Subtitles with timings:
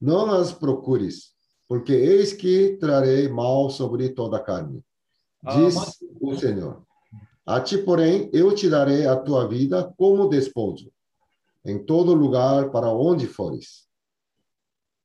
[0.00, 1.32] não as procures,
[1.68, 4.82] porque eis que trarei mal sobre toda a carne.
[5.44, 6.82] Ah, Diz mas- o Senhor.
[7.46, 10.90] A ti, porém, eu te darei a tua vida como despojo,
[11.64, 13.88] em todo lugar para onde fores.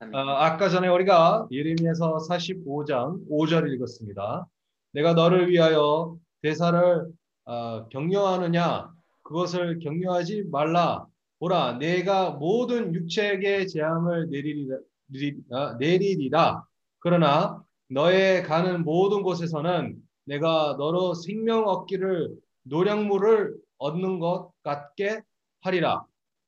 [0.01, 4.45] 어, 아까 전에 우리가 예레미야서 45장 5절 읽었습니다.
[4.91, 7.07] 내가 너를 위하여 대사를
[7.45, 8.89] 어, 격려하느냐
[9.23, 11.05] 그것을 격려하지 말라.
[11.43, 16.63] 보라 내가 모든 육체에게 재앙을 내리리라, 내리- 아, 내리리라.
[16.99, 22.29] 그러나 너의 가는 모든 곳에서는 내가 너로 생명 얻기를
[22.63, 25.21] 노량물을 얻는 것 같게
[25.59, 26.05] 하리라.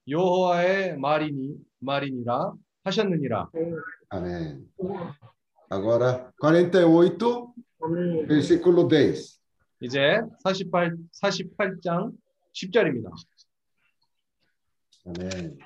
[0.08, 2.54] 여호와의 말이니 말이니라
[2.86, 3.50] 하셨느니라.
[4.14, 4.70] Amém.
[5.74, 7.52] Agora, 48,
[7.84, 8.28] 아멘.
[8.30, 9.42] versículo 10.
[9.82, 12.14] 이제 48 48장
[12.54, 13.12] 10절입니다.
[15.06, 15.60] 아멘.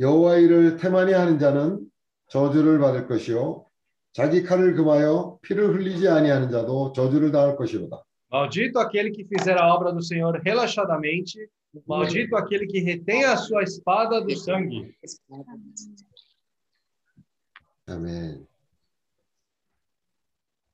[0.00, 1.90] 여호와 일을 태만히 하는 자는
[2.28, 3.66] 저주를 받을 것이요
[4.12, 8.02] 자기 칼을 금하여 피를 흘리지 아니하는 자도 저주를 당할 것이로다.
[8.30, 11.48] Maldito aquele que fizer a obra do Senhor relaxadamente,
[11.86, 14.94] maldito aquele que retém a sua espada do sangue.
[17.86, 18.46] 아멘.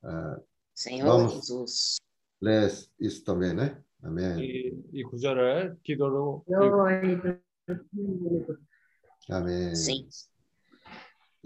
[0.03, 0.36] 아,
[0.75, 1.34] Senhor Vamos.
[1.34, 1.97] Jesus.
[2.41, 2.67] lê
[2.98, 3.81] isso também, né?
[4.05, 4.39] Amém.
[4.39, 7.21] 이, 이 구절을 기도로 여호와의
[9.31, 9.73] 아멘.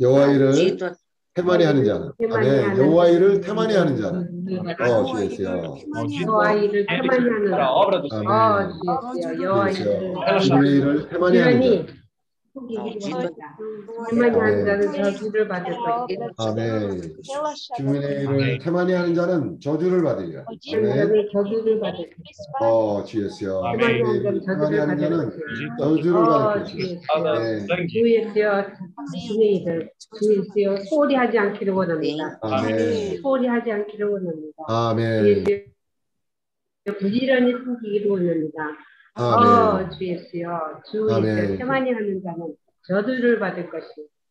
[0.01, 0.95] 여호와 일을
[1.35, 2.79] 태만히 하는 자는 아멘.
[2.79, 4.29] 여호와 일을 태만히 하는 자는
[4.81, 5.77] 어, 주여.
[6.27, 8.11] 여호와 일을 a 하는 아멘.
[8.11, 8.73] Senhor.
[8.89, 11.98] 어 주여 여호와 일을 태만히 하는 자.
[14.11, 16.29] 태만히 하는 자는 저주를 받을 것이다.
[16.39, 17.17] 아멘.
[17.77, 20.45] 주민의 일을 태만히 하는 자는 저주를 받으리라.
[20.45, 20.93] 아멘.
[20.97, 22.59] 자는 저주를 받을 것이다.
[22.61, 23.05] 어.
[23.05, 23.29] 주의
[24.19, 25.31] 일을 태만히 하는 자는
[25.79, 26.89] 저주를 어 받을 것이다.
[26.89, 27.67] espada 네.
[30.85, 32.39] 소리 하지 않기를 원합니다.
[32.43, 33.21] 아멘.
[33.23, 34.65] 소리 하지 않기를 원합니다.
[34.69, 35.45] 아멘.
[36.99, 38.77] 부지런히 숨기기를 원합니다.
[39.19, 39.49] 아멘.
[39.51, 41.59] 어 주의 주여 주의 아멘.
[41.59, 42.55] 태만히 하는 자는
[42.87, 43.69] 저주를 받을.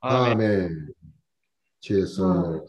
[0.01, 0.31] Amém.
[0.33, 0.69] 아멘.
[0.69, 2.65] 어 주의 주여.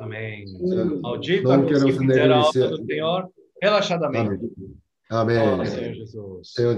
[0.00, 0.44] Amém.
[0.62, 1.00] 음.
[1.02, 3.28] Maldito Não aquele quero que fizer a obra do Senhor
[3.60, 4.38] relaxadamente.
[5.10, 5.38] 아멘.
[5.38, 5.66] Oh, 아멘.
[5.66, 6.54] Senhor Jesus.
[6.54, 6.74] 세워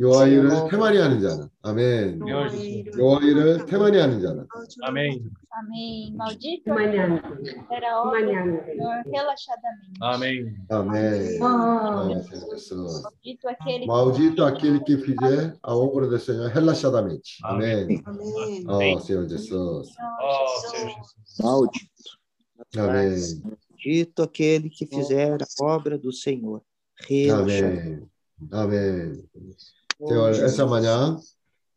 [0.00, 0.02] 제소스.
[0.02, 0.02] 아멘.
[0.02, 2.18] 여호와 일을 태만히 하는 자는 아멘.
[2.18, 2.98] Senhor Jesus.
[2.98, 4.46] 여호와 일을 태만히 하는 자는
[4.82, 5.30] Amém.
[5.52, 6.16] Amém.
[6.16, 7.28] Maldito 태만히 하는 자.
[7.68, 8.64] será a obra 태만히 do 하는 자.
[8.66, 10.00] Senhor relaxadamente.
[10.00, 10.56] Amém.
[10.70, 11.42] 아멘.
[11.42, 13.02] 어 어, 세워 제소스.
[13.02, 17.38] Maldito aquele que Maldito aquele que fizer a obra do Senhor relaxadamente.
[17.44, 18.02] Amém.
[18.04, 18.64] Amém.
[18.66, 19.88] Oh, Senhor Jesus.
[19.98, 21.38] Oh, Senhor Jesus.
[21.38, 22.10] Maldito.
[22.76, 23.42] Amém.
[23.44, 26.62] Maldito aquele que fizer a obra do Senhor.
[27.06, 27.66] Relaxa.
[27.66, 28.08] Amém.
[28.50, 29.28] Amém.
[30.05, 31.17] Senhor, essa manhã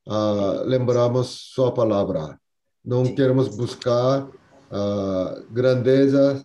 [0.07, 2.39] uh, ah, lembramos Sua palavra.
[2.85, 4.29] Não queremos buscar
[4.71, 6.45] ah, uh, grandeza,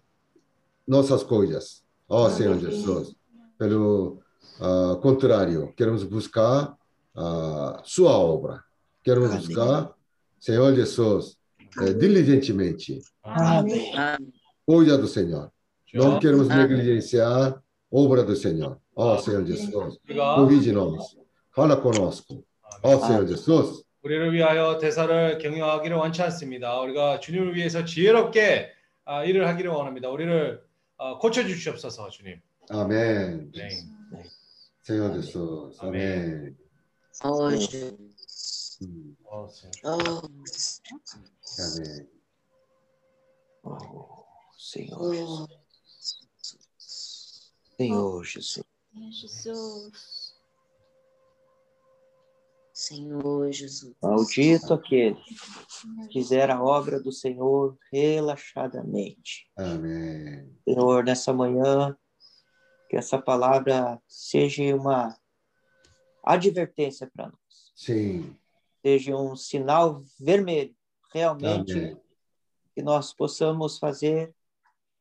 [0.87, 1.83] nossas coisas.
[2.07, 3.15] Ó oh, ah, Senhor Jesus.
[3.57, 4.19] Pelo
[4.59, 6.75] uh, contrário, queremos buscar
[7.83, 8.63] Sua obra.
[9.03, 9.41] Queremos Amém.
[9.41, 9.93] buscar,
[10.39, 11.37] Senhor Jesus,
[11.81, 13.01] eh, diligentemente.
[13.23, 13.93] Amém.
[14.65, 15.51] Cuida do Senhor.
[15.93, 17.61] Não queremos negligenciar a
[17.91, 18.79] obra do Senhor.
[18.95, 19.99] Ó oh, Senhor Jesus,
[20.35, 21.15] corrige-nos.
[21.55, 22.43] Fala conosco.
[22.83, 23.85] Ó Senhor Jesus.
[24.03, 26.79] 우리를 위하여 대사를 경영하기를 원치 않습니다.
[26.81, 28.69] 우리가 주님을 위해서 지혜롭게
[29.05, 30.09] 아, 일을 하기를 원합니다.
[30.09, 30.61] 우리를
[30.97, 32.41] 아, 고쳐 주시옵소서, 주님.
[32.69, 33.51] Amém.
[33.51, 33.69] 네.
[34.83, 35.79] Senhor Jesus.
[37.23, 38.77] Oh, Jesus.
[38.81, 39.47] Hum, 어.
[39.85, 40.21] Oh,
[41.59, 42.07] Amém.
[43.63, 44.25] Oh,
[44.57, 45.47] Senhor oh.
[45.97, 47.51] Jesus.
[47.77, 48.63] Senhor Jesus.
[49.11, 50.14] Jesus.
[52.75, 53.95] Senhor Jesus.
[54.03, 59.49] Maldito aquele que fizer a obra do Senhor relaxadamente.
[59.55, 60.53] Amém.
[60.67, 61.97] Senhor, nessa manhã,
[62.89, 65.17] que essa palavra seja uma
[66.21, 68.35] advertência para nós, Sim.
[68.85, 70.75] seja um sinal vermelho,
[71.13, 71.97] realmente, Amém.
[72.73, 74.35] que nós possamos fazer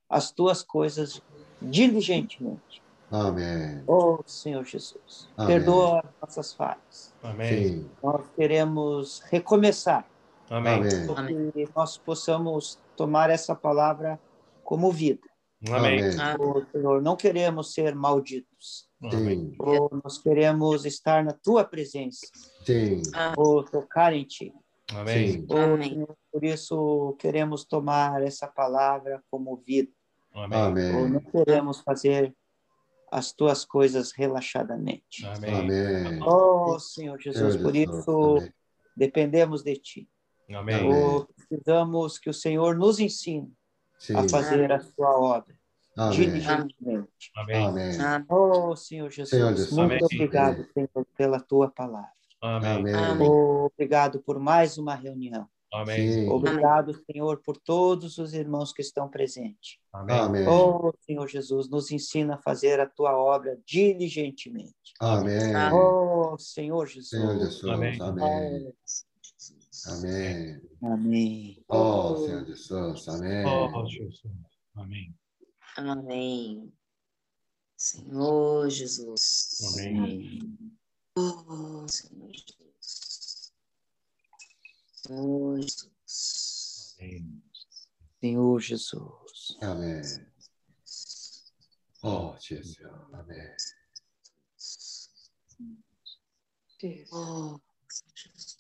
[0.08, 1.20] as tuas coisas
[1.60, 2.83] diligentemente.
[3.10, 3.82] Amém.
[3.86, 5.56] Oh, Senhor Jesus, Amém.
[5.56, 7.14] perdoa nossas falhas.
[7.22, 7.68] Amém.
[7.68, 7.90] Sim.
[8.02, 10.08] Nós queremos recomeçar.
[10.50, 10.82] Amém.
[11.16, 11.50] Amém.
[11.52, 14.18] Que nós possamos tomar essa palavra
[14.62, 15.28] como vida.
[15.70, 16.00] Amém.
[16.20, 16.36] Ah.
[16.38, 18.88] Oh, Senhor, não queremos ser malditos.
[19.02, 19.54] Amém.
[19.58, 22.26] Oh, nós queremos estar na tua presença.
[22.64, 23.02] Sim.
[23.14, 23.34] Ah.
[23.36, 24.52] Oh, tocar em ti.
[24.92, 25.46] Amém.
[25.48, 29.90] Oh, Senhor, por isso queremos tomar essa palavra como vida.
[30.34, 30.94] Amém.
[30.94, 32.34] Oh, não queremos fazer
[33.14, 35.24] as tuas coisas relaxadamente.
[35.24, 36.20] Amém.
[36.26, 38.38] Oh, Senhor Jesus, por isso
[38.96, 40.08] dependemos de Ti.
[40.52, 40.92] Amém.
[40.92, 43.52] Oh, precisamos que o Senhor nos ensine
[44.00, 44.16] Sim.
[44.16, 45.54] a fazer a Sua obra.
[46.12, 47.30] Diligentemente.
[47.36, 47.68] Amém.
[48.28, 49.30] Oh, Senhor Jesus,
[49.70, 52.10] Senhor muito obrigado, Senhor, pela Tua palavra.
[52.42, 52.92] Amém.
[53.22, 55.48] Oh, obrigado por mais uma reunião.
[55.74, 56.12] Amém.
[56.12, 56.28] Sim.
[56.28, 59.76] Obrigado, Senhor, por todos os irmãos que estão presentes.
[59.92, 60.46] Amém.
[60.46, 64.94] Oh, Senhor Jesus, nos ensina a fazer a tua obra diligentemente.
[65.00, 65.72] Amém.
[65.72, 67.08] Oh, Senhor Jesus.
[67.08, 67.64] Senhor Jesus.
[67.64, 68.00] Amém.
[68.00, 68.72] Amém.
[69.86, 70.62] Amém.
[70.80, 71.64] Amém.
[71.68, 73.08] Oh, Senhor Jesus.
[73.08, 73.44] Amém.
[73.44, 74.22] Oh, Jesus.
[74.76, 75.14] Amém.
[75.76, 76.72] Amém.
[77.76, 79.58] Senhor Jesus.
[79.74, 80.38] Amém.
[81.18, 82.63] Oh, Senhor Jesus.
[85.06, 86.96] Jesus.
[86.98, 87.42] Amém.
[88.20, 89.58] Senhor Jesus.
[89.60, 90.02] Amém.
[92.02, 92.78] Oh, Jesus.
[93.12, 93.54] Amém.
[96.80, 97.12] Jesus.
[97.12, 97.60] Oh,
[98.14, 98.56] Jesus.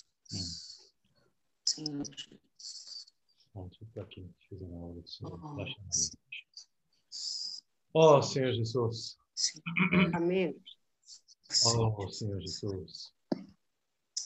[1.66, 3.06] Senhor Jesus.
[3.54, 5.02] Bom, tudo aqui, fizer uma aula.
[7.94, 9.16] Oh, Senhor Jesus.
[10.14, 10.60] Amém.
[11.64, 13.13] Oh, Senhor Jesus.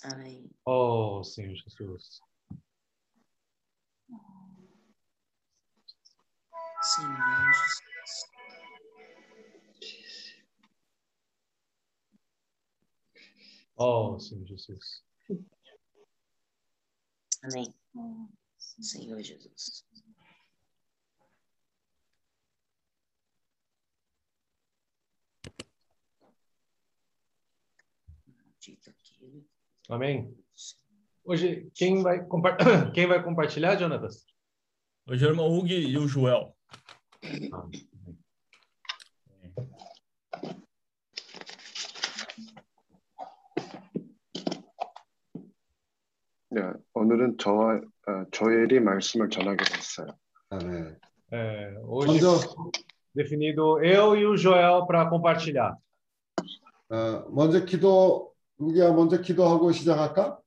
[0.04, 0.50] Amém.
[0.64, 2.20] Oh, Senhor Jesus.
[6.82, 7.52] Senhor
[9.80, 10.34] Jesus.
[13.76, 15.02] Oh, Senhor Jesus.
[17.42, 17.74] Amém.
[18.56, 19.84] Senhor Jesus.
[28.26, 28.97] Maldito aquele.
[29.89, 30.33] Amém.
[31.25, 32.57] Hoje, quem vai, compa-
[32.93, 34.25] quem vai compartilhar, Jonatas?
[35.07, 36.53] Hoje é o irmão Hugo e o Joel.
[46.49, 46.61] 네,
[46.93, 47.77] 오늘은 저와
[48.07, 50.07] 어, 조엘이 말씀을 전하게 됐어요.
[50.49, 50.99] 아멘.
[51.31, 52.37] É, hoje, 먼저
[53.15, 55.75] definido eu e o Joel para compartilhar.
[56.89, 58.26] 어, 먼저 기도
[58.58, 60.40] 우기야 먼저 기도하고 시작할까?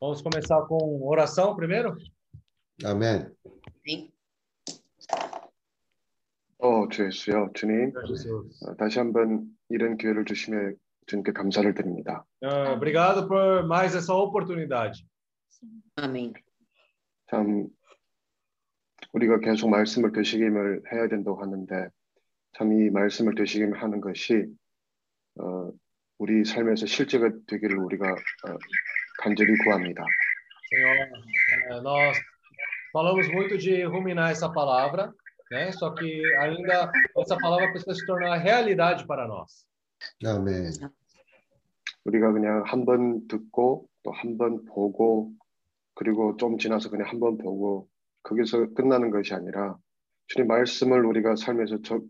[0.00, 1.96] Vamos começar com oração primeiro?
[2.84, 3.26] Amém.
[6.58, 7.92] 어, 주 예수요, 주님.
[8.66, 10.72] 어, 다시 한번 이런 기회를 주시며
[11.06, 12.24] 주님께 감사를 드립니다.
[12.42, 15.04] Ah, obrigado por mais essa oportunidade.
[15.96, 16.32] Amém.
[17.30, 17.68] 참
[19.12, 21.88] 우리가 계속 말씀을 되새김을 해야 된다고 하는데
[22.56, 24.46] 참 이 말씀을 되새김을 하는 것이
[25.40, 25.70] 어,
[26.18, 28.56] 우리 삶에서 실제가 되기를 우리가 어,
[29.18, 30.04] 간절히 구합니다.
[30.70, 32.16] Senhor, eh, nós
[32.92, 35.12] falamos muito de ruminar essa palavra,
[35.50, 35.70] né?
[35.72, 39.66] Só que ainda essa palavra precisa se tornar realidade para nós.
[40.24, 40.72] 아멘.
[42.04, 45.32] 우리가 그냥 한 번 듣고 또 한 번 보고
[45.94, 47.88] 그리고 좀 지나서 그냥 한 번 보고
[48.22, 49.76] 거기서 끝나는 것이 아니라
[50.26, 52.02] 주님 말씀을 우리가 삶에서 적,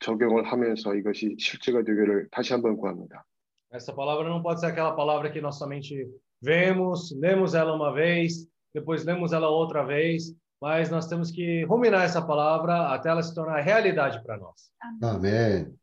[0.00, 3.24] 적용을 하면서 이것이 실제가 되기를 다시 한번 구합니다.
[3.72, 6.08] Essa palavra não pode ser aquela palavra que nós somente
[6.42, 12.04] vemos, lemos ela uma vez, depois lemos ela outra vez, mas nós temos que ruminar
[12.04, 14.72] essa palavra até ela se tornar realidade para nós.
[15.02, 15.78] 아멘.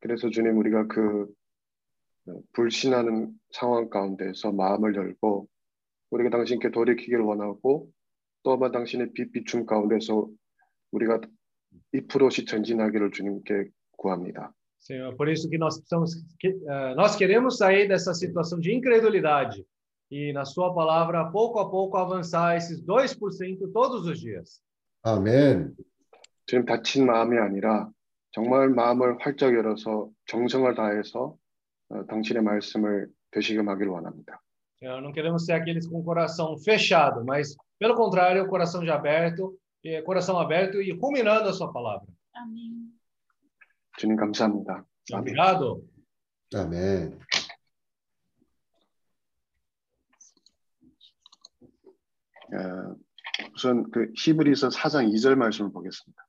[0.00, 1.26] 그래서 주님 우리가 그
[2.28, 5.48] 어, 불신하는 상황 가운데서 마음을 열고
[6.10, 7.90] 우리가 당신께 돌이키기를 원하고
[8.42, 10.28] 또 한번 당신의 빛 비춤 가운데서
[10.92, 11.20] 우리가
[11.92, 14.54] 2%씩 전진하기를 주님께 구합니다.
[14.79, 19.65] Senhor, por isso que nós precisamos, que, eh, nós queremos sair dessa situação de incredulidade
[20.11, 24.61] e na sua palavra, pouco a pouco, avançar esses 2% todos os dias.
[25.03, 25.75] 아멘.
[26.45, 27.89] 주님 다친 마음이 아니라
[28.31, 31.35] 정말 마음을 활짝 열어서 정성을 다해서
[31.89, 34.41] 어, 당신의 말씀을 되시금하기를 원합니다.
[34.79, 38.91] Senhor, não queremos ser aqueles com o coração fechado, mas, pelo contrário, o coração de
[38.91, 42.07] aberto, eh, coração aberto e ruminando a sua palavra.
[42.35, 42.91] Amém.
[43.98, 44.84] 주님 감사합니다.
[45.12, 45.34] 아멘.
[45.34, 45.82] Obrigado.
[46.54, 47.18] 아멘.
[52.54, 52.96] 어,
[53.54, 56.24] 우선 그 히브리서 4장 2절 말씀을 보겠습니다.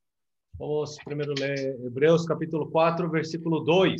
[0.57, 3.95] Vamos primeiro ler Hebreus capítulo 4, versículo 2.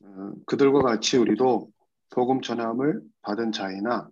[0.00, 1.70] 어, 그들과 같이 우리도
[2.10, 4.08] 복음 전함을 받은 자이나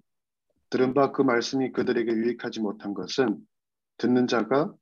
[0.73, 3.47] 들은 말씀이 그들에게 유익하지 못한 것은
[3.99, 4.75] 듣는 자가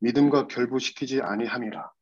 [0.00, 1.92] 믿음과 결부시키지 아니함이라.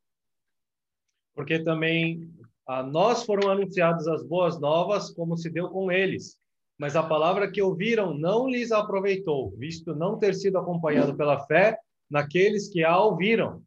[1.34, 2.30] Porque também
[2.68, 6.38] a nós foram anunciadas as boas novas como se deu com eles,
[6.78, 11.76] mas a palavra que ouviram não lhes aproveitou, visto não ter sido acompanhado pela fé
[12.08, 13.60] naqueles que a ouviram.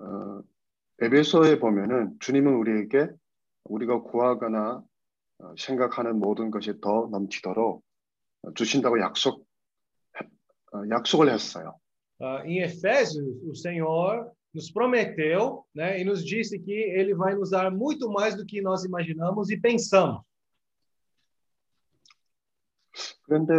[0.00, 0.42] 어,
[1.00, 3.10] 에베소에 보면은 주님은 우리에게
[3.62, 4.82] 우리가 구하거나
[5.58, 7.82] 생각하는 모든 것이 더 넘치도록
[8.54, 9.46] 주신다고 약속
[10.72, 11.78] 어, 약속을 했어요.
[12.20, 17.50] Ah, em Efésios, o Senhor nos prometeu, né, e nos disse que Ele vai nos
[17.50, 20.22] dar muito mais do que nós imaginamos e pensamos.
[23.24, 23.52] 그런데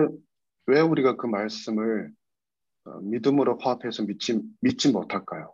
[0.67, 2.11] 왜 우리가 그 말씀을
[2.85, 5.53] 어, 믿음으로 화합해서 믿지 믿지 못할까요?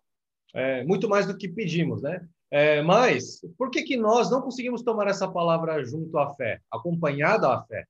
[0.54, 2.28] É, muito mais do que pedimos, né?
[2.51, 7.53] É, mas por que que nós não conseguimos tomar essa palavra junto à fé, acompanhada
[7.53, 7.85] à fé?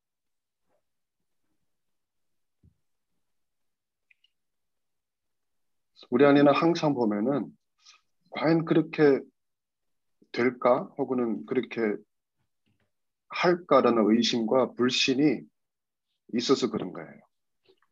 [6.11, 7.47] 우리 안에는 항상 보면은
[8.31, 9.21] 과연 그렇게
[10.31, 10.89] 될까?
[10.99, 11.97] 혹은 그렇게
[13.29, 15.41] 할까라는 의심과 불신이
[16.35, 17.21] 있어서 그런 거예요.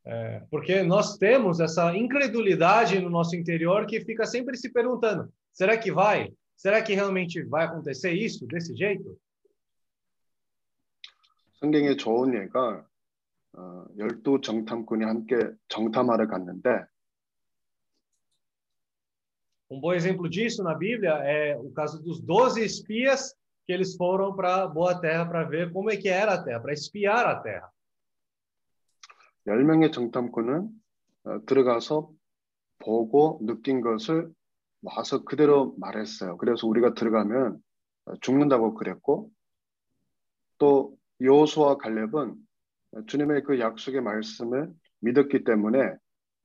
[0.07, 5.79] É, porque nós temos essa incredulidade no nosso interior que fica sempre se perguntando: será
[5.79, 6.31] que vai?
[6.59, 9.19] Será que realmente vai acontecer isso desse jeito?
[11.61, 12.87] 성경에 좋은 예가
[13.57, 15.37] 어, 열두 정탐꾼이 함께
[15.69, 16.87] 정탐하러 갔는데
[19.71, 23.35] Um bom exemplo disso na Bíblia é o caso dos 12 espias
[23.67, 26.73] que eles foram para Boa Terra para ver como é que era a terra, para
[26.73, 27.73] espiar a terra.
[29.47, 30.69] 열 명의 정탐꾼은
[31.25, 32.11] 어, 들어가서
[32.79, 34.33] 보고 느낀 것을
[34.83, 36.37] 와서 그대로 말했어요.
[36.37, 37.59] 그래서 우리가 들어가면
[38.07, 39.31] 어, 죽는다고 그랬고
[40.59, 42.35] 또 여호수아 갈렙은
[43.07, 45.95] 주님의 그 약속의 말씀을 믿었기 때문에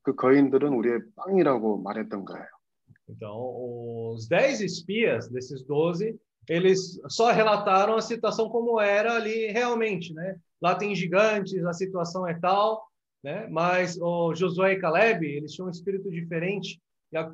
[0.02, 2.46] 그 거인들은 우리의 빵이라고 말했던 거예요.
[3.10, 3.34] Então,
[4.14, 6.16] os 10 espias desses 12,
[6.48, 10.36] eles só relataram a situação como era ali realmente, né?
[10.62, 12.88] Lá tem gigantes, a situação é tal,
[13.24, 13.48] né?
[13.48, 16.80] Mas o Josué e Caleb, eles tinham um espírito diferente e ac-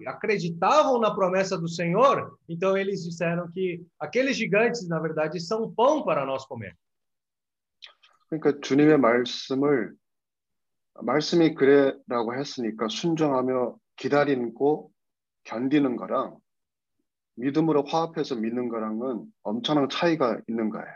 [0.08, 6.04] acreditavam na promessa do Senhor, então eles disseram que aqueles gigantes, na verdade, são pão
[6.04, 6.76] para nós comer.
[8.30, 9.94] 그러니까 주님의 말씀을
[11.02, 14.92] 말씀이 그래라고 했으니까 순종하며 기다리고
[15.44, 16.38] 견디는 거랑
[17.36, 20.96] 믿음으로 화합해서 믿는 거랑은 엄청난 차이가 있는 거예요.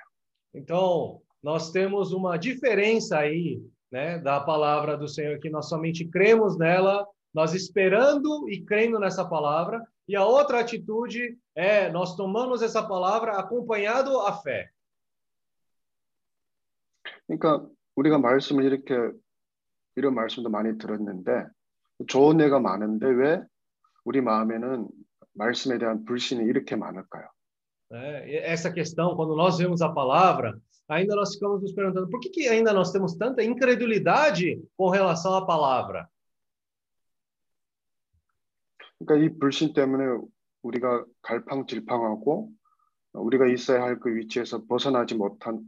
[0.56, 6.58] Então, nós temos uma diferença aí, né, da palavra do Senhor, que nós somente cremos
[6.58, 12.82] nela, nós esperando e crendo nessa palavra, e a outra atitude é nós tomamos essa
[12.82, 14.70] palavra acompanhado à fé.
[17.28, 17.64] 그러니까
[17.96, 18.96] 우리가 말씀을 이렇게
[19.96, 21.46] 이런 말씀도 많이 들었는데
[22.08, 23.42] 좋은 예가 많은데 왜
[24.04, 24.88] 우리 마음에는
[25.34, 27.28] 말씀에 대한 불신이 이렇게 많을까요?
[27.90, 28.28] né?
[28.30, 32.30] E Essa questão, quando nós vemos a palavra, ainda nós ficamos nos perguntando por que,
[32.30, 36.10] que ainda nós temos tanta incredulidade com relação à palavra?
[38.99, 40.05] 그러니까 이 불신 때문에
[40.63, 42.51] 우리가 갈팡질팡하고
[43.13, 45.61] 우리가 있어야 할 그 위치에서 벗어나지 못한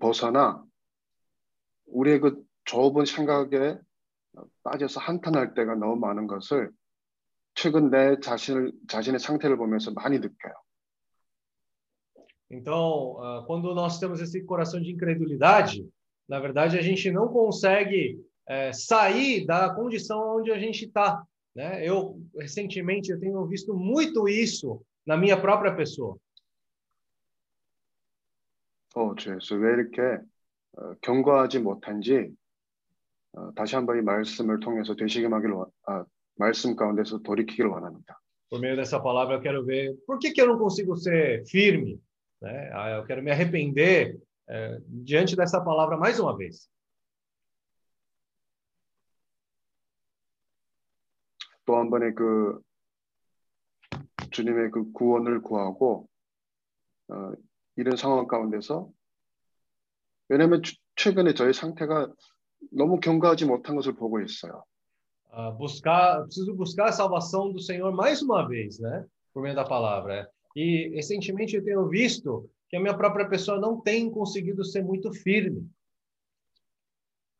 [0.00, 0.62] 벗어나
[1.86, 3.78] 우리의 그 좁은 생각에
[4.62, 6.70] 빠져서 한탄할 때가 너무 많은 것을
[7.54, 10.54] 최근 내 자신을 자신의 상태를 보면서 많이 느껴요.
[12.50, 15.88] Então, ah, quando nós temos esse coração de incredulidade,
[16.28, 21.24] na verdade, a gente não consegue eh, sair da condição onde a gente está.
[21.55, 21.83] Né?
[21.87, 26.17] Eu, recentemente, eu tenho visto muito isso na minha própria pessoa.
[28.95, 30.01] 어, 주에서 왜 이렇게
[30.77, 32.29] 어, 경과하지 못한지
[33.33, 36.05] 어, 다시 한번 이 말씀을 통해서 되시기하기를 원- 아,
[36.35, 38.19] 말씀 가운데서 돌이키기를 원합니다.
[38.49, 41.99] Por meio dessa palavra, eu quero ver por que, que eu não consigo ser firme.
[42.41, 42.69] Né?
[42.73, 44.17] Ah, Eu quero me arrepender
[44.49, 46.69] eh, diante dessa palavra mais uma vez.
[51.72, 52.60] 또 한 번의 그
[54.30, 56.06] 주님의 그 구원을 구하고
[57.08, 57.32] 어,
[57.76, 58.90] 이런 상황 가운데서
[60.28, 62.12] 왜냐하면 추- 최근에 저의 상태가
[62.70, 64.64] 너무 경과하지 못한 것을 보고 있어요.
[65.34, 69.06] Ah, buscar, preciso buscar a salvação do Senhor mais uma vez, né?
[69.32, 70.28] Por meio da palavra.
[70.54, 75.10] E recentemente eu tenho visto que a minha própria pessoa não tem conseguido ser muito
[75.10, 75.66] firme.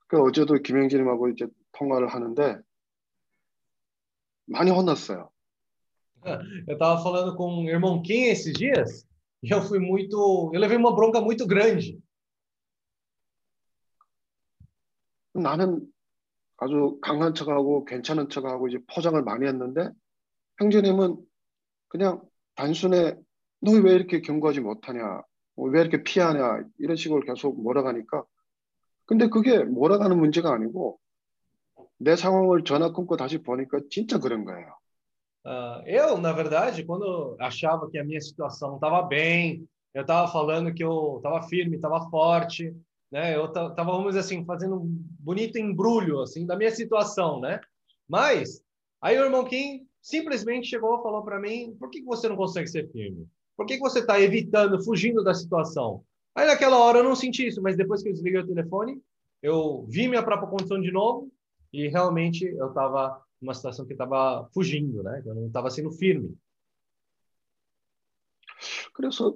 [0.09, 2.61] 그 어제도 김영진님하고 이제 통화를 하는데
[4.47, 5.31] 많이 혼났어요.
[6.69, 9.05] Eu estava falando com o irmão Kim esses dias
[9.43, 12.01] e eu fui muito, eu levei uma bronca muito grande.
[15.35, 15.81] 나는
[16.59, 19.89] 아주 강한 척하고 괜찮은 척하고 이제 포장을 많이 했는데
[20.59, 21.17] 형제님은
[21.89, 22.23] 그냥
[22.55, 23.17] 단순해
[23.61, 25.23] 너왜 이렇게 경고하지 못하냐
[25.57, 28.25] 어, 왜 이렇게 피하냐 이런 식으로 계속 몰아가니까
[29.07, 31.01] 근데 그게 몰아가는 문제가 아니고
[32.02, 34.78] 내 상황을 전화 끊고 다시 보니까 진짜 그런 거예요.
[35.48, 40.30] ah, eu, na verdade, quando eu achava que a minha situação estava bem, eu estava
[40.30, 42.76] falando que eu estava firme, estava forte,
[43.10, 43.34] né?
[43.34, 47.62] Eu estava, vamos dizer assim, fazendo um bonito embrulho assim da minha situação, né?
[48.08, 48.62] Mas
[49.02, 52.36] aí o irmão Kim simplesmente chegou e falou para mim: por que, que você não
[52.36, 53.26] consegue ser firme?
[53.56, 56.04] Por que, que você está evitando, fugindo da situação?
[56.36, 59.02] Aí naquela hora eu não senti isso, mas depois que eu desliguei o telefone,
[59.42, 61.32] eu vi minha própria condição de novo
[61.72, 65.22] e realmente eu estava numa situação que estava fugindo, né?
[65.26, 66.38] Eu não estava sendo firme.
[68.94, 69.36] 그래서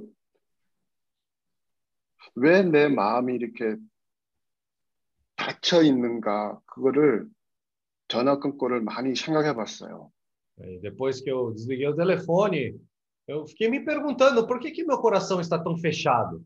[2.36, 3.77] 왜 내 마음이 이렇게
[5.36, 7.27] 닫혀 있는가 그거를
[8.08, 10.12] 전화 끊고를 많이 생각해 봤어요.
[10.60, 12.79] E depois que eu desliguei o telefone,
[13.27, 16.43] eu fiquei me perguntando por que que meu coração está tão fechado.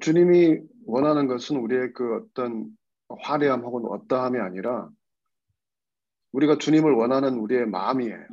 [0.00, 2.68] 주님이 원하는 것은 우리의 그 어떤
[3.08, 4.88] 화려함 혹은 어떠함이 아니라
[6.32, 8.26] 우리가 주님을 원하는 우리의 마음이에요.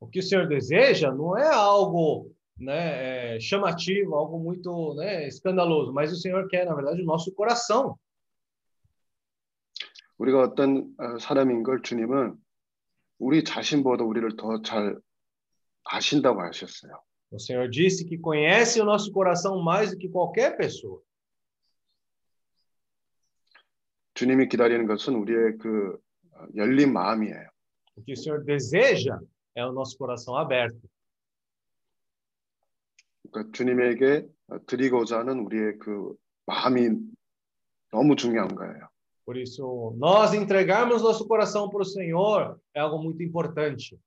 [0.00, 6.12] O que o Senhor deseja não é algo né, chamativo, algo muito né, escandaloso, mas
[6.12, 7.96] o Senhor quer, na verdade, o nosso coração.
[10.18, 12.34] 우리가 어떤 어, 사람인 걸 주님은
[13.18, 14.96] 우리 자신보다 우리를 더 잘
[15.84, 17.00] 아신다고 하셨어요.
[17.31, 21.01] O Senhor disse que conhece o nosso coração mais do que qualquer pessoa.
[24.13, 25.99] 주님이 기다리는 것은 우리의 그
[26.33, 27.49] 어, 열린 마음이에요.
[27.97, 29.19] O que o Senhor deseja
[29.55, 30.81] é o nosso coração aberto.
[33.29, 34.27] 그러니까 주님에게
[34.65, 36.15] 드리고자 하는 우리의 그
[36.45, 36.97] 마음이
[37.91, 38.87] 너무 중요한 거예요.
[39.25, 43.99] Por isso, nós entregarmos nosso coração para o Senhor é algo muito importante.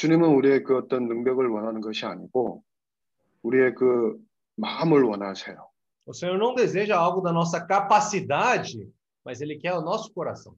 [0.00, 2.64] 주님은 우리의 그 어떤 능력을 원하는 것이 아니고
[3.42, 4.16] 우리의 그
[4.56, 5.68] 마음을 원하세요.
[6.06, 8.88] O Senhor não deseja algo da nossa capacidade,
[9.22, 10.54] mas Ele quer o nosso coração.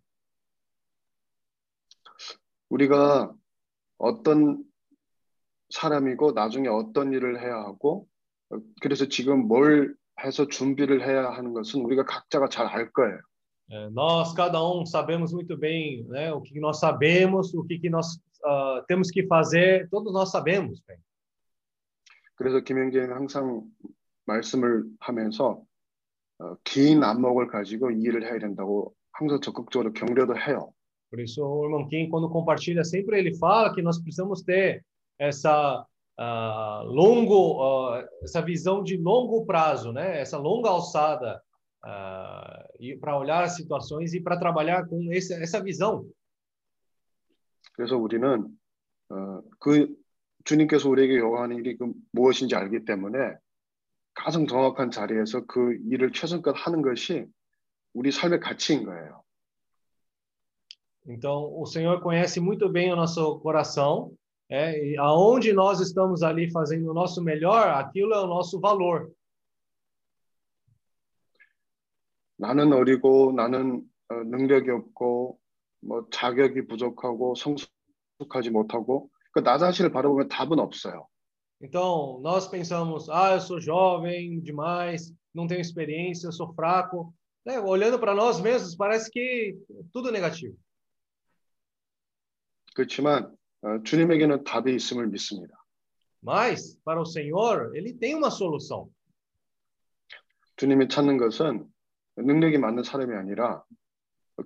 [2.70, 3.34] 우리가
[3.98, 4.62] 어떤
[5.70, 8.06] 사람이고 나중에 어떤 일을 해야 하고
[8.50, 13.18] 어, 그래서 지금 뭘 해서 준비를 해야 하는 것은 우리가 각자가 잘 알 거예요.
[13.90, 18.20] Nós, cada um, sabemos muito bem né, o que nós sabemos, o que, que nós
[18.45, 20.81] ah, temos que fazer, todos nós sabemos.
[20.87, 20.97] bem.
[22.35, 23.63] 그래서 김영재는 항상
[24.25, 25.63] 말씀을 하면서
[26.39, 30.71] 어, 긴 안목을 가지고 이 일을 해야 된다고 항상 적극적으로 격려도 해요.
[31.09, 34.83] Por isso, o irmão Kim, quando compartilha, sempre ele fala que nós precisamos ter
[35.17, 35.85] essa
[36.17, 40.19] ah, longo, ah, essa visão de longo prazo, né?
[40.19, 41.41] Essa longa alçada
[41.83, 46.05] ah, e para olhar as situações e para trabalhar com esse, essa visão.
[47.72, 48.48] 그래서 우리는
[49.10, 49.94] 어, 그
[50.44, 53.36] 주님께서 우리에게 요구하는 일이 그 무엇인지 알기 때문에
[54.14, 57.26] 가장 정확한 자리에서 그 일을 최선껏 하는 것이
[57.94, 59.22] 우리 삶의 가치인 거예요.
[61.08, 64.12] Então, o Senhor conhece muito bem o nosso coração,
[64.48, 69.10] é, e aonde nós estamos ali fazendo o nosso melhor, aquilo é o nosso valor.
[72.36, 75.38] 나는 어리고 나는 어, 능력이 없고
[75.82, 81.06] 뭐 자격이 부족하고 성숙하지 못하고 그나 자신을 바라보면 답은 없어요.
[81.60, 87.14] Então, nós pensamos, ah, eu sou jovem demais, não tenho experiência, eu sou fraco.
[87.46, 87.60] Né?
[87.60, 89.56] Olhando para nós mesmos, parece que
[89.92, 90.56] tudo é negativo.
[92.74, 95.54] 그렇지만 어, 주님에게는 답이 있음을 믿습니다.
[96.24, 98.90] Mas, para o Senhor, Ele tem uma solução.
[100.56, 101.66] 주님이 찾는 것은
[102.16, 103.64] 능력이 많은 사람이 아니라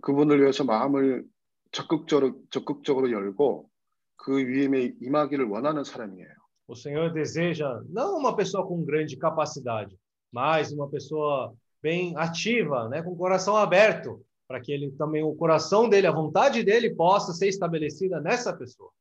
[0.02, 1.26] 그분을 위해서 마음을
[1.72, 3.70] 적극적으로 적극적으로 열고
[4.18, 6.30] 그 위임에 임하기를 원하는 사람이에요.
[6.68, 9.98] O Senhor deseja não uma pessoa com grande capacidade,
[10.32, 15.36] mas uma pessoa bem ativa, né, com o coração aberto, para que ele também o
[15.36, 18.92] coração dele, a vontade dele possa ser estabelecida nessa pessoa.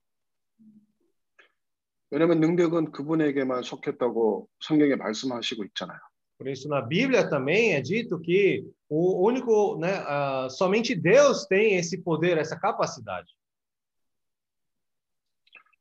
[2.13, 5.99] 왜냐하면 능력은 그분에게만 속했다고 성경에 말씀하시고 있잖아요.
[6.39, 11.77] Por isso, na Bíblia também é dito que o único, né, ah, somente Deus tem
[11.77, 13.29] esse poder, essa capacidade.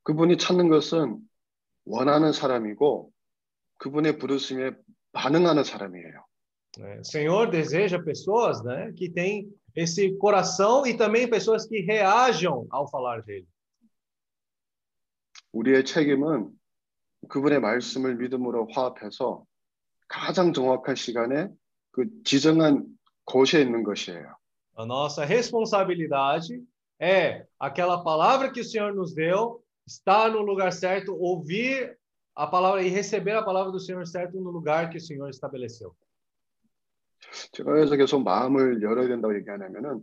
[0.02, 1.18] 그분이 찾는 것은
[1.84, 3.10] 원하는 사람이고
[3.78, 4.72] 그분의 부르심에
[5.12, 6.24] 반응하는 사람이에요.
[6.78, 7.00] né?
[7.00, 12.88] O Senhor deseja pessoas, né, que têm esse coração e também pessoas que reajam ao
[12.88, 13.46] falar dele.
[15.52, 16.50] 우리의 책임은
[17.28, 19.44] 그분의 말씀을 믿음으로 화합해서
[20.07, 21.49] 가장 정확한 시간에
[21.91, 22.85] 그 지정한
[23.25, 24.35] 곳에 있는 것이에요.
[24.77, 26.61] A nossa responsabilidade
[26.99, 31.97] é aquela palavra que o Senhor nos deu, estar no lugar certo, ouvir
[32.35, 35.95] a palavra e receber a palavra do Senhor certo no lugar que o Senhor estabeleceu.
[37.53, 40.01] 제가 그래서 계속 마음을 열어야 된다고 얘기하냐면은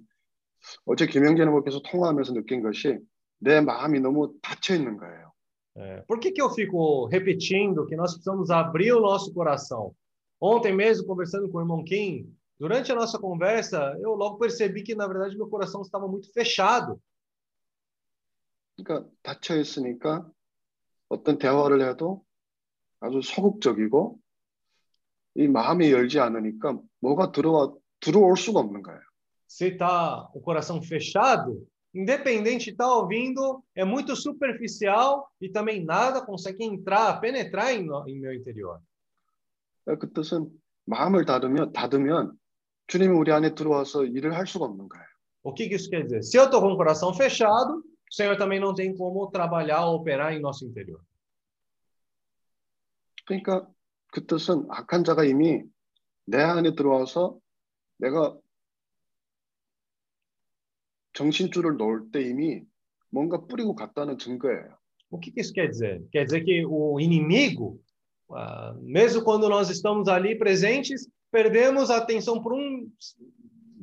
[0.87, 2.99] 어제 김영재 목께서 통화하면서 느낀 것이
[3.39, 5.32] 내 마음이 너무 닫혀 있는 거예요.
[5.76, 9.96] É, por que, que eu fico repetindo que nós precisamos abrir o nosso coração?
[10.42, 14.96] Ontem mesmo, conversando com o irmão Kim, durante a nossa conversa, eu logo percebi que,
[14.96, 17.00] na verdade, meu coração estava muito fechado.
[18.76, 20.30] 그러니까 닫혀 있으니까
[21.10, 22.24] 어떤 대화를 해도
[23.00, 24.20] 아주 소극적이고
[25.36, 29.02] 이 마음이 열지 않으니까 뭐가 들어와 들어올 수가 없는 거예요.
[29.48, 36.22] Se está o coração fechado, independente de estar ouvindo, é muito superficial e também nada
[36.26, 38.80] consegue entrar, penetrar em, no- em meu interior.
[39.86, 40.50] 그 뜻은
[40.86, 42.38] 마음을 닫으면 닫으면
[42.88, 45.06] 주님이 우리 안에 들어와서 일을 할 수가 없는 거예요.
[45.44, 46.24] O que, que isso quer dizer?
[46.24, 49.96] Se eu estou com o coração fechado, o Senhor também não tem como trabalhar ou
[49.96, 51.00] operar em nosso interior.
[53.26, 53.68] 그러니까
[54.12, 55.64] 그 뜻은 악한 자가 이미
[56.26, 57.38] 내 안에 들어와서
[57.98, 58.38] 내가
[61.14, 62.62] 정신줄을 놓을 때 이미
[63.10, 64.78] 뭔가 뿌리고 갔다는 증거예요.
[65.10, 66.04] O que, que isso quer dizer?
[66.12, 67.80] Quer dizer que o inimigo,
[68.30, 72.92] ah, mesmo quando nós estamos ali presentes, perdemos a atenção por um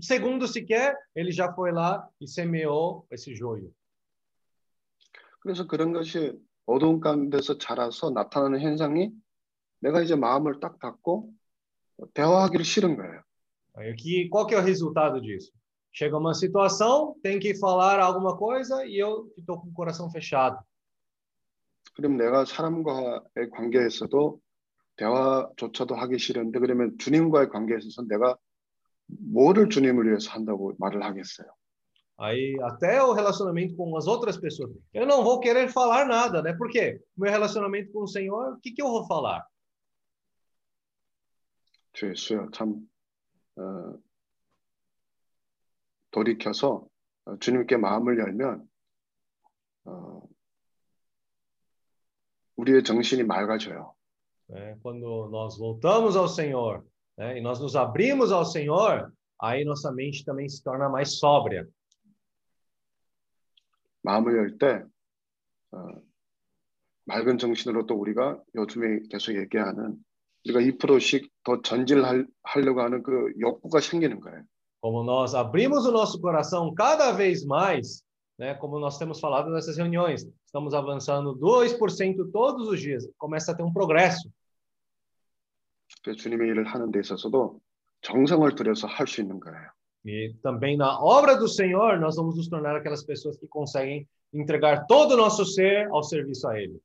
[0.01, 3.73] segundo sequer, ele já foi lá e semeou esse joio.
[5.41, 6.33] 그래서 그런 것이
[6.67, 9.13] 어두운 가운데서 자라서 나타나는 현상이
[9.81, 11.31] 내가 이제 마음을 딱 닫고
[12.15, 13.23] 대화하기를 싫은 거예요.
[13.77, 15.53] Aí, que, qual que é o resultado disso?
[15.93, 20.59] Chega uma situação, tem que falar alguma coisa e eu estou com o coração fechado.
[21.95, 24.41] 그럼 내가 사람과의 관계에서도
[24.97, 28.37] 대화조차도 하기 싫은데 그러면 주님과의 관계에 있어서 내가
[29.07, 31.47] 뭐를 주님을 위해서 한다고 말을 하겠어요.
[32.17, 34.71] Aí até o relacionamento com as outras pessoas.
[34.93, 36.53] Eu não vou querer falar nada, né?
[36.53, 37.01] Por quê?
[37.17, 39.45] Meu relacionamento com o Senhor, o que, que eu vou falar?
[41.95, 42.87] 주 예수여 참
[43.57, 43.95] 어,
[46.12, 46.86] 돌이켜서
[47.26, 48.68] 어, 주님께 마음을 열면
[49.86, 50.22] 어,
[52.58, 53.94] 우리의 정신이 맑아져요.
[54.50, 54.78] né?
[54.82, 56.84] Quando nós voltamos ao Senhor
[57.18, 57.38] né?
[57.38, 61.68] e nós nos abrimos ao Senhor, aí nossa mente também se torna mais sóbria.
[64.02, 64.84] 마음을 열때
[65.72, 65.78] 어,
[67.06, 69.98] 맑은 정신으로 또 우리가 요즘에 계속 얘기하는
[70.46, 74.44] 우리가 2%씩 더 전질하려고 하는 그 욕구가 생기는 거예요.
[74.81, 78.03] Como nós abrimos o nosso coração cada vez mais,
[78.39, 78.55] né?
[78.55, 83.09] Como nós temos falado nessas reuniões, estamos avançando 2% todos os dias.
[83.17, 84.29] Começa a ter um progresso.
[86.03, 87.61] 그래서 주님의 일을 하는 데 있어서도
[88.03, 89.71] 정성을 들여서 할 수 있는 거예요.
[90.07, 94.85] E também na obra do Senhor, nós vamos nos tornar aquelas pessoas que conseguem entregar
[94.87, 96.79] todo o nosso ser ao serviço a Ele.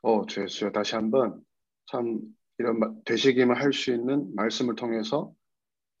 [0.00, 1.44] 어, 주 예수여 다시 한번
[1.86, 2.20] 참
[2.58, 5.32] 이런 마- 되새김을 할 수 있는 말씀을 통해서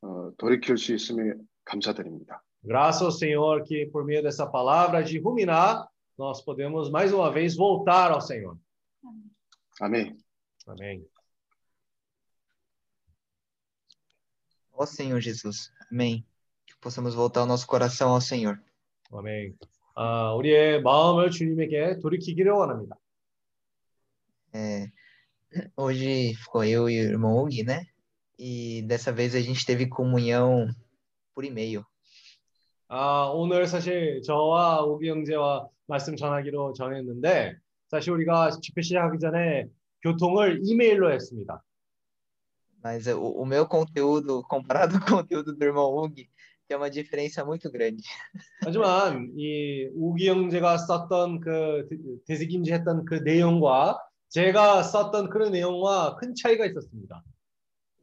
[0.02, 2.42] 어, 돌이킬 수 있음에 감사드립니다.
[2.62, 7.54] Graças ao Senhor que, por meio dessa palavra de ruminar, nós podemos mais uma vez
[7.54, 8.58] voltar ao Senhor.
[9.80, 10.18] 아멘.
[10.66, 11.06] Amém.
[14.72, 15.72] Ó Senhor Jesus.
[15.90, 16.26] Amém.
[16.66, 18.60] Que possamos voltar o nosso coração ao Senhor.
[19.12, 19.56] 아멘.
[19.94, 22.96] 아, 우리의 마음을 주님에게 돌이키기를 원합니다.
[24.54, 24.90] É,
[25.76, 27.86] hoje ficou eu e o irmão Hugo, né?
[28.37, 30.67] E dessa vez a gente teve comunhão
[31.35, 31.83] por e-mail.
[32.87, 37.55] 아, 오늘 사실 저와 오기 형제와 말씀 전하기로 정했는데,
[37.87, 39.67] 사실 우리가 집회 시작하기 전에
[40.03, 41.63] 교통을 이메일로 했습니다.
[42.83, 46.15] Mas o, o meu conteúdo, comparado com o conteúdo do irmão Hugo,
[46.67, 48.03] tem uma diferença muito grande.
[48.65, 53.97] 하지만 이 우기 형제가 썼던 그 대- 대세김지 했던 그 내용과
[54.29, 57.23] 제가 썼던 그런 내용과 큰 차이가 있었습니다.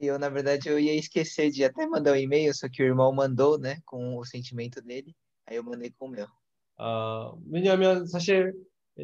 [0.01, 2.87] E eu, na verdade, eu ia esquecer de até mandar um e-mail, só que o
[2.87, 5.15] irmão mandou, né, com o sentimento dele.
[5.47, 6.27] Aí eu mandei com o meu.
[6.79, 8.55] 어, 왜냐하면 사실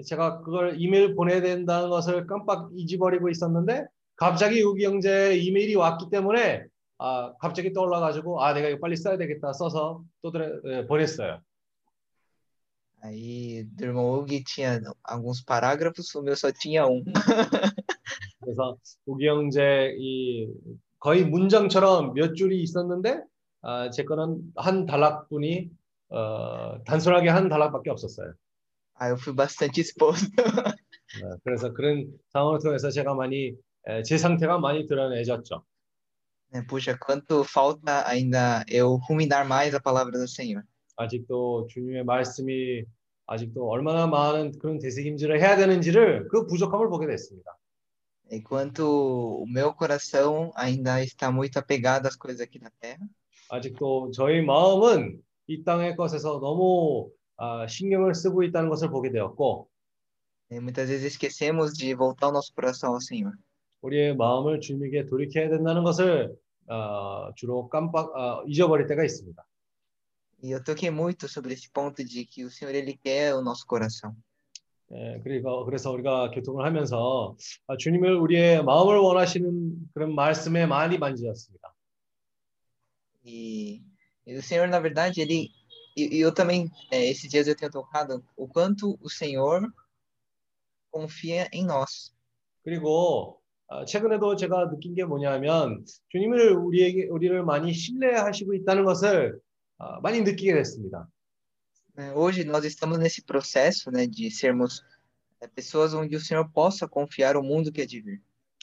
[0.06, 3.84] 제가 그걸 이메일 보내야 된다는 것을 깜빡 잊어버리고 있었는데
[4.16, 6.64] 갑자기 우기 형제 이메일이 왔기 때문에
[6.98, 11.40] 아, 갑자기 떠올라가지고 아 내가 이거 빨리 써야 되겠다 써서 또 드레- 예, 보냈어요.
[13.02, 17.04] Aí do irmão Hugo tinha alguns parágrafos, o meu só tinha um.
[18.46, 20.48] 그래서 우기 형제 이
[21.00, 23.22] 거의 문장처럼 몇 줄이 있었는데
[23.62, 25.70] 아, 제 거는 한 단락분이
[26.10, 28.32] 어, 단순하게 한 단락밖에 없었어요.
[28.98, 30.30] Aí eu fui bastante exposto.
[30.38, 33.54] 어, 그래서 그런 상황을 통해서 제가 많이
[33.88, 35.64] 에, 제 상태가 많이 드러내졌죠.
[36.68, 40.62] Puxa, quanto falta ainda eu ruminar mais a palavra do Senhor.
[40.96, 42.84] 아직도 주님의 말씀이
[43.26, 47.58] 아직도 얼마나 많은 그런 되새김질을 해야 되는지를 그 부족함을 보게 됐습니다.
[48.29, 53.05] Enquanto o meu coração ainda está muito apegado às coisas aqui da terra,
[53.49, 59.71] 아직도 저희 마음은 이 땅의 것에서 너무 아, 신경을 쓰고 있다는 것을 보게 되었고
[60.51, 60.59] né?
[60.59, 63.33] Muitas vezes esquecemos de voltar o nosso coração ao Senhor.
[63.81, 66.35] 우리의 마음을 주님에게 돌이켜야 된다는 것을
[66.67, 69.43] 아, 주로 깜빡 아, 잊어버릴 때가 있습니다.
[70.43, 73.65] E eu toquei muito sobre esse ponto de que o Senhor ele quer o nosso
[73.65, 74.15] coração.
[74.92, 81.74] 예, 그리고 그래서 우리가 교통을 하면서 아, 주님을 우리의 마음을 원하시는 그런 말씀에 많이 만지셨습니다.
[83.24, 83.82] E,
[84.26, 85.50] e o Senhor, na verdade, ele
[85.96, 89.62] e, e eu também é, esses dias eu tenho tocado o quanto o Senhor
[90.92, 92.14] confia em nós.
[92.62, 99.40] 그리고 아, 최근에도 제가 느낀 게 뭐냐면 주님을 우리에게 우리를 많이 신뢰하시고 있다는 것을
[99.78, 101.08] 아, 많이 느끼게 됐습니다.
[102.14, 104.84] Hoje nós estamos nesse processo, né, de sermos
[105.54, 108.20] pessoas onde o Senhor possa confiar o mundo que é de vir.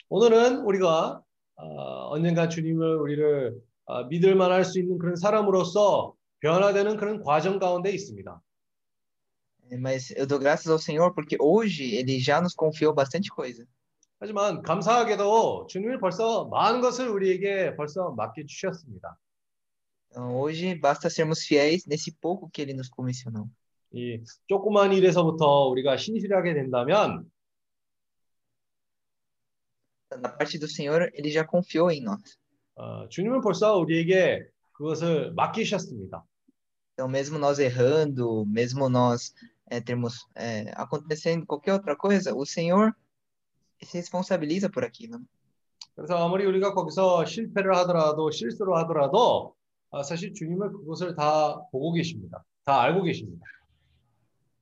[0.10, 1.24] 오늘은 우리가
[1.56, 1.63] 아,
[2.12, 8.39] 언젠가 주님을 우리를 아, 믿을 만할 수 있는 그런 사람으로서 변화되는 그런 과정 가운데 있습니다.
[9.72, 13.65] Mas eu dou graças ao Senhor porque hoje ele já nos confiou bastante coisa.
[14.19, 19.17] 하지만 감사하게도 주님이 벌써 많은 것을 우리에게 벌써 맡겨 주셨습니다.
[20.12, 23.48] Então, hoje basta sermos fiéis nesse pouco que ele nos comissionou.
[23.94, 27.31] 이 조그만 일에서부터 우리가 신실하게 된다면
[30.11, 32.38] Da parte do Senhor, ele já confiou em nós.
[32.77, 36.24] 어, 주님은 벌써 우리에게 그것을 맡기셨습니다.
[36.94, 39.35] Então, mesmo nós errando, mesmo nós
[39.70, 42.94] é, termos é, acontecendo qualquer outra coisa, o Senhor
[43.83, 45.20] se responsabiliza por aquilo.
[45.94, 49.59] 그래서 아무리 우리가 거기서 실패를 하더라도 실수를 하더라도 아,
[50.01, 52.43] 사실 주님은 그것을 다 보고 계십니다.
[52.65, 53.45] 다 알고 계십니다.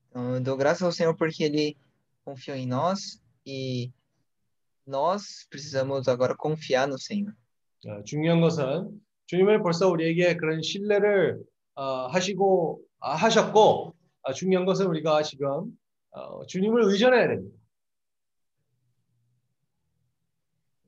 [0.09, 1.77] Então, dou graças ao Senhor porque ele
[2.25, 3.89] confiou em nós e
[4.85, 7.33] nós precisamos agora confiar no Senhor.
[7.85, 11.41] 어, 중요한 것은 주님을 벌써 우리에게 그런 신뢰를
[11.75, 15.77] 어, 하시고 아, 하셨고 아, 중요한 것은 우리가 지금
[16.11, 17.57] 어, 주님을 의존해야 됩니다.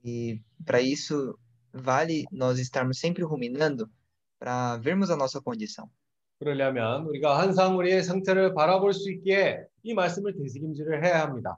[0.06, 1.40] E para isso,
[1.72, 3.90] vale nós estarmos sempre ruminando
[4.44, 5.90] para vermos a nossa condição.
[6.38, 11.58] 그러려면 우리가 항상 우리의 상태를 바라볼 수 있기에 이 말씀을 되새김질을 해야 합니다.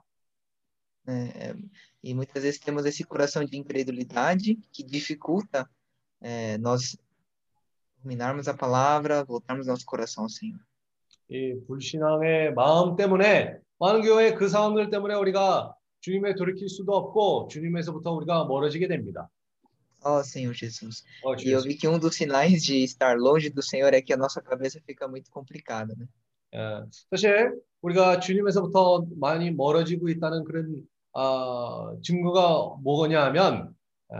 [1.08, 1.54] É,
[2.02, 5.68] E muitas vezes temos esse coração de incredulidade que dificulta
[6.20, 6.96] é, nós
[8.02, 10.60] ruminarmos a palavra, voltarmos nosso coração ao Senhor.
[11.28, 18.12] 이 불신앙의 마음 때문에 많은 교회 그 상황들 때문에 우리가 주님에 돌이킬 수도 없고 주님에서부터
[18.12, 19.28] 우리가 멀어지게 됩니다.
[20.06, 21.02] Ó Senhor Jesus.
[21.24, 24.12] 어, E eu vi que um dos sinais de estar longe do Senhor é que
[24.12, 26.06] a nossa cabeça fica muito complicada, né?
[26.54, 33.74] 예, 사실 우리가 주님에서부터 많이 멀어지고 있다는 그런 아, 증거가 뭐냐 하면
[34.12, 34.16] 에,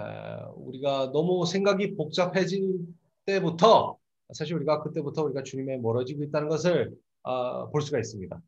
[0.57, 2.81] 우리가 너무 생각이 복잡해질
[3.25, 3.97] 때부터
[4.33, 8.41] 사실 우리가 그때부터 우리가 주님에 멀어지고 있다는 것을 아, 볼 수가 있습니다.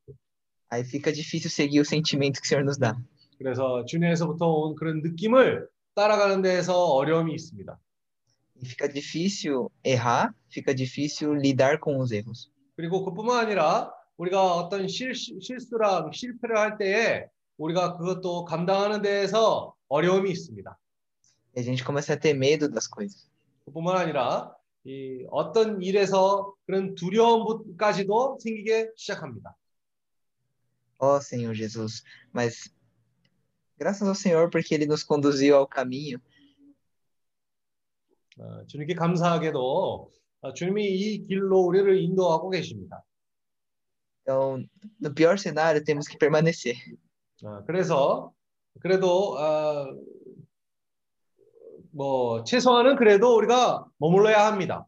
[0.71, 2.95] Aí fica difícil seguir o sentimento que o Senhor nos dá.
[3.39, 7.77] 그래서 주님에서부터 온 그런 느낌을 따라가는 데에서 어려움이 있습니다.
[8.63, 12.53] E fica difícil errar, fica difícil lidar com os erros.
[12.77, 20.31] 그리고 그뿐만 아니라 우리가 어떤 실, 실수랑 실패를 할 때에 우리가 그것도 감당하는 데에서 어려움이
[20.31, 20.79] 있습니다.
[21.57, 23.29] E a gente começa a ter medo das coisas.
[23.65, 29.57] 그뿐만 아니라 이 어떤 일에서 그런 두려움까지도 생기게 시작합니다.
[31.01, 32.05] Ó Senhor Jesus.
[32.33, 32.71] Mas
[33.78, 36.20] graças ao Senhor porque Ele nos conduziu ao caminho.
[38.38, 43.04] 어, 주님께 감사하게도 어, 주님이 이 길로 우리를 인도하고 계십니다.
[44.22, 44.64] Então,
[45.02, 46.76] no pior cenário, temos que permanecer.
[47.44, 48.34] 어, 그래서
[48.80, 49.86] 그래도 어,
[51.92, 54.88] 뭐 최소한은 그래도 우리가 머물러야 합니다.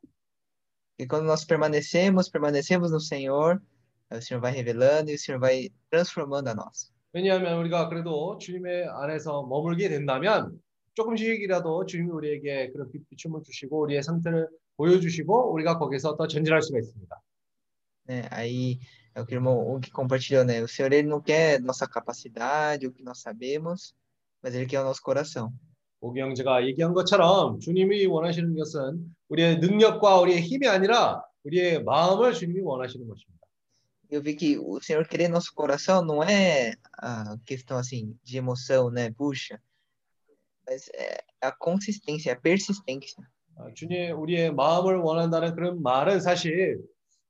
[0.97, 3.61] E quando nós permanecemos, permanecemos no Senhor,
[4.09, 6.91] aí o Senhor vai revelando e o Senhor vai transformando a nós.
[7.12, 10.60] 왜냐하면 우리가 그래도 주님의 안에서 머물게 된다면
[10.94, 16.78] 조금씩이라도 주님이 우리에게 그런 빛- 비춤을 주시고 우리의 상태를 보여주시고 우리가 거기서 더 전진할 수가
[16.78, 17.16] 있습니다.
[18.08, 18.28] Né?
[18.30, 18.78] Aí
[19.14, 20.62] é o que o irmão Hug compartilhou, né?
[20.62, 23.94] O Senhor ele não quer nossa capacidade, o que nós sabemos,
[24.42, 25.52] mas ele quer o nosso coração.
[26.00, 32.60] 오기 형제가 얘기한 것처럼 주님이 원하시는 것은 우리의 능력과 우리의 힘이 아니라 우리의 마음을 주님이
[32.62, 33.39] 원하시는 것입니다.
[34.09, 38.89] Eu vi que o Senhor querer nosso coração não é a questão assim de emoção,
[38.91, 39.11] né?
[39.11, 39.59] Puxa,
[40.67, 43.23] mas é a consistência, a persistência.
[43.57, 46.81] 아, 주님 우리의 마음을 원한다는 그런 말은 사실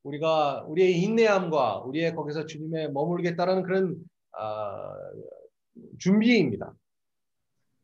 [0.04, 3.96] 우리가 우리의 인내함과 우리의 거기서 주님의 머물겠다라는 그런
[4.32, 4.96] 아,
[6.00, 6.76] 준비입니다.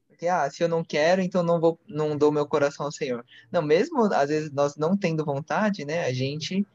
[0.08, 3.26] Porque, ah, se eu não quero, então não vou, não dou meu coração ao Senhor.
[3.52, 6.66] Não, mesmo às vezes nós não tendo vontade, né, a gente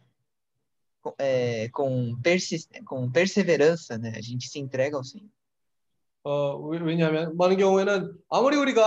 [1.17, 5.29] é, com, persis, com perseverança, né, a gente se entrega ao Senhor.
[6.23, 8.83] 어, 왜- 왜냐하면 많은 경우에는 아무리 우리가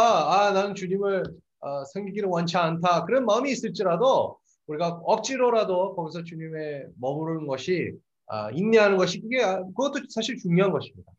[0.47, 1.25] 아 나는 주님을
[1.61, 7.93] 어, 섬기기를 원치 않다 그런 마음이 있을지라도 우리가 억지로라도 거기서 주님의 머무르는 것이
[8.27, 11.11] 아, 인내하는 것이 그게 아, 그것도 사실 중요한 것입니다.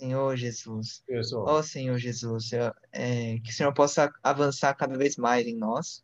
[0.00, 1.02] Senhor Jesus.
[1.06, 5.56] 그래서 Ó Senhor Jesus, eu- é, que o Senhor possa avançar cada vez mais em
[5.56, 6.02] nós.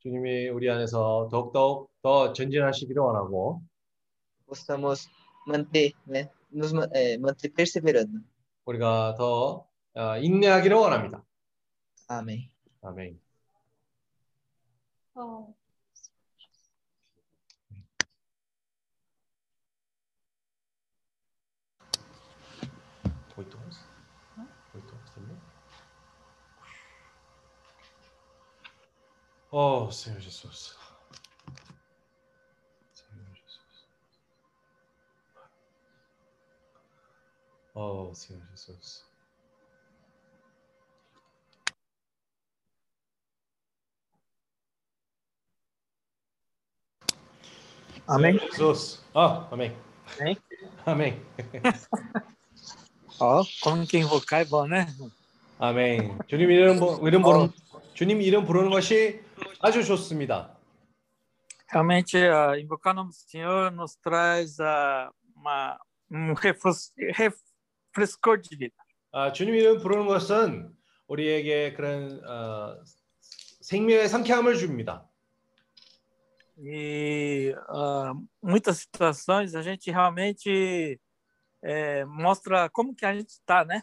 [0.00, 3.62] 주님이 우리 안에서 더욱더욱 더 전진하시기를 원하고
[4.46, 5.08] Possamos
[5.46, 8.20] manter, né, nos manter perseverando.
[8.64, 11.24] 우리가 더 어, 인내하기를 원합니다.
[12.08, 12.50] Amém.
[12.82, 13.20] 아멘.
[15.14, 15.54] Oh,
[29.51, 30.75] Oh, Senhor Jesus.
[32.93, 33.87] Senhor Jesus.
[37.75, 39.03] Oh, Senhor Jesus.
[48.07, 48.37] Amém?
[48.39, 49.03] Senhor Jesus.
[49.15, 49.75] Ah, amém.
[50.19, 50.37] Amém?
[50.85, 51.21] Amém.
[53.19, 54.87] Ó, como que invocar é bom, né?
[55.59, 56.19] 아멘.
[56.27, 57.51] 주님 이름 부- 이름 부르는
[58.00, 59.20] 주님 이름 부르는 것이
[59.60, 60.56] 아주 좋습니다.
[61.70, 65.78] Realmente, ah, invocar o nome do Senhor nos traz ah, uma,
[66.10, 68.74] um refres- refrescor de vida.
[69.12, 70.74] 아, 주님 이름 부르는 것은
[71.08, 72.82] 우리에게 그런 어,
[73.60, 75.06] 생명의 상쾌함을 줍니다.
[76.56, 80.98] E ah, muitas situações a gente realmente
[81.62, 83.82] eh, mostra como que a gente está, né?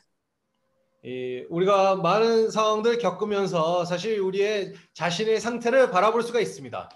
[1.04, 6.90] 이, 우리가 많은 상황들 겪으면서 사실 우리의 자신의 상태를 바라볼 수가 있습니다.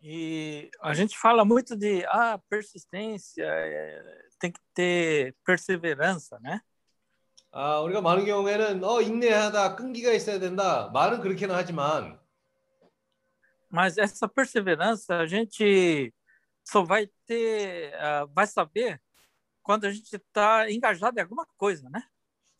[0.00, 6.60] E a gente fala muito de ah, persistência, eh, tem que ter perseverança, né?
[7.50, 10.90] 아, 우리가 많은 경우에는 어, 인내하다, 끈기가 있어야 된다.
[10.92, 12.18] 말은 그렇게는 하지만
[13.70, 16.14] Mas essa perseverança a gente
[16.64, 19.00] só vai ter, ah, vai saber
[19.62, 22.02] quando a gente está engajado em alguma coisa, né?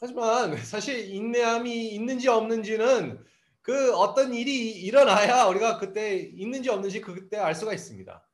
[0.00, 3.24] 하지만 사실 인내함이 있는지 없는지는
[3.62, 8.24] 그 어떤 일이 일어나야 우리가 그때 있는지 없는지 그때 알 수가 있습니다.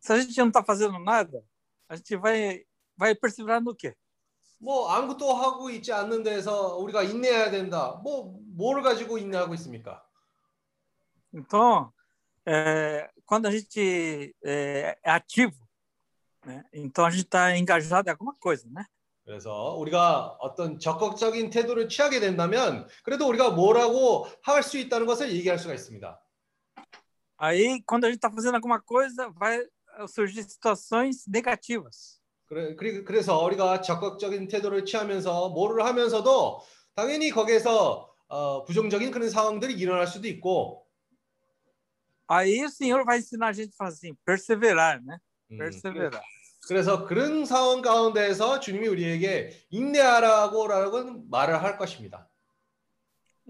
[0.00, 1.42] Se a gente não está fazendo nada,
[1.88, 2.64] a gente vai,
[2.96, 3.94] vai perseverar no quê?
[4.60, 8.00] 뭐 아무것도 하고 있지 않는 데서 우리가 인내해야 된다.
[8.02, 10.04] 뭐 뭐를 가지고 인내하고 있습니까?
[11.32, 11.92] Então,
[12.46, 15.56] é, quando a gente é, é ativo,
[16.44, 16.64] né?
[16.72, 18.84] então a gente está engajado em alguma coisa, né?
[19.28, 25.58] 그래서 우리가 어떤 적극적인 태도를 취하게 된다면 그래도 우리가 뭐라고 할 수 있다는 것을 얘기할
[25.58, 26.18] 수가 있습니다.
[27.36, 29.60] Aí, quando a gente está fazendo alguma coisa, vai
[30.08, 32.22] surgir situações negativas.
[32.46, 36.62] 그래, 그래서 우리가 적극적인 태도를 취하면서 뭐를 하면서도
[36.94, 40.86] 당연히 거기에서 어, 부정적인 그런 상황들이 일어날 수도 있고
[42.30, 45.18] Aí o Senhor vai ensinar a gente a falar assim, perseverar, né?
[45.50, 46.22] 음, Perseverar.
[46.68, 52.28] 그래서 그런 상황 가운데에서 주님이 우리에게 인내하라고라고 말을 할 것입니다.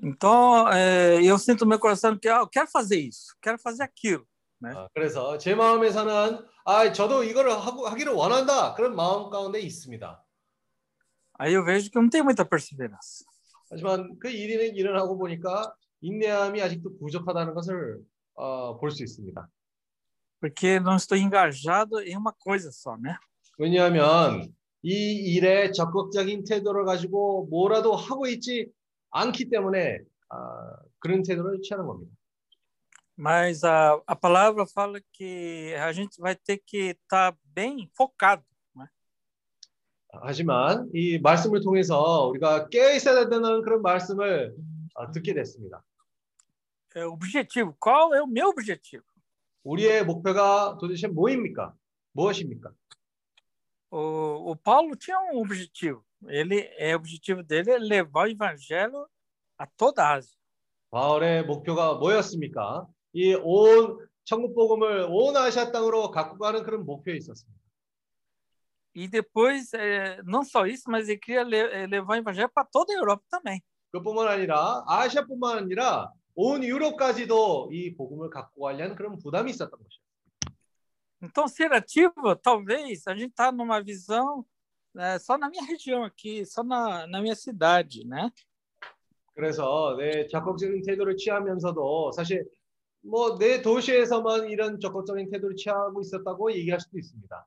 [0.00, 3.82] Então, é, eu sinto no meu coração que ah, eu quero fazer isso, quero fazer
[3.82, 4.24] aquilo.
[4.60, 4.70] 네.
[4.70, 10.24] 아, 그래서 제 마음에서는 아 저도 이거를 하고 하기를 원한다 그런 마음 가운데 있습니다.
[11.40, 13.24] Aí eu vejo que não tem muita perseverança.
[13.70, 17.98] 하지만 그 일이 일어나고 보니까 인내함이 아직도 부족하다는 것을
[18.34, 19.48] 어, 볼수 있습니다.
[20.39, 23.17] Porque não estou engajado em uma coisa só, né?
[23.57, 28.69] 왜냐하면 이 일에 적극적인 태도를 가지고 뭐라도 하고 있지
[29.11, 32.11] 않기 때문에 아, 그런 태도를 취하는 겁니다.
[33.15, 38.43] Mas a, a palavra fala que a gente vai ter que estar bem focado.
[38.75, 38.87] Né?
[40.23, 44.55] 하지만 이 말씀을 통해서 우리가 깨어 있어야 된다는 그런 말씀을
[44.95, 45.83] 어, 듣게 됐습니다.
[46.95, 47.75] É, objetivo.
[47.79, 49.03] Qual é o meu objetivo?
[49.64, 51.74] 우리의 목표가 도대체 뭐입니까?
[52.12, 52.70] 무엇입니까?
[53.90, 56.04] O, o Paulo tinha um objetivo.
[56.26, 59.06] Ele, é, o objetivo dele é levar o evangelho
[59.58, 60.36] a toda a Ásia.
[60.90, 62.86] 바울의 목표가 뭐였습니까?
[63.14, 67.58] 이 온 천국 복음을 온 아시아 땅으로 갖고 가는 그런 목표에 있었습니다.
[68.94, 69.70] E depois,
[70.24, 73.60] não só isso, mas ele queria levar o evangelho para toda a Europa também.
[73.92, 76.10] 그뿐만 아니라 아시아뿐만 아니라
[76.40, 80.02] 온 유럽까지도 이 복음을 갖고 가려는 그런 부담이 있었던 것이죠.
[81.20, 84.46] Então, ser ativo, talvez a gente está numa visão
[84.96, 88.30] é, só na minha região aqui, só na, na minha cidade, né?
[89.34, 92.44] 그래서 내 적극적인 태도를 취하면서도 사실
[93.02, 97.46] 뭐 내 도시에서만 이런 적극적인 태도를 취하고 있었다고 얘기할 수도 있습니다.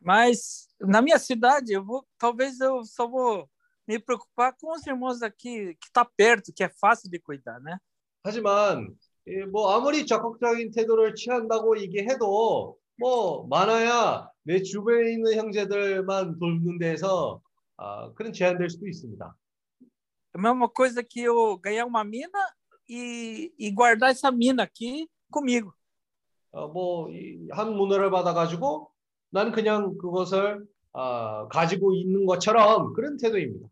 [0.00, 3.46] Mas na minha cidade, eu vou, talvez eu só vou
[3.88, 7.78] me preocupar com os irmãos aqui que está perto, que é fácil de cuidar, né?
[8.22, 8.94] 하지만
[9.26, 17.40] 이, 뭐 아무리 적극적인 태도를 취한다고 얘기해도 뭐 많아야 내 주변에 있는 형제들만 돕는 데서
[17.78, 19.34] 아, 그런 제한될 수도 있습니다.
[20.34, 22.38] É a mesma coisa que eu ganhar uma mina
[22.86, 25.72] e, e guardar essa mina aqui comigo.
[26.52, 28.90] 어, 뭐한 문화를 받아가지고
[29.30, 33.68] 난 그냥 그것을 아, 가지고 있는 것처럼 그런 태도입니다.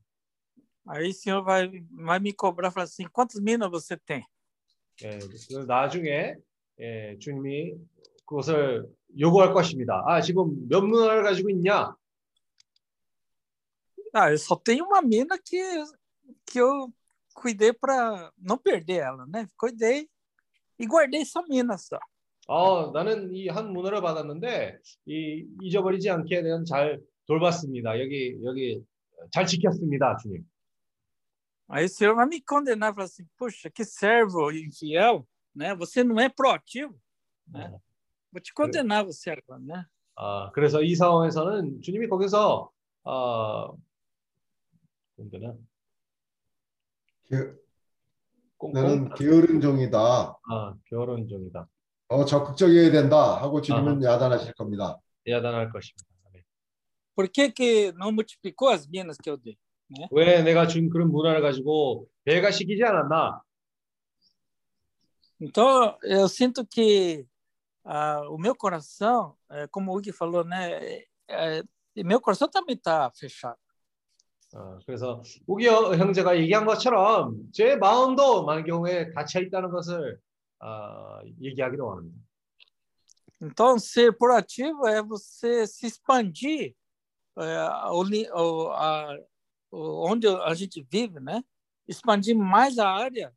[0.88, 4.24] Aí o senhor vai, vai me cobrar, falar assim, quantas minas você tem?
[5.02, 6.36] 예, 그 나중에
[6.80, 7.74] 예, 주님이
[8.24, 8.86] 그것을
[9.18, 10.02] 요구할 것입니다.
[10.06, 11.94] 아, 지금 몇 문화를 가지고 있냐?
[14.14, 15.60] Ah, eu só tenho uma mina que,
[16.46, 16.90] que eu
[17.34, 19.46] cuidei para não perder ela, né?
[19.58, 20.08] Cuidei
[20.78, 21.98] e guardei essa mina só.
[22.48, 28.00] 어, 나는 이 한 문화를 받았는데 이 잊어버리지 않게 내가 잘 돌봤습니다.
[28.00, 28.82] 여기 여기
[29.32, 30.42] 잘 지켰습니다, 주님.
[31.68, 35.74] Aí o senhor vai me condenar, falar assim, puxa, que servo infiel, né?
[35.74, 36.98] Você não é proativo,
[37.48, 37.76] né?
[38.32, 39.86] Vou te condenar você agora, né?
[40.16, 42.70] 아, 그래서 이 상황에서는 주님이 거기서
[43.04, 43.76] 어,
[47.28, 47.52] 게-
[48.58, 49.98] 꽁꽁 너는 게으른 종이다.
[50.48, 51.68] 아, 결혼 중이다.
[52.08, 54.98] 더 적극적이어야 된다 하고 주님은 야단하실 겁니다.
[55.26, 56.06] 야단할 것입니다.
[56.26, 56.42] 아멘.
[57.14, 59.58] Por que, que não multiplicou as minas que eu dei?
[59.88, 60.08] Né?
[60.10, 63.40] 왜 내가 준 그런 문화를 가지고 배가 시키지 않았나?
[65.40, 67.26] Então, eu sinto que
[67.84, 70.72] ah, o meu coração, eh, como o Hugo falou, né?
[70.72, 71.62] eh, eh,
[72.04, 73.58] meu coração também está fechado.
[74.54, 80.18] 어, 그래서 우기 형- 형제가 얘기한 것처럼 제 마음도 많은 경우에 닫혀 있다는 것을
[80.60, 82.16] 어, 얘기하기를 원합니다.
[83.42, 86.74] Então, ser proativo é você se expandir
[87.38, 89.18] eh, o li- o- a-
[89.76, 91.42] onde a gente vive, né?
[91.86, 93.32] Expandir mais a área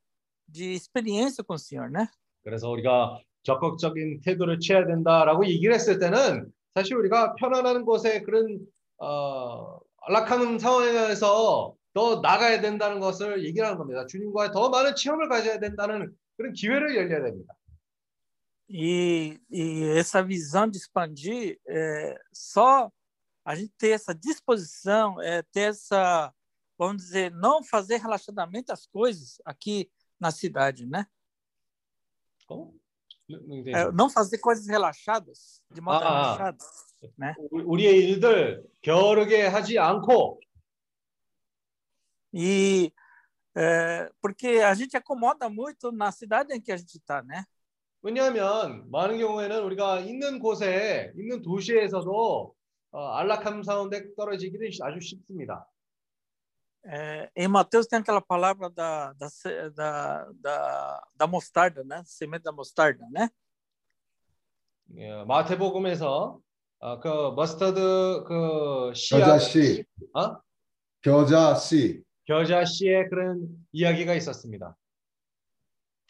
[0.48, 2.08] de experiência com o Senhor, né?
[2.44, 8.60] 그래서 우리가 적극적인 태도를 취해야 된다라고 얘기를 했을 때는 사실 우리가 편안한 곳에 그런
[8.98, 14.06] 어, 안락한 상황에서 더 나가야 된다는 것을 얘기를 하는 겁니다.
[14.08, 17.54] 주님과의 더 많은 체험을 가져야 된다는 그런 기회를 열려야 됩니다.
[18.72, 22.92] E, e essa visão de expandir, é, só
[23.49, 26.33] a gente ter essa disposição, é, ter essa,
[26.79, 31.07] vamos dizer, não fazer relaxadamente as coisas aqui na cidade, né?
[32.49, 32.73] 어?
[33.29, 33.75] não- não entendi.
[33.77, 36.37] É, não fazer coisas relaxadas, de modo Ah, ah.
[36.37, 36.59] relaxado,
[37.19, 37.35] né?
[37.51, 40.41] 우리- 우리의 일들 게으르게 하지 않고
[42.37, 42.93] E
[43.57, 47.45] é, porque a gente acomoda muito na cidade em que a gente está, né?
[48.03, 52.55] 왜냐하면 많은 경우에는 우리가 있는 곳에 있는 도시에서도
[52.92, 55.66] 어, 안락함 가운데 떨어지기는 아주 쉽습니다.
[56.86, 59.28] É, em Mateus tem aquela palavra da, da,
[59.76, 62.02] da, da, da mostarda, né?
[62.06, 63.30] Semente da mostarda, né?
[64.96, 66.40] 예, 마태복음에서
[66.80, 69.86] 어, 그 머스터드 그 씨앗 겨자 씨,
[70.16, 70.42] 어?
[71.02, 72.04] 겨자 씨.
[72.26, 74.76] 겨자 씨의 그런 이야기가 있었습니다.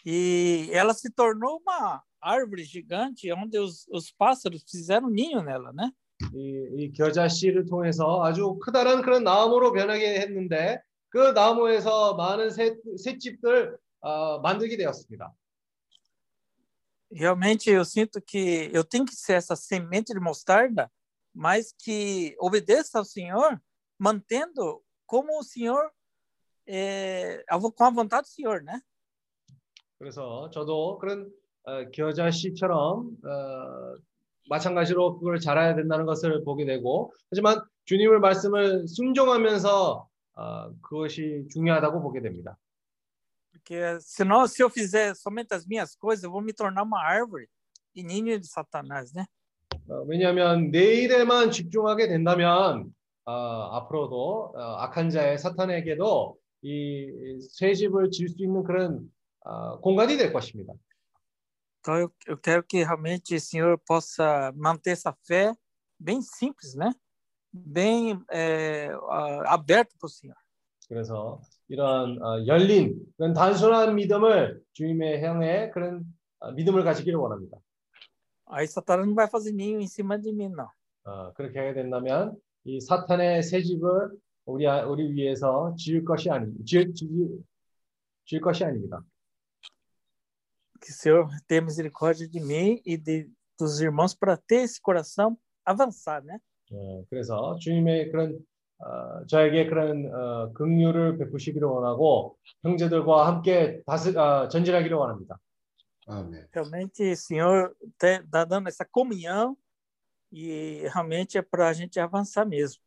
[0.06, 5.92] E ela se tornou uma árvore gigante onde os, os pássaros fizeram ninho nela, né?
[6.34, 12.76] 이, 이 겨자 씨를 통해서 아주 크다란 그런 나무로 변하게 했는데 그 나무에서 많은 새,
[12.98, 15.34] 새집들 어, 만들게 되었습니다.
[17.12, 20.92] Realmente eu sinto que eu tenho que ser essa semente de mostarda,
[21.34, 23.60] mas que obedeça ao Senhor,
[23.98, 25.92] mantendo como o Senhor,
[26.68, 27.44] é,
[27.76, 28.80] com a vontade do Senhor, né?
[29.98, 31.32] 그래서 저도 그런
[31.64, 33.96] 어, 겨자 씨처럼 어,
[34.50, 42.22] 마찬가지로 그걸 잘해야 된다는 것을 보게 되고 하지만 주님의 말씀을 순종하면서 어, 그것이 중요하다고 보게
[42.22, 42.58] 됩니다.
[43.52, 47.48] Porque senão, se eu fizer somente as minhas coisas, eu vou me tornar uma árvore
[47.96, 49.26] e ninho de Satanás, né?
[49.90, 52.94] 어, 왜냐하면 내 일에만 집중하게 된다면
[53.26, 59.10] 어, 앞으로도 어, 악한 자의 사탄에게도 이새 집을 지을 수 있는 그런
[59.42, 60.74] 어, 공간이 될 것입니다.
[61.90, 65.56] Então, eu, eu quero que realmente o Senhor possa manter essa fé
[66.00, 66.94] bem simples, né?
[67.52, 70.36] Bem é, ah, aberto para o Senhor.
[70.88, 76.06] 그래서 이런 어, 열린 그런 단순한 믿음을 주님의 향해 그런
[76.40, 77.58] 어, 믿음을 가지기를 원합니다.
[78.52, 80.70] Aí Satanás não vai fazer ninho em cima de mim, não.
[81.06, 82.36] 어, 그렇게 하게 된다면
[82.66, 84.12] 이 사탄의 새 집을
[84.46, 87.30] 우리 아- 우리 위해서 지을 것이 아니 지을, 지을,
[88.26, 89.02] 지을 것이 아닙니다.
[90.82, 95.38] Que o Senhor tenha misericórdia de mim e de, dos irmãos para ter esse coração
[95.66, 96.40] avançar, né?
[96.72, 98.40] 어, 그래서 주님의 그런
[98.80, 105.40] 어, 저에게 그런 어, 긍휼을 베푸시기를 원하고 형제들과 함께 다스, 어, 전진하기를 원합니다.
[106.08, 106.48] 아멘.
[106.54, 109.56] Realmente, o Senhor está dando essa comunhão
[110.32, 112.82] e realmente é para a gente avançar mesmo.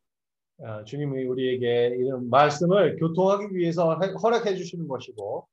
[0.59, 5.49] 어, 주님이 우리에게 이런 말씀을 교통하기 위해서 허- 허락해 주시는 것이고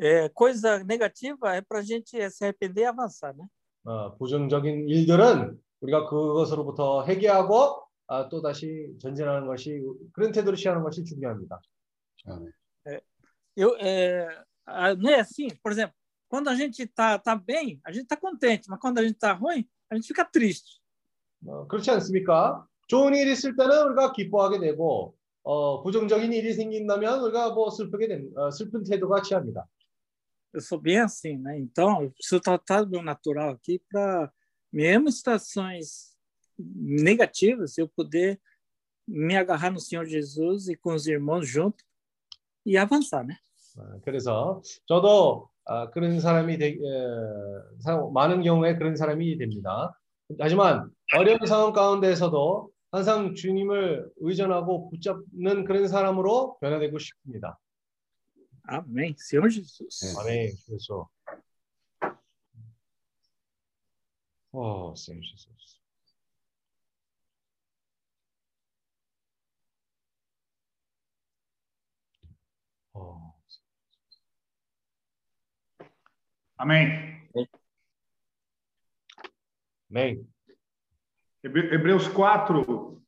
[0.00, 3.46] É, coisa negativa é para a gente se arrepender e avançar, né?
[3.84, 9.80] 어, 부정적인 일들은 우리가 그것으로부터 회개하고 아, 또 다시 전진하는 것이
[10.12, 11.60] 그런 태도를 취하는 것이 중요합니다.
[12.26, 12.52] 아멘.
[13.56, 14.28] Eu, é,
[14.66, 15.48] a- não é assim?
[15.62, 15.92] Por exemplo,
[16.28, 19.32] quando a gente está tá bem, a gente está contente, mas quando a gente está
[19.32, 20.80] ruim, a gente fica triste.
[21.46, 22.64] 어, 그렇지 않습니까?
[22.88, 28.30] 좋은 일이 있을 때는 우리가 기뻐하게 되고 어, 부정적인 일이 생긴다면 우리가 뭐 슬프게 된,
[28.36, 29.66] 어, 슬픈 태도가 취합니다.
[30.52, 31.58] Eu sou bem assim, né?
[31.58, 34.32] Então, eu preciso tratar do meu natural aqui para,
[34.72, 36.16] mesmo em situações
[36.58, 38.40] negativas, eu poder
[39.06, 41.84] me agarrar no Senhor Jesus e com os irmãos junto
[42.64, 43.36] e avançar, né?
[43.76, 46.78] 어, 그래서 저도 아, 그런 사람이 되, 에,
[47.80, 49.98] 사- 많은 경우에 그런 사람이 됩니다.
[50.40, 57.58] 하지만 어려운 상황 가운데에서도 항상 주님을 의존하고 붙잡는 그런 사람으로 변화되고 싶습니다.
[58.68, 59.16] Amém.
[59.16, 60.14] Senhor Jesus.
[60.18, 61.08] Amém, professor.
[64.52, 65.80] Oh, Senhor Jesus.
[72.94, 73.32] Oh.
[76.58, 77.26] Amém.
[79.90, 80.28] Amém.
[81.42, 83.00] Hebreus 4,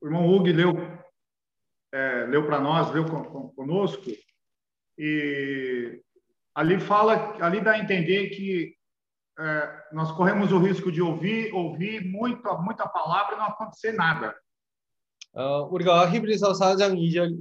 [0.00, 0.74] o irmão Hugo leu,
[1.90, 3.04] é, leu para nós, leu
[3.56, 4.04] conosco,
[4.98, 6.00] e
[6.54, 8.74] ali fala, ali dá a entender que
[9.38, 14.34] é, nós corremos o risco de ouvir, ouvir muita, muita palavra e não acontecer nada.
[15.34, 17.34] 어, 우리가 히브리서 4장 2절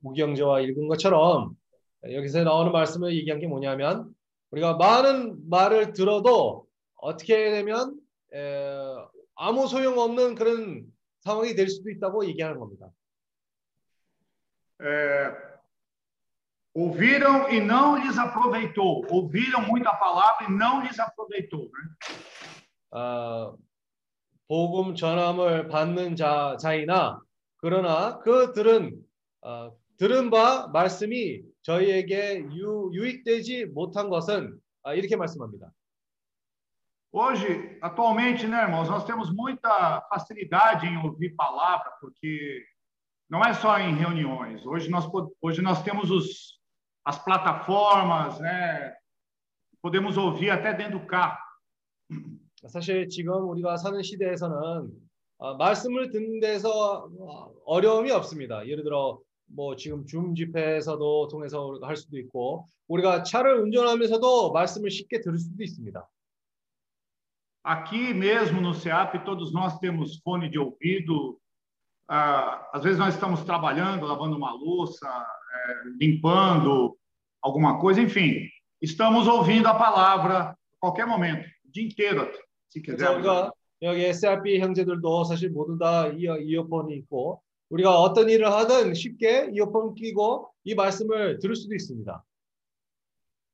[0.00, 1.56] 무경제와 읽은 것처럼
[2.04, 4.14] 여기서 나오는 말씀을 얘기한 게 뭐냐면
[4.52, 7.98] 우리가 많은 말을 들어도 어떻게 되면
[8.32, 8.94] 에,
[9.34, 10.86] 아무 소용 없는 그런
[11.20, 12.88] 상황이 될 수도 있다고 얘기하는 겁니다.
[14.78, 15.45] É,
[16.75, 19.05] ouviram e não lhes aproveitou.
[19.09, 21.69] Ouviram muita palavra e não lhes aproveitou.
[21.71, 22.97] né?
[22.97, 23.55] 어,
[24.47, 27.19] 복음 전함을 받는 자, 자이나
[27.57, 28.99] 그러나 그들은
[29.41, 35.71] 어, 들은 바 말씀이 저희에게 유, 유익되지 못한 것은 아, 이렇게 말씀합니다.
[37.13, 42.63] Hoje, atualmente, né, irmãos, nós temos muita facilidade em ouvir palavra, porque
[43.29, 44.65] não é só em reuniões.
[44.65, 46.54] Hoje nós, po- hoje nós temos os,
[47.06, 48.92] as plataformas, né?
[49.80, 51.38] Podemos ouvir até dentro do carro.
[52.68, 54.90] 사실 지금 우리가 사는 시대에서는
[55.38, 58.66] 어, 말씀을 듣는 데서 어, 어려움이 없습니다.
[58.66, 65.20] 예를 들어 뭐 지금 줌 집회에서도 통해서 할 수도 있고 우리가 차를 운전하면서도 말씀을 쉽게
[65.20, 66.08] 들을 수도 있습니다.
[67.62, 71.36] Aqui mesmo no CEAP, todos nós temos fone de ouvido.
[72.07, 76.97] Ah, às vezes nós estamos trabalhando, lavando uma louça, eh, limpando
[77.41, 78.49] alguma coisa, enfim,
[78.81, 82.29] estamos ouvindo a palavra a qualquer momento, o dia inteiro,
[82.69, 83.15] se 그래서 quiser.
[83.15, 83.51] 우리가
[83.83, 89.95] 여기 SRP 형제들도 사실 모두 다 이어, 이어폰이 있고 우리가 어떤 일을 하든 쉽게 이어폰
[89.95, 92.23] 끼고 이 말씀을 들을 수도 있습니다.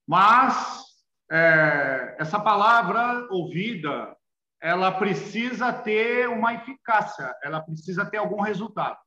[0.09, 0.83] Mas
[1.31, 4.15] eh, essa palavra ouvida,
[4.61, 8.97] ela precisa ter uma eficácia, ela precisa ter algum resultado.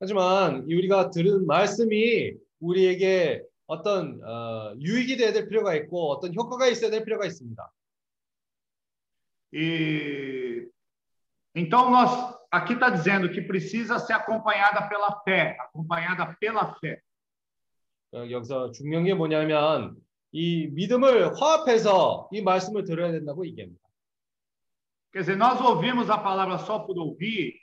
[0.00, 6.66] 하지만 이 우리가 들은 말씀이 우리에게 어떤 어, 유익이 돼야 될 필요가 있고 어떤 효과가
[6.68, 7.72] 있어야 될 필요가 있습니다.
[9.52, 10.68] E
[11.54, 17.00] então nós aqui está dizendo que precisa ser acompanhada pela fé, acompanhada pela fé.
[18.14, 19.96] 어, 여기서 중요한 게 뭐냐면
[20.32, 23.80] 이 믿음을 화합해서 이 말씀을 들어야 된다고 얘기합니다.
[25.13, 27.53] Quer dizer, nós ouvimos a palavra só por ouvir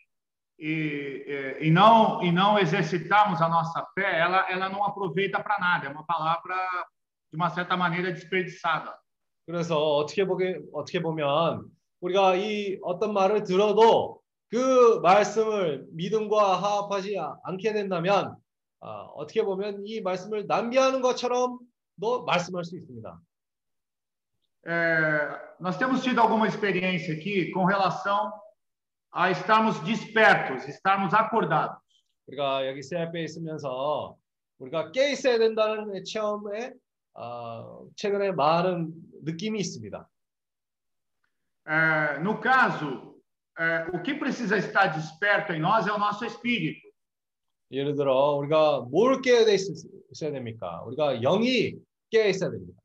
[0.56, 5.58] e, e, e não e não exercitarmos a nossa fé, ela ela não aproveita para
[5.58, 5.86] nada.
[5.86, 6.54] É uma palavra
[7.32, 8.96] de uma certa maneira desperdiçada.
[9.46, 11.68] 그래서 어떻게 보게 어떻게 보면
[12.00, 18.36] 우리가 이 어떤 말을 들어도 그 말씀을 믿음과 화합하지 않게 된다면
[18.80, 21.58] 아, 어떻게 보면 이 말씀을 낭비하는 것처럼
[22.00, 23.20] 도 말씀할 수 있습니다.
[24.65, 28.33] É, nós temos tido alguma experiência aqui com relação
[29.11, 31.77] a estarmos despertos, estarmos acordados.
[32.27, 34.17] 우리가 여기 CRP에 있으면서
[34.57, 36.73] 우리가 깨 있어야 된다는 체험에
[37.13, 38.91] 어, 최근에 많은
[39.23, 40.09] 느낌이 있습니다.
[41.67, 43.15] É, no caso,
[43.57, 46.85] é, o que precisa estar desperto em nós é o nosso espírito.
[47.71, 50.83] 예를 들어 우리가 뭘 깨어 있어야 됩니까?
[50.85, 51.75] 우리가 영이
[52.11, 52.78] 깨어 있어야 됩니다.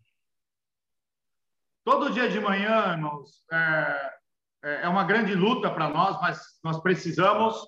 [1.85, 4.11] Todo dia de manhã, irmãos, é,
[4.65, 7.67] é é uma grande luta para nós, mas nós precisamos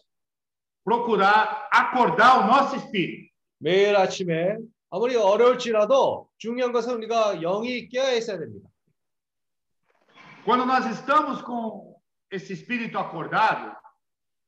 [0.85, 3.33] procurar acordar o nosso espírito.
[3.59, 4.59] 매일 아침에
[4.91, 8.69] 아무리 어려울지라도 중요한 것은 우리가 영이 깨어 있어야 됩니다.
[10.45, 11.97] Quando nós estamos com
[12.31, 13.75] esse espírito acordado,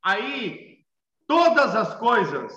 [0.02, 0.84] aí
[1.28, 2.52] todas as coisas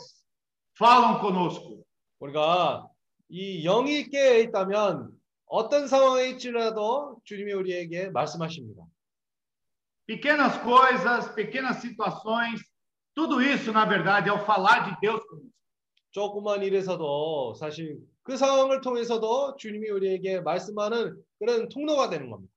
[0.77, 1.85] falam conosco.
[2.19, 2.89] 우리가
[3.29, 5.11] 이 영이 깨어 있다면
[5.51, 8.83] 어떤 상황에 있지라도 주님이 우리에게 말씀하십니다.
[10.05, 12.61] Pequenas coisas, pequenas situações,
[13.13, 15.57] tudo isso, na verdade, é o falar de Deus conosco.
[16.11, 22.51] 조그만 일에서도 사실 그 상황을 통해서도 주님이 우리에게 말씀하는 그런 통로가 되는 겁니다.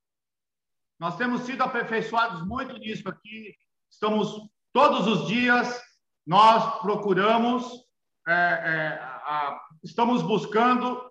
[0.99, 3.55] Nós temos sido aperfeiçoados muito nisso aqui.
[3.91, 5.81] Estamos todos os dias
[6.27, 7.87] nós procuramos,
[8.29, 11.11] é, é, a, estamos buscando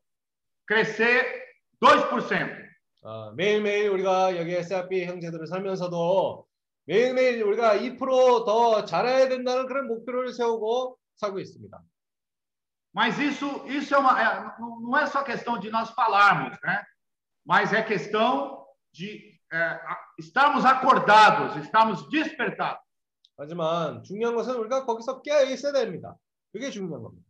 [0.66, 1.43] crescer
[1.84, 2.70] 2%.
[3.02, 6.46] 어, 매일매일 우리가 여기 SRP 형제들을 살면서도
[6.86, 11.82] 매일매일 우리가 2%더 잘해야 된다는 그런 목표를 세우고 살고 있습니다.
[12.92, 16.84] Mas isso, isso é uma, é, não é só questão de nós falarmos, né?
[17.46, 19.80] Mas é questão de é,
[20.18, 22.84] estarmos acordados, estarmos despertados.
[23.38, 26.16] 하지만 중요한 것은 우리가 거기서 깨어 있어야 됩니다.
[26.52, 27.26] 그게 중요한 겁니다.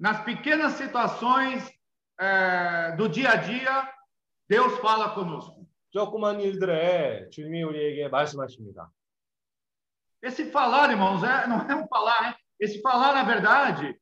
[0.00, 1.72] Nas pequenas situações
[2.20, 3.92] é, do dia a dia,
[4.48, 5.66] Deus fala conosco.
[5.90, 8.90] 조그만 일들에 주님이 우리에게 말씀하십니다.
[10.22, 12.34] Esse falar, irmãos, é, não é um falar, né?
[12.58, 13.98] Esse falar, na verdade,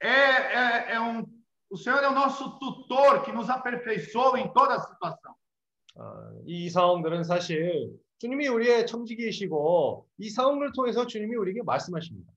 [0.00, 1.26] é, é, é um.
[1.68, 5.34] O Senhor é o nosso tutor que nos aperfeiçoa em toda a situação.
[5.96, 12.30] 어, 이 상황들은 사실 주님이 우리의 청지기이시고 이 상황을 통해서 주님이 우리에게 말씀하십니다.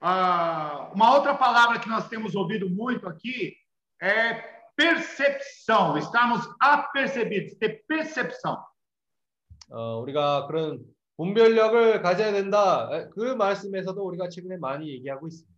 [0.00, 3.56] Ah, uma outra palavra que nós temos ouvido muito aqui
[4.00, 4.34] é
[4.76, 5.96] percepção.
[5.96, 8.62] Estarmos apercebidos, ter percepção.
[9.70, 10.84] 어, 우리가 그런
[11.16, 12.88] 분별력을 가져야 된다.
[12.92, 15.54] 에, 그 말씀에서도 우리가 최근에 많이 얘기하고 있습니다.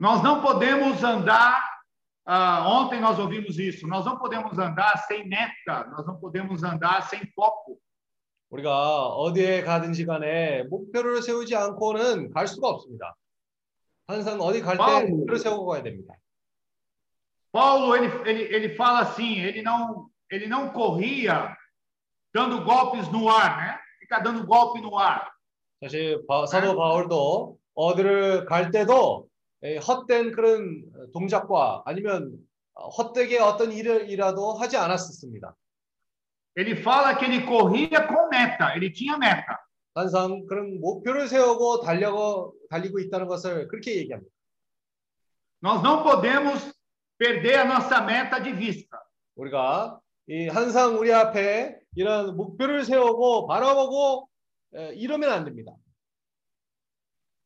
[0.00, 1.60] Nós não podemos andar.
[2.24, 3.86] ah, ontem nós ouvimos isso.
[3.86, 5.84] Nós não podemos andar sem meta.
[5.90, 7.78] Nós não podemos andar sem foco.
[8.59, 13.15] 우리가 어디에 가든지 간에 목표를 세우지 않고는 갈 수가 없습니다.
[14.07, 15.09] 항상 어디 갈 때.
[15.09, 16.13] 목표를 세우고 가야 됩니다.
[17.51, 19.39] Paulo ele, ele, ele fala assim.
[19.39, 21.55] Ele não ele não corria
[22.33, 23.77] dando golpes no ar, né?
[23.99, 25.31] Fica dando golpe no ar.
[25.81, 29.27] 사실 바- 사도 바울도 어디를 갈 때도
[29.63, 30.83] 에, 헛된 그런
[31.13, 32.37] 동작과 아니면
[32.73, 35.55] 어, 헛되게 어떤 일이라도 하지 않았었습니다.
[36.56, 38.74] Ele fala que ele corria com meta.
[38.76, 39.56] Ele tinha meta.
[39.94, 44.30] 항상 그런 목표를 세우고 달려고 달리고 있다는 것을 그렇게 얘기합니다.
[45.62, 46.72] Nós não podemos
[47.18, 48.98] perder a nossa meta de vista.
[49.36, 49.98] 우리가
[50.28, 54.28] 이 항상 우리 앞에 이런 목표를 세우고 바라보고
[54.76, 55.72] 에, 이러면 안 됩니다.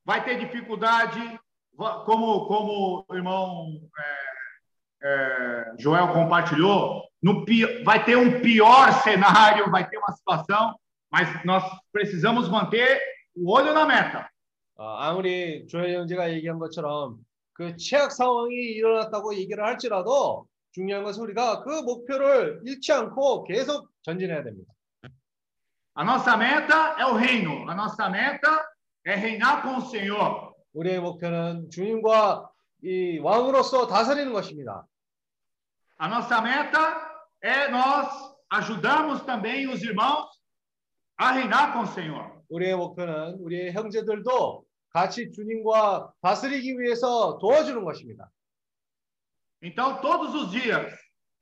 [0.04, 1.18] Vai ter dificuldade,
[1.78, 3.80] va- como, como o irmão
[5.02, 7.45] é, é, Joel compartilhou, No,
[7.83, 10.75] vai ter um pior cenário, vai ter uma situação,
[11.11, 13.01] mas nós precisamos manter
[13.35, 14.29] o olho na meta.
[14.75, 17.17] 어, 아무리 조혜 형제가 얘기한 것처럼
[17.51, 24.41] 그 최악 상황이 일어났다고 얘기를 할지라도 중요한 것은 우리가 그 목표를 잃지 않고 계속 전진해야
[24.43, 24.73] 됩니다.
[25.97, 28.65] A nossa meta é o reino, a nossa meta
[29.05, 30.53] é reinar com o Senhor.
[30.71, 32.49] 우리의 목표는 주님과
[32.83, 34.85] 이 왕으로서 다스리는 것입니다.
[36.01, 37.08] A nossa meta
[37.42, 38.08] é nós
[38.50, 40.28] ajudarmos também os irmãos
[41.18, 42.42] a reinar com o Senhor.
[42.48, 48.30] 우리의 목표는 우리의 형제들도 같이 주님과 다스리기 위해서 도와주는 것입니다.
[49.62, 50.92] Então, todos os dias,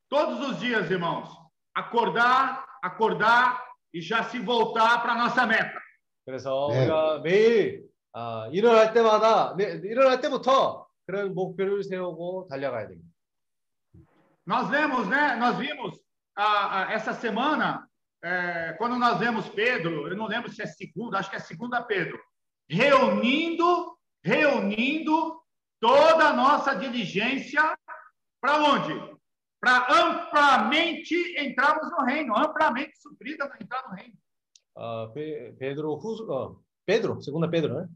[0.08, 1.28] todos os dias, irmãos,
[1.74, 3.60] acordar, acordar
[3.92, 5.80] e já se voltar para a nossa meta.
[6.24, 6.78] 그래서 네.
[6.78, 13.08] 우리가 매일 아, 일어날 때마다 네, 일어날 때부터 그런 목표를 세우고 달려가야 됩니다.
[14.46, 15.36] Nós vemos, né?
[15.36, 15.98] Nós vimos
[16.36, 17.88] ah, ah, essa semana,
[18.24, 21.82] eh, quando nós vemos Pedro, eu não lembro se é segunda, acho que é segunda
[21.82, 22.18] Pedro,
[22.68, 25.40] reunindo, reunindo
[25.80, 27.62] toda a nossa diligência
[28.40, 28.94] para onde?
[29.60, 34.14] Para amplamente entrarmos no reino, amplamente suprida para entrar no reino.
[34.74, 37.88] 어, 베, 베드로 후서 어, 베드로 segunda Pedro, né?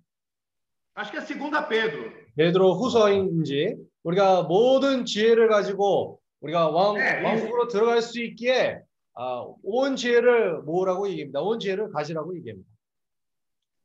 [0.95, 2.13] Acho que é segunda Pedro.
[2.37, 8.81] 베드로 후서인지 우리가 모든 지혜를 가지고 우리가 왕 네, 왕국으로 들어갈 수 있기에
[9.15, 11.41] 아, 온 지혜를 모으라고 얘기합니다.
[11.41, 12.69] 온 지혜를 가지라고 얘기합니다.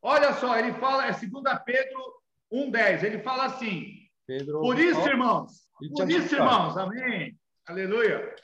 [0.04, 2.22] Olha só, ele fala, é segunda Pedro
[2.52, 3.04] 1:10.
[3.04, 6.36] Ele fala assim: 베드로 Por isso, 후서 irmãos, 일장 por isso, 십사.
[6.38, 7.38] irmãos, amém.
[7.68, 8.36] Aleluia.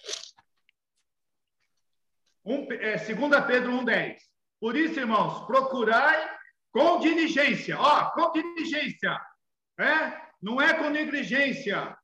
[2.46, 4.18] Um, é, segunda Pedro 1:10.
[4.60, 6.30] Por isso, irmãos, procurai
[6.72, 9.20] com diligência, ó, com diligência,
[9.80, 10.28] é?
[10.42, 11.98] Não é com negligência.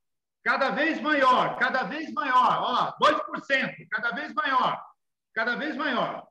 [0.44, 4.82] Cada vez maior, cada vez maior, ó, 2%, cada vez maior,
[5.34, 6.28] cada vez maior.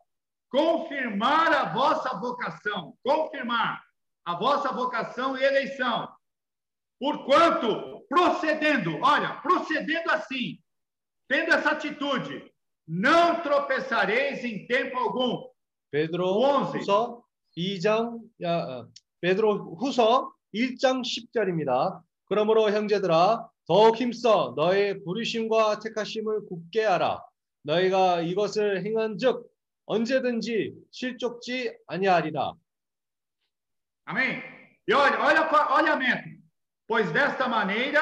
[0.51, 3.83] Confirmar a vossa vocação, confirmar
[4.27, 6.09] a vossa vocação e eleição.
[7.01, 10.59] Porquanto, procedendo, olha, procedendo assim,
[11.27, 12.53] tendo essa atitude,
[12.87, 15.51] não tropeçareis em tempo algum.
[15.91, 16.79] 베드로 11.
[16.79, 17.23] 후서
[17.57, 18.89] 2장 야, 어,
[19.21, 22.03] 베드로 후서 1장 10절입니다.
[22.27, 27.22] 그러므로 형제들아 더욱 힘써 너의 부르심과 택하심을 굳게 하라.
[27.64, 29.46] 너희가 이것을 행한즉
[29.86, 32.54] 언제든지 실족지 아니하리라.
[34.06, 34.42] Amém?
[34.88, 36.24] E olha, olha, olha a meta.
[36.88, 38.02] Pois desta maneira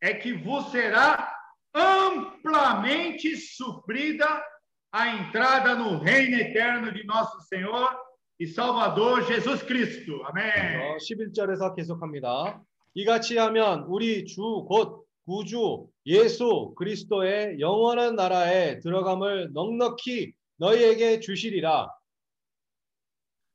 [0.00, 1.28] é que vos será
[1.74, 4.44] amplamente suprida
[4.92, 7.98] a entrada no reino eterno de nosso Senhor
[8.38, 10.22] e Salvador Jesus Cristo.
[10.24, 10.94] Amém.
[10.94, 12.62] 어, 11절에서 계속합니다.
[12.97, 21.89] 이같이 하면 우리 주 곧 구주 예수 그리스도의 영원한 나라에 들어감을 넉넉히 너희에게 주시리라.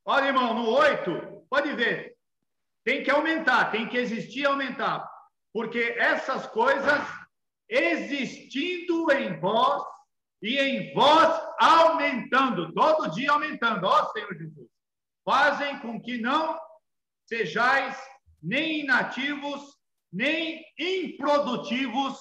[0.05, 2.17] Olha, irmão, no 8, pode ver.
[2.83, 5.07] Tem que aumentar, tem que existir e aumentar.
[5.53, 7.03] Porque essas coisas
[7.69, 9.85] existindo em vós
[10.41, 14.69] e em vós aumentando, todo dia aumentando, ó Senhor Jesus,
[15.23, 16.59] fazem com que não
[17.27, 17.95] sejais
[18.44, 19.62] nem inativos,
[20.12, 22.20] nem improdutivos,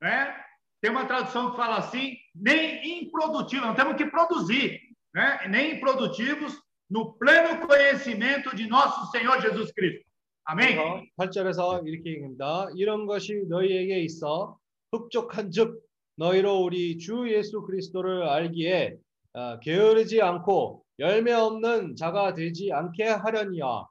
[0.00, 0.34] né?
[0.80, 4.80] Tem uma tradução que fala assim, nem improdutivos, não temos que produzir,
[5.14, 5.46] né?
[5.48, 6.56] Nem improdutivos
[6.88, 10.04] no pleno conhecimento de nosso Senhor Jesus Cristo.
[10.44, 10.74] Amém?
[11.16, 12.66] 그래서 8절에서 이렇게 얘기합니다.
[12.76, 14.58] 이런 것이 너희에게 있어
[14.92, 15.80] 흡족한즉
[16.16, 18.96] 너희로 우리 주 예수 그리스도를 알기에
[19.34, 23.88] 어, 게으르지 않고 열매 없는 자가 되지 않게 하려니와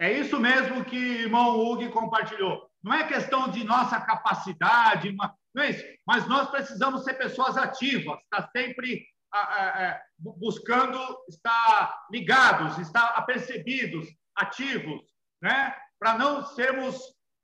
[0.00, 2.68] É isso mesmo que o irmão Hugo compartilhou.
[2.82, 5.84] Não é questão de nossa capacidade, uma- não é isso.
[6.06, 12.78] Mas nós precisamos ser pessoas ativas, estar sempre ah, ah, ah, bu- buscando estar ligados,
[12.78, 15.00] estar apercebidos, ativos,
[15.42, 15.74] né?
[15.98, 16.96] Para não sermos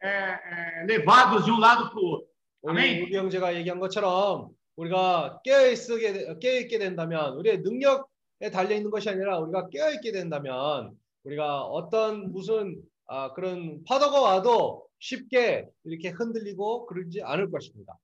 [0.03, 2.31] eh, eh, levados de um lado para o outro.
[2.63, 3.03] 우리 아멘.
[3.05, 9.09] 우리 형제가 얘기한 것처럼 우리가 깨어 있게 깨어 있게 된다면 우리의 능력에 달려 있는 것이
[9.09, 10.93] 아니라 우리가 깨어 있게 된다면
[11.26, 18.00] 우리가 어떤 무슨 아, 그런 파도가 와도 쉽게 이렇게 흔들리고 그러지 않을 것입니다.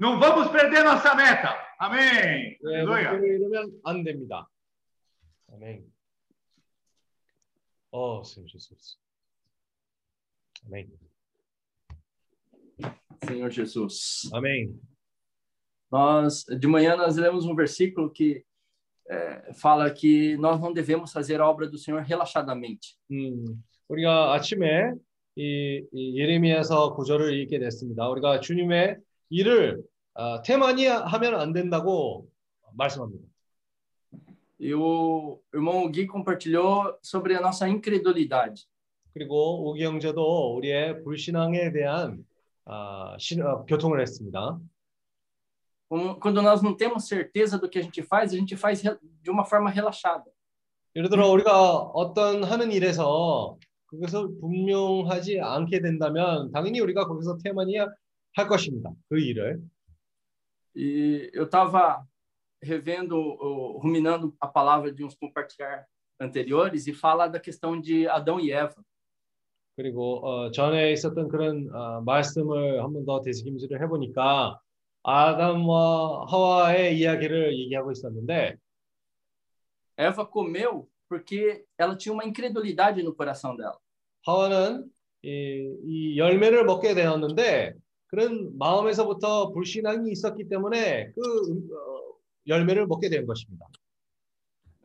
[0.00, 1.56] Não vamos perder nossa meta.
[1.80, 2.56] Amém.
[2.62, 2.84] 네.
[2.84, 4.48] 목표를 이루면 안 됩니다.
[5.52, 5.84] 아멘.
[7.90, 8.96] 어, Senhor Jesus.
[10.66, 10.88] Amém.
[13.24, 14.30] Senhor Jesus.
[14.32, 14.80] Amém.
[15.90, 18.44] Nós, de manhã, nós lemos um versículo que
[19.10, 22.96] eh, fala que nós não devemos fazer a obra do Senhor relaxadamente.
[23.10, 24.92] 음, 우리가 아침에
[25.36, 28.08] 이, 이 예레미야서 구절을 읽게 됐습니다.
[28.08, 28.98] 우리가 주님의
[29.30, 29.82] 일을
[30.14, 32.26] 아, 태만히 하면 안 된다고
[32.74, 33.24] 말씀합니다.
[34.60, 38.66] E o irmão Gui compartilhou sobre a nossa incredulidade.
[39.14, 42.24] 그리고 오기 형제도 우리의 불신앙에 대한
[42.64, 44.58] 아, 신, 어, 교통을 했습니다.
[45.89, 48.97] Como- Quando nós não temos certeza do que a gente faz, a gente faz re-
[49.21, 50.25] de uma forma relaxada.
[50.95, 53.57] 예를 들어 우리가 어떤 하는 일에서
[53.87, 58.91] 그것을 분명하지 않게 된다면 당연히 우리가 거기서 태만히 할 것입니다.
[59.09, 59.61] 그 일을.
[60.75, 62.03] E eu estava
[62.63, 65.85] revendo, o- ruminando a palavra de uns compartilhar
[66.19, 68.75] anteriores e fala da questão de Adão e Eva.
[69.75, 74.59] 그리고 어, 전에 있었던 그런 어, 말씀을 한 번 더 되새김질을 해보니까
[75.03, 78.57] 아담과 하와의 이야기를 얘기하고 있었는데
[79.97, 83.77] Eva comeu porque ela tinha uma incredulidade no coração dela.
[84.25, 84.89] 하와는
[85.21, 87.73] 이, 이 열매를 먹게 되었는데
[88.07, 92.15] 그런 마음에서부터 불신앙이 있었기 때문에 그 음, 어,
[92.47, 93.67] 열매를 먹게 된 것입니다.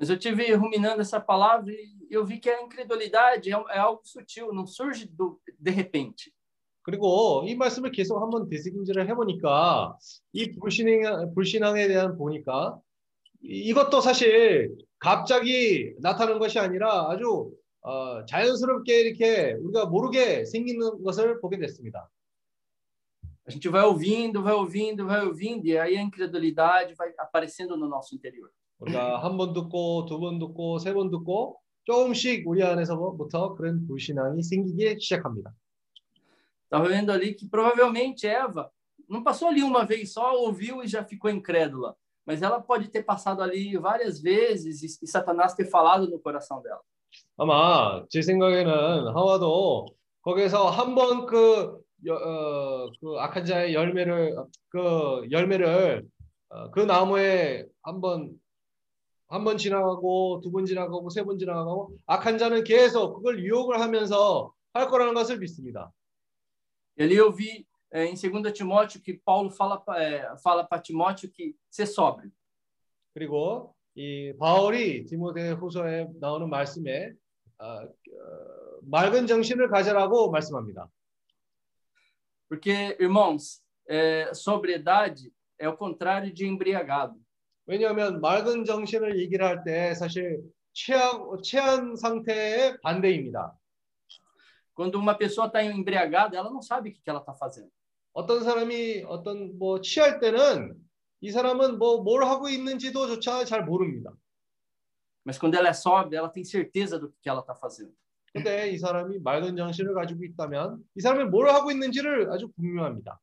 [0.00, 4.00] Mas eu tive ruminando essa palavra e eu vi que a incredulidade é, é algo
[4.04, 6.31] sutil, não surge do, de repente.
[6.83, 9.97] 그리고 이 말씀을 계속 한번 되새김질을 해보니까
[10.33, 12.77] 이 불신앙, 불신앙에 대한 보니까
[13.41, 21.41] 이- 이것도 사실 갑자기 나타나는 것이 아니라 아주 어, 자연스럽게 이렇게 우리가 모르게 생기는 것을
[21.41, 22.09] 보게 됐습니다.
[23.45, 27.87] A gente vai ouvindo, vai ouvindo, vai ouvindo, e aí a incredulidade vai aparecendo no
[27.89, 28.49] nosso interior.
[28.79, 34.41] 우리가 한 번 듣고 두 번 듣고 세 번 듣고 조금씩 우리 안에서부터 그런 불신앙이
[34.43, 35.51] 생기기 시작합니다.
[36.73, 38.71] Estava vendo ali que provavelmente Eva
[39.07, 41.95] não passou ali uma vez só, ouviu e já ficou incrédula.
[42.25, 46.63] Mas ela pode ter passado ali várias vezes e, e Satanás ter falado no coração
[46.63, 46.81] dela.
[47.37, 49.85] 아마 제 생각에는 하와도
[50.23, 51.77] 거기서 한번그
[52.09, 54.35] 어, 그 악한 자의 열매를
[54.69, 56.03] 그 열매를
[56.49, 58.31] 어, 그 나무에 한번
[59.29, 64.51] 한 번 지나가고 두 번 지나가고 세 번 지나가고 악한 자는 계속 그걸 유혹을 하면서
[64.73, 65.91] 할 거라는 것을 믿습니다.
[66.97, 71.29] E ali eu vi eh, em 2 Timóteo que Paulo fala para fala para Timóteo
[71.31, 72.31] que ser sóbrio.
[73.13, 77.13] 그리고 이 바울이 디모데후서에 나오는 말씀에
[77.59, 77.89] 어, 어,
[78.81, 80.89] 맑은 정신을 가져라고 말씀합니다.
[82.49, 87.15] Porque, irmãos, eh, sobriedade é o contrário de embriagado.
[87.65, 90.41] 왜냐하면 맑은 정신을 얘기를 할 때 사실
[90.73, 93.57] 취한, 취한 상태의 반대입니다.
[94.74, 97.70] Quando uma pessoa está embriagada, ela não sabe o que que ela está fazendo.
[98.14, 100.74] 어떤 사람이 어떤 뭐 취할 때는
[101.20, 104.12] 이 사람은 뭐 뭘 하고 있는지도 조차 잘 모릅니다.
[105.24, 107.92] Mas quando ela é sóbria, ela tem certeza do que que ela está fazendo.
[108.32, 113.18] 근데 이 사람이 맑은 정신을 가지고 있다면 이 사람이 뭘 하고 있는지를 아주 분명합니다.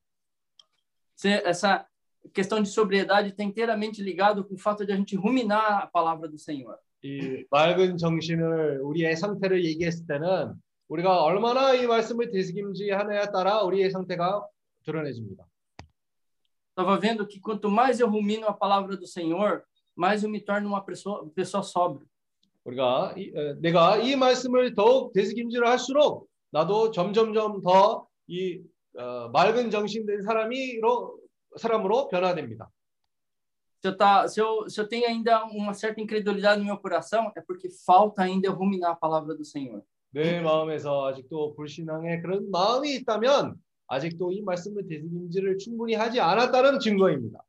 [1.16, 1.86] Se- Essa
[2.34, 6.28] questão de sobriedade está inteiramente ligado com o fato de a gente ruminar a palavra
[6.28, 6.78] do Senhor.
[7.03, 10.53] 이 맑은 정신을 우리의 상태를 얘기했을 때는
[10.91, 14.47] 우리가 얼마나 이 말씀을 되새김지 하느냐에 따라 우리의 상태가
[14.84, 15.47] 드러내집니다.
[16.70, 19.62] Estava vendo que quanto mais eu rumino a palavra do Senhor,
[19.95, 22.07] mais eu me torno uma pessoa, pessoa sóbria.
[22.64, 28.62] 우리가 이, 어, 내가 이 말씀을 더욱 되새김질을 할수록 나도 점점점 더이
[28.99, 31.18] 어, 맑은 정신된 사람이로
[31.57, 32.68] 사람으로 변화됩니다.
[33.82, 37.32] Se eu, tá, se, eu, se eu tenho ainda uma certa incredulidade no meu coração,
[37.34, 39.82] é porque falta ainda ruminar a palavra do Senhor.
[40.12, 43.56] 내 마음에서 아직도 불신앙의 그런 마음이 있다면
[43.88, 47.39] 아직도 이 말씀을 되새김질을 충분히 하지 않았다는 증거입니다.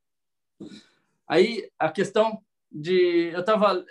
[1.29, 2.39] Aí a questão
[2.71, 3.33] de.
[3.35, 3.85] Eu estava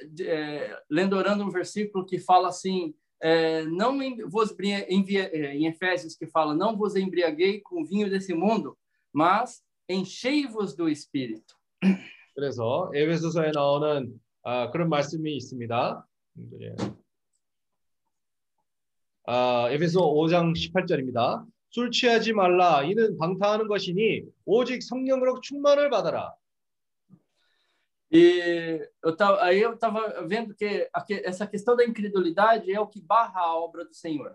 [0.90, 5.66] lendo, orando um versículo que fala assim: é, não em- vos embria- envia- é, em
[5.68, 8.78] Efésios, que fala: não vos embriaguei com o vinho desse mundo,
[9.14, 11.56] mas enchei-vos do espírito.
[12.36, 16.06] 그래서 에베소서에 나오는 아, 그런 말씀이 있습니다.
[16.62, 16.76] 예.
[19.27, 21.45] 아, 에베소 5장 18절입니다.
[21.71, 22.83] 술 취하지 말라.
[22.83, 26.35] 이는 방탕하는 것이니 오직 성령으로 충만을 받아라.
[28.13, 30.91] E eu tava, aí eu estava vendo que
[31.25, 34.35] essa questão da incredulidade é o que barra a obra do Senhor.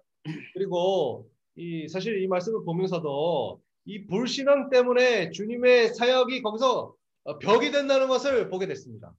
[0.53, 8.07] 그리고 이 사실 이 말씀을 보면서도 이 불신앙 때문에 주님의 사역이 거기서 어, 벽이 된다는
[8.07, 9.13] 것을 보게 됐습니다.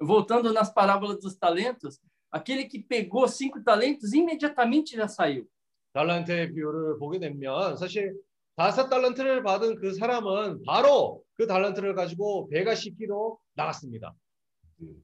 [0.00, 5.46] Voltando nas parábolas dos talentos, aquele que pegou cinco talentos imediatamente já saiu.
[5.92, 8.14] 달란트의 비율을 보게 되면 사실
[8.56, 14.14] 다섯 달란트를 받은 그 사람은 바로 그 달란트를 가지고 배가 씻기로 나갔습니다.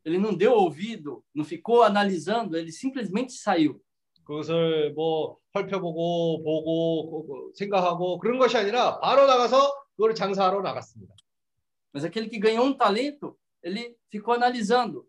[0.04, 3.80] Ele não deu ouvido, não ficou analisando, ele simplesmente saiu.
[4.24, 9.56] 그것을 뭐 헐펴보고 보고 그- 생각하고 그런 것이 아니라 바로 나가서
[9.96, 11.14] 그걸 장사하러 나갔습니다.
[11.92, 15.06] Mas aquele que ganhou um talento, ele ficou analisando.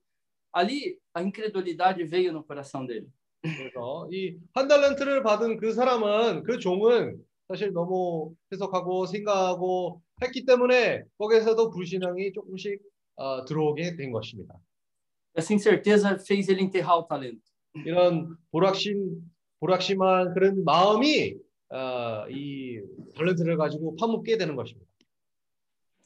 [0.55, 3.07] Ali a incredulidade veio no coração dele.
[3.43, 11.03] 그래서 이 한 달란트를 받은 그 사람은 그 종은 사실 너무 해석하고 생각하고 했기 때문에
[11.17, 12.79] 거기에서도 불신앙이 조금씩
[13.17, 14.55] 어, 들어오게 된 것입니다.
[15.35, 17.43] Essa incerteza fez ele enterrar o talento.
[17.85, 19.21] 이런 불확신,
[19.59, 21.35] 불확심한 그런 마음이
[21.69, 22.79] 어, 이
[23.15, 24.85] 탤런트를 가지고 파묻게 되는 것입니다.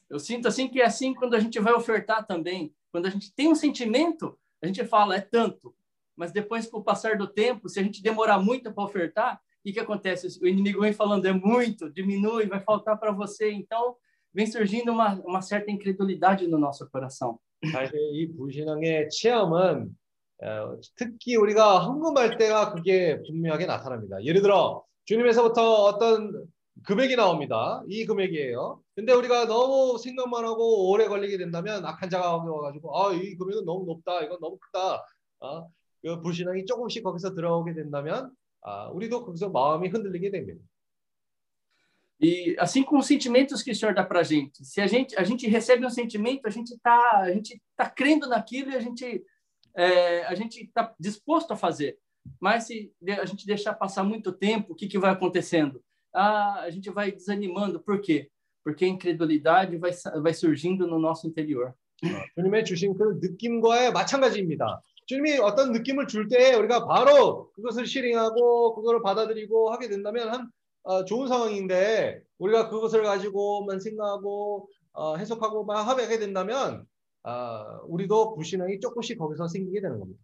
[0.09, 2.73] Eu sinto assim que é assim quando a gente vai ofertar também.
[2.91, 5.74] Quando a gente tem um sentimento, a gente fala é tanto.
[6.16, 9.38] Mas depois, com o passar do tempo, se a gente demorar muito para ofertar, o
[9.64, 10.38] que, que acontece?
[10.42, 13.50] O inimigo vem falando é muito, diminui, vai faltar para você.
[13.50, 13.96] Então,
[14.32, 17.38] vem surgindo uma, uma certa incredulidade no nosso coração.
[17.72, 19.96] 사실 이 불신앙의 체험은
[20.42, 24.22] 어, 특히 우리가 헌금할 때가 그게 분명하게 나타납니다.
[24.22, 26.44] 예를 들어 주님에서부터 어떤
[26.83, 27.83] 금액이 나옵니다.
[27.87, 28.81] 이 금액이에요.
[28.95, 33.85] 근데 우리가 너무 생각만 하고 오래 걸리게 된다면 악한 자가 와가지고 아 이 금액은 너무
[33.85, 34.21] 높다.
[34.23, 35.05] 이건 너무 크다.
[35.41, 35.67] 아,
[36.01, 40.61] 그 불신앙이 조금씩 거기서 들어오게 된다면 아, 우리도 거기서 마음이 흔들리게 됩니다.
[42.21, 44.65] E assim com os sentimentos que o Senhor dá para a gente.
[44.65, 48.27] Se a gente a gente recebe um sentimento, a gente está a gente tá crendo
[48.27, 49.23] naquilo e a gente
[49.73, 51.97] é, a gente está disposto a fazer.
[52.39, 55.81] Mas se a gente deixar passar muito tempo, o que, que vai acontecendo?
[56.13, 57.79] Ah, a gente vai desanimando.
[57.79, 58.29] Por quê?
[58.63, 59.91] Porque a incredulidade vai,
[60.21, 61.73] vai surgindo no nosso interior.
[62.35, 64.81] 주님의 주신 그 느낌과의 마찬가지입니다.
[65.05, 70.51] 주님이 어떤 느낌을 줄 때 우리가 바로 그것을 실행하고 그거를 받아들이고 하게 된다면 한
[70.83, 76.85] 어, 좋은 상황인데 우리가 그것을 가지고만 생각하고 어, 해석하고만 하게 된다면
[77.23, 80.21] 어, 우리도 불신앙이 조금씩 거기서 생기게 되는 겁니다.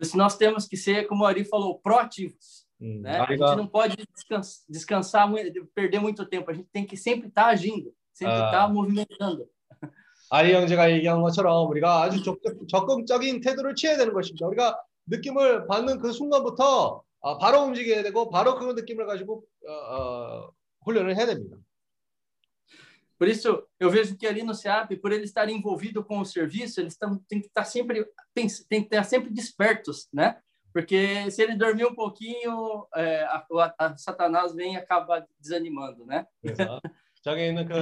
[0.00, 2.67] Isso nós temos que ser, como Ari falou, proativos.
[2.81, 3.19] 음, né?
[3.19, 5.37] A gente 아이가 não pode descansar, descansar, mu-
[5.73, 6.49] perder muito tempo.
[6.51, 8.45] A gente tem que sempre estar agindo, sempre Ah.
[8.45, 9.47] estar movimentando.
[10.29, 14.47] 아리 형제가 얘기한 것처럼 우리가 아주 적극, 적극적인 태도를 취해야 되는 것입니다.
[14.47, 20.51] 우리가 느낌을 받는 그 순간부터 아, 바로 움직여야 되고 바로 그 느낌을 가지고 어, 어,
[20.85, 21.57] 훈련을 해야 됩니다.
[23.19, 26.81] Por isso, eu vejo que ali no SEAP, por ele estar envolvido com o serviço,
[26.81, 30.35] eles tão, tem que estar sempre tem, tem que estar sempre despertos, né?
[30.78, 33.44] Porque se ele dormir um pouquinho, é, a,
[33.80, 36.24] a- Satanás vem e acaba desanimando, né?
[36.40, 36.80] 그래서
[37.20, 37.74] 저기 있는 그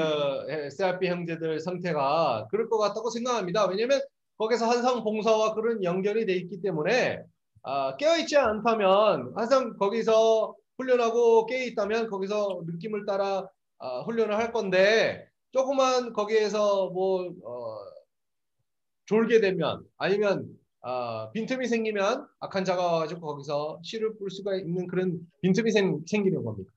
[0.49, 3.67] SRP 형제들 상태가 그럴 것 같다고 생각합니다.
[3.67, 4.01] 왜냐하면
[4.39, 7.23] 거기서 한상 봉사와 그런 연결이 돼 있기 때문에
[7.65, 13.47] 아, 깨어있지 않다면 항상 거기서 훈련하고 깨어 있다면 거기서 느낌을 따라
[13.79, 17.77] 아, 훈련을 할 건데 조금만 거기에서 뭐 어,
[19.05, 20.49] 졸게 되면 아니면
[20.89, 26.45] 아, 빈틈이 생기면 악한 자가 와가지고 거기서 씨를 뿌릴 수가 있는 그런 빈틈이 생, 생기는
[26.45, 26.71] 겁니다.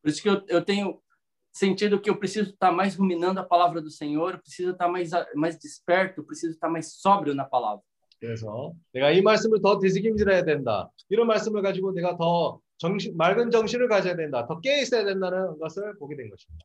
[0.00, 1.02] Por isso que eu, eu tenho
[1.50, 5.10] sentido que eu preciso estar mais ruminando a palavra do Senhor, eu preciso estar mais,
[5.34, 7.82] mais desperto, eu preciso estar mais sóbrio na palavra.
[8.20, 10.88] 그래서 내가 이 말씀을 더 되새김질해야 된다.
[11.08, 14.46] 이런 말씀을 가지고 내가 더 정신, 맑은 정신을 가져야 된다.
[14.46, 16.64] 더 깨어 있어야 된다는 것을 보게 된 것입니다.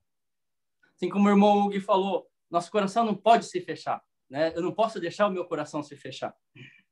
[0.93, 3.99] Assim como o irmão Hugo falou, nosso coração não pode se fechar,
[4.33, 4.51] né?
[4.55, 6.33] Eu não posso deixar o meu coração se fechar.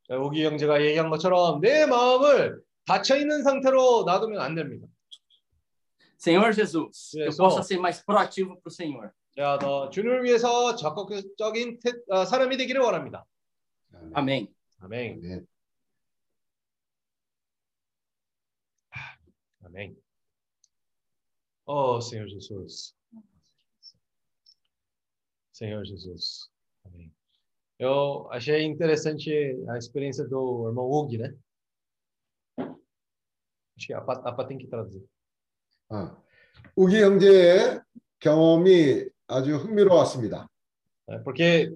[0.08, 4.88] 자, 오기 형제가 얘기한 것처럼 내 마음을 닫혀 있는 상태로 놔두면 안 됩니다.
[6.20, 7.64] Senhor Jesus, eu Yes, possa oh.
[7.64, 9.12] ser mais proativo para o Senhor.
[9.36, 13.26] 자, 더 주님을 위해서 적극적인 태- 어, 사람이 되기를 원합니다.
[14.14, 14.48] Amém.
[14.80, 15.22] 아멘.
[15.22, 15.42] 네.
[19.66, 19.96] Amém.
[21.66, 22.94] Oh, Senhor Jesus.
[25.52, 26.50] Senhor Jesus.
[26.86, 27.12] Amém.
[27.81, 29.31] Eu achei interessante
[29.69, 31.35] a experiência do irmão Hug, né?
[32.59, 35.05] Acho que a Pat, a Pat tem que traduzir.
[35.91, 36.17] 아,
[36.75, 37.81] 우기 형제의
[38.19, 40.49] 경험이 아주 흥미로웠습니다.
[41.09, 41.19] né?
[41.23, 41.73] Porque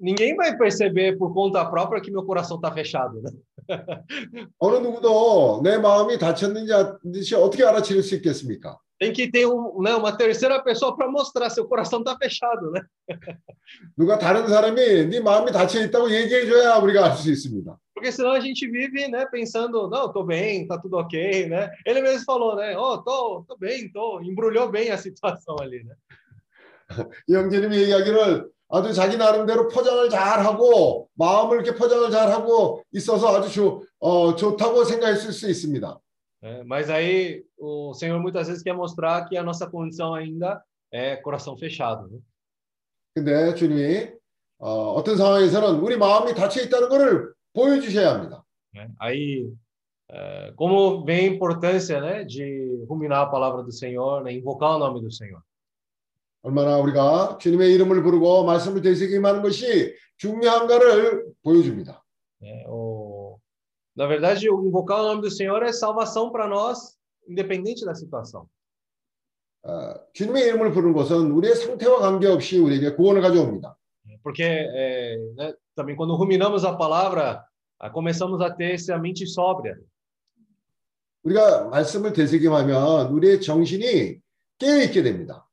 [0.00, 3.30] ninguém vai perceber por conta própria que meu coração está fechado, né?
[4.58, 8.78] 어느 누구도 내 마음이 닫혔는지 안 닫혔는지 어떻게 알아챌 수 있겠습니까?
[8.99, 12.81] Tem que ter um, né, uma terceira pessoa para mostrar seu coração está fechado, né?
[13.95, 17.77] 누가 다른 사람이 네 마음이 닫혀 있다고 얘기해 줘야 우리가 알 수 있습니다.
[17.93, 21.71] Porque senão a gente vive, né, pensando, não, tô bem, tá tudo ok, né?
[21.83, 25.95] Ele mesmo falou, né, oh, tô, tô bem, tô, embrulhou bem a situação ali, né?
[27.27, 33.35] 이 형제님이 얘기하기를 아주 자기 나름대로 포장을 잘 하고 마음을 이렇게 포장을 잘 하고 있어서
[33.35, 35.99] 아주 좋, 어, 좋다고 생각했을 수 있습니다.
[36.42, 41.16] É, mas aí o Senhor muitas vezes quer mostrar que a nossa condição ainda é
[41.16, 42.18] coração fechado, né?
[43.14, 44.12] 근데 주님이
[44.58, 48.44] 어, 어떤 상황에서는 우리 마음이 닫혀 있다는 것을 보여주셔야 합니다.
[48.74, 48.88] né?
[48.98, 49.52] Aí,
[50.10, 54.78] é, como vem a importância, né, de ruminar a palavra do Senhor, né, invocar o
[54.78, 55.42] nome do Senhor.
[56.42, 62.02] 얼마나 우리가 주님의 이름을 부르고 말씀을 되새김하는 것이 중요한가를 보여줍니다.
[63.96, 64.04] né?
[64.04, 66.96] O, na verdade, o invocar o nome do Senhor é salvação para nós,
[67.28, 68.48] independente da situação.
[69.64, 73.76] 어, 주님의 이름을 부르는 것은 우리의 상태와 관계없이 우리에게 구원을 가져옵니다.
[74.24, 77.44] Porque é, né, também quando ruminamos a palavra,
[77.78, 79.76] ah, começamos a ter essa mente sóbria.
[81.24, 84.20] 우리가 말씀을 되새김하면 우리의 정신이
[84.58, 85.46] 깨어 있게 됩니다.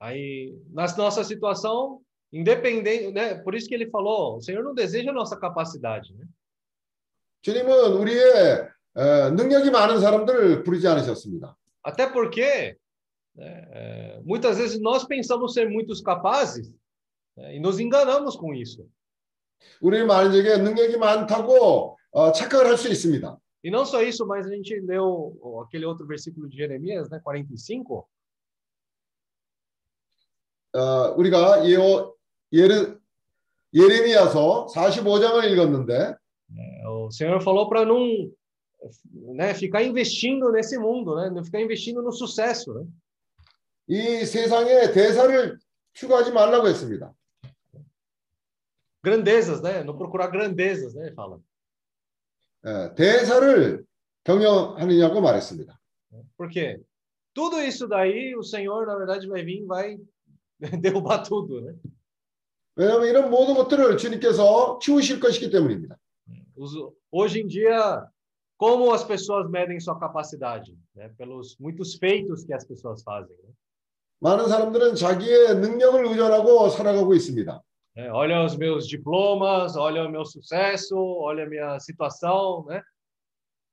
[0.00, 2.00] Aí, na nossa situação,
[2.32, 3.34] independente, né?
[3.36, 6.26] Por isso que ele falou, o Senhor não deseja a nossa capacidade, né?
[7.41, 11.55] 주님은 우리의 어, 능력이 많은 사람들을 부르지 않으셨습니다.
[11.83, 12.75] Até porque
[13.37, 16.69] é, muitas vezes nós pensamos ser muitos capazes
[17.37, 18.85] né, e nos enganamos com isso.
[19.81, 23.37] 우리 적에 능력이 많다고 어, 착각을 할 수 있습니다.
[23.63, 28.07] E não só isso, mas a gente leu aquele outro versículo de Jeremias, né, 45,
[30.75, 32.15] 어, 우리가 예오,
[32.53, 32.95] 예레,
[33.73, 36.18] 예레미야서 45장을 읽었는데 É,
[36.88, 38.30] o Senhor falou para não
[39.34, 41.30] né, ficar investindo nesse mundo, né?
[41.30, 42.86] Não ficar investindo no sucesso, né?
[43.86, 45.58] 이 세상에 대사를
[45.92, 47.14] 추구하지 말라고 했습니다.
[49.02, 49.84] Grandezas, né?
[49.84, 51.12] Não procurar grandezas, né?
[51.12, 51.38] Fala.
[52.66, 53.84] 예, 대사를
[54.24, 55.78] 경영하느냐고 말했습니다.
[56.36, 56.80] Por quê?
[57.34, 59.98] Tudo isso daí, o Senhor, na verdade, vai vir e vai
[60.80, 61.74] derrubar tudo, né?
[62.76, 65.96] 왜냐하면 이런 모든 것들을 주님께서 치우실 것이기 때문입니다.
[66.58, 68.06] Os- hoje em dia,
[68.56, 70.76] como as pessoas medem sua capacidade?
[70.94, 71.08] Né?
[71.18, 73.36] Pelos muitos feitos que as pessoas fazem.
[73.42, 73.50] Né?
[74.20, 77.60] 많은 사람들은 자기의 능력을 의존하고 살아가고 있습니다.
[77.96, 82.80] É, olha os meus diplomas, olha o meu sucesso, olha a minha situação, né?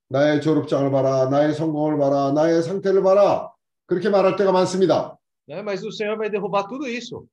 [0.10, 3.50] 나의 졸업장을 봐라, 나의 성공을 봐라, 나의 상태를 봐라.
[3.88, 5.18] 그렇게 말할 때가 많습니다.
[5.48, 5.62] né?
[5.64, 7.26] Mas o Senhor vai derrubar tudo isso.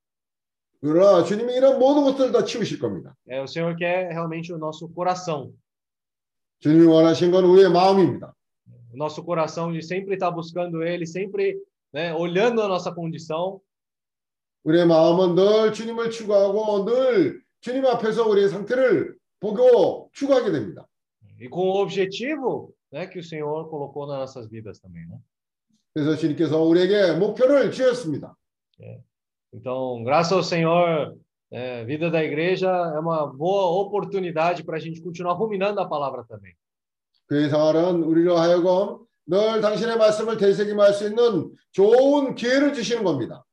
[0.84, 3.16] 그러나 주님이 이런 모든 것들을 다 치우실 겁니다.
[3.26, 5.54] É, o Senhor quer realmente o nosso coração.
[6.60, 8.36] 주님이 원하신 건 우리의 마음입니다.
[8.92, 11.58] O nosso coração de sempre estar buscando Ele, sempre
[11.94, 13.62] né, olhando a nossa condição.
[14.66, 20.86] 우리의 마음은 늘 주님을 추구하고 늘 주님 앞에서 우리의 상태를 보고 추구하게 됩니다.
[21.40, 25.08] E com o objetivo né, que o Senhor colocou nas nossas vidas também.
[25.08, 25.18] Né?
[25.94, 28.36] 그래서 주님께서 우리에게 목표를 주셨습니다.
[29.53, 31.17] Então, graças ao Senhor,
[31.51, 36.25] é, vida da igreja é uma boa oportunidade para a gente continuar ruminando a palavra
[36.25, 36.55] também.
[37.29, 43.45] 교회 생활은 우리로 하여금 늘 당신의 말씀을 되새김할 수 있는 좋은 기회를 주시는 겁니다.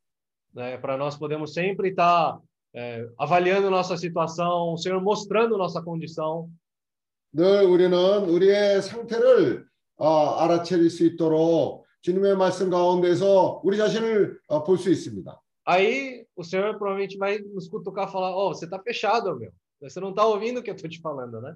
[0.56, 0.78] Né?
[0.78, 2.40] Para nós podemos sempre estar
[2.74, 6.50] é, avaliando nossa situação, o Senhor mostrando nossa condição.
[7.34, 7.94] 늘 우리는
[8.30, 9.66] 우리의 상태를
[9.98, 15.42] 어, 알아차릴 수 있도록 주님의 말씀 가운데서 우리 자신을 어, 볼 수 있습니다.
[15.70, 19.52] Aí o Senhor provavelmente vai nos cutucar e falar: Oh, você está fechado, meu.
[19.82, 21.56] Você não está ouvindo o que eu estou te falando, né?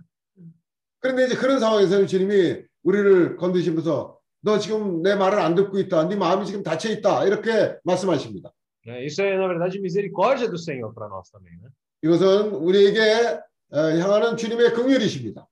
[0.99, 6.07] 그런데 이제 그런 상황에서는 주님이 우리를 건드시면서 너 지금 내 말을 안 듣고 있다.
[6.07, 7.25] 네 마음이 지금 닫혀 있다.
[7.25, 8.51] 이렇게 말씀하십니다.
[8.85, 9.05] Né?
[9.05, 11.69] Isso é, na verdade, misericórdia do Senhor para nós também, né?
[12.01, 13.39] 이것은 우리에게
[13.71, 15.45] 어, 향하는 주님의 긍휼이십니다.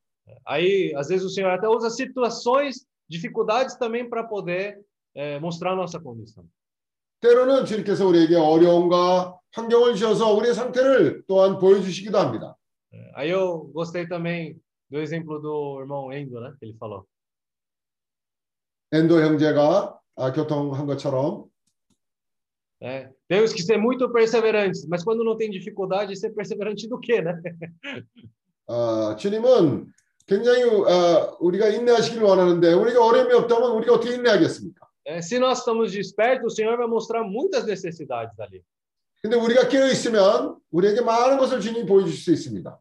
[0.45, 4.79] Aí, às vezes, o Senhor até usa situações, dificuldades também para poder
[5.13, 6.45] é, mostrar a nossa condição.
[7.22, 12.56] 때로는 주님께서 우리에게 어려움과 환경을 주셔서 우리의 상태를 또한 보여주시기도 합니다.
[12.92, 14.60] É, Aí eu gostei também
[14.90, 16.52] do exemplo do irmão Endo, né?
[16.58, 17.06] Que ele falou.
[18.92, 21.46] 엔도 형제가 아, 교통한 것처럼
[22.82, 23.10] né?
[23.28, 27.40] Temos que ser muito perseverantes, mas quando não tem dificuldade, ser perseverante do quê, né?
[28.66, 29.86] 어, 주님은
[30.26, 34.81] 굉장히 어, 우리가 인내하시기를 원하는데 우리가 어려움이 없다면 우리가 어떻게 인내하겠습니까?
[35.05, 38.63] É, se nós estamos despertos, o Senhor vai mostrar muitas necessidades ali.
[39.21, 42.79] 근데 우리가 깨어 있으면 우리에게 많은 것을 주님이 보여줄 수 있습니다.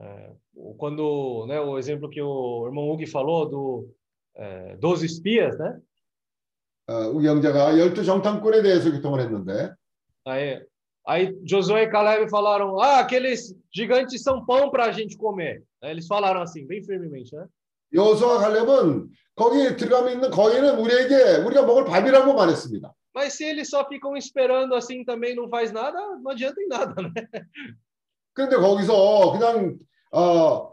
[0.00, 0.32] É,
[0.78, 3.88] quando, né, o exemplo que o irmão Hugo falou do
[4.34, 5.78] é, dos espias, né?
[6.88, 9.72] 어, 우리 형제가 열두 정탐꾼에 대해서 교통을 했는데
[10.24, 10.60] Aí,
[11.04, 15.64] aí Josué e Caleb falaram: Ah, aqueles gigantes são pão para a gente comer.
[15.82, 17.46] Aí Eles falaram assim, bem firmemente, né?
[17.93, 22.93] 여호수아 갈렙은 거기 들어가면 있는 거인은 우리에게 우리가 먹을 밥이라고 말했습니다.
[23.15, 27.01] Mas se eles só ficam esperando assim também não faz nada, não adianta em nada,
[27.01, 27.27] né?
[28.33, 29.77] 그런데 거기서 그냥
[30.11, 30.71] 어,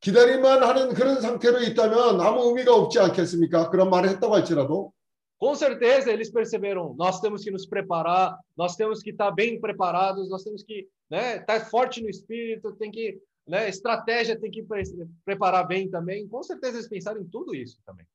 [0.00, 3.70] 기다리만 하는 그런 상태로 있다면 아무 의미가 없지 않겠습니까?
[3.70, 4.92] 그런 말을 했다고 할지라도
[5.40, 10.28] Com certeza eles perceberam, nós temos que nos preparar, nós temos que estar bem preparados,
[10.28, 14.83] nós temos que né, estar forte no espírito, tem que, né, estratégia tem que pre
[15.23, 16.27] preparar bem também.
[16.27, 18.05] Com certeza eles pensaram em tudo isso também.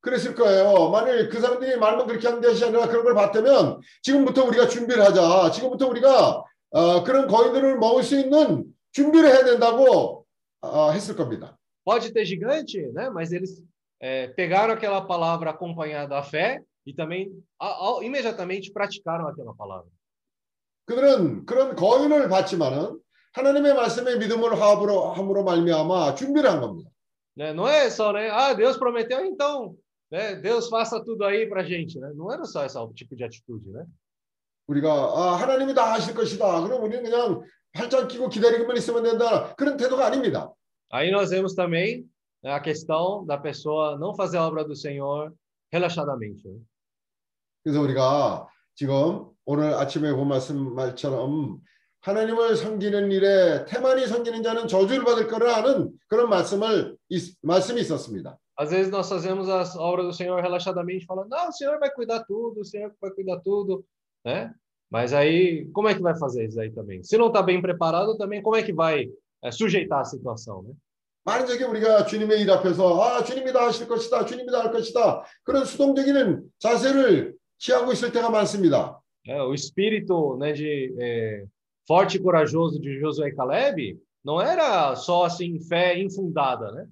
[0.00, 0.88] 그랬을 거예요.
[0.88, 5.50] 만일 그 사람들이 말만 그렇게 하는 것이 아니라 그런 걸 봤다면 지금부터 우리가 준비를 하자.
[5.50, 10.26] 지금부터 우리가 어, 그런 거인들을 먹을 수 있는 준비를 해야 된다고
[10.62, 11.56] 어, 했을 겁니다.
[11.84, 13.10] Pode ter gigante, né?
[13.10, 13.64] Mas eles
[14.00, 19.88] é, pegaram aquela palavra acompanhada da fé e também a, a, imediatamente praticaram aquela palavra.
[20.86, 22.98] 그들은 그런 거인을 봤지만은
[23.34, 26.90] 하나님의 말씀에 믿음을 화합으로 함으로 말미암아 준비를 한 겁니다.
[27.36, 27.52] Né?
[27.54, 28.28] Não é só, né?
[28.28, 29.76] Ah, Deus prometeu, então,
[30.10, 30.34] né?
[30.36, 32.12] Deus faça tudo aí pra gente, né?
[32.14, 33.86] Não era só esse tipo de atitude, né?
[34.66, 36.62] 우리가 아, 하나님이 다 하실 것이다.
[36.62, 39.54] 그럼 우리는 그냥 팔짱 끼고 기다리기만 있으면 된다.
[39.56, 40.52] 그런 태도가 아닙니다.
[40.92, 42.04] Aí nós vemos também
[42.42, 45.32] né, a questão da pessoa não fazer a obra do Senhor
[45.72, 46.46] relaxadamente.
[46.48, 46.58] Né?
[47.62, 51.60] 그래서 우리가 지금 오늘 아침에 본 말씀 말처럼
[52.05, 58.37] 하나님을 섬기는 일에 태만히 섬기는 자는 저주를 받을 거라는 그런 말씀을 있, 말씀이 있었습니다.
[58.57, 62.23] Às vezes nós fazemos as obras do Senhor relaxadamente, falando, não, o Senhor vai cuidar
[62.25, 63.83] tudo, o Senhor vai cuidar tudo,
[64.23, 64.53] né?
[64.89, 67.03] Mas aí, como é que vai fazer isso aí também?
[67.03, 69.09] Se não está bem preparado, também como é que vai
[69.43, 70.73] é, sujeitar a situação, né?
[71.25, 75.65] 많은 적이 우리가 주님의 일 앞에서 아 주님이 다 하실 것이다 주님이 다할 것이다 그런
[75.65, 79.01] 수동적인 자세를 취하고 있을 때가 많습니다.
[79.27, 81.45] É, o espírito né, de é,
[81.86, 86.88] forte e corajoso de Josué e Caleb não era só assim fé infundada, né?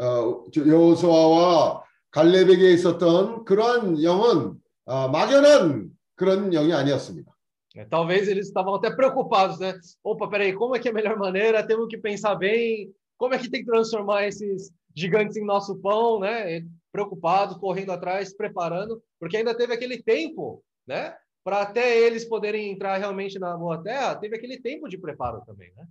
[0.00, 4.54] 어, 저 여호수아와 갈렙에게 있었던 그러한 영은
[4.86, 7.32] 어, 막연한 그런 영이 아니었습니다.
[7.76, 9.78] É, Talvez eles estavam até preocupados, né?
[10.02, 11.66] Opa, peraí, como é que é a melhor maneira?
[11.66, 12.92] Temos que pensar bem.
[13.16, 16.58] Como é que tem que transformar esses gigantes em nosso pão, né?
[16.58, 21.14] E Preocupados, correndo atrás, preparando, porque ainda teve aquele tempo, né?
[21.43, 25.71] Para até eles poderem entrar realmente na boa terra, teve aquele tempo de preparo também,
[25.75, 25.85] né?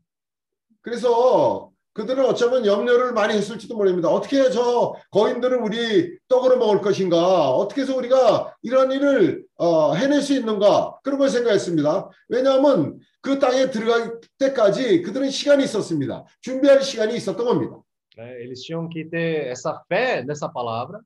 [0.80, 4.08] 그래서 그들은 어쩌면 염려를 많이 했을지도 모릅니다.
[4.08, 7.50] 어떻게 저 거인들을 우리 떡으로 먹을 것인가?
[7.50, 10.98] 어떻게 해서 우리가 이런 일을 어, 해낼 수 있는가?
[11.02, 12.08] 그런 걸 생각했습니다.
[12.28, 16.24] 왜냐하면 그 땅에 들어갈 때까지 그들은 시간이 있었습니다.
[16.40, 17.78] 준비할 시간이 있었던 겁니다.
[18.16, 21.00] Eles tinham que ter essa fé nessa palavra,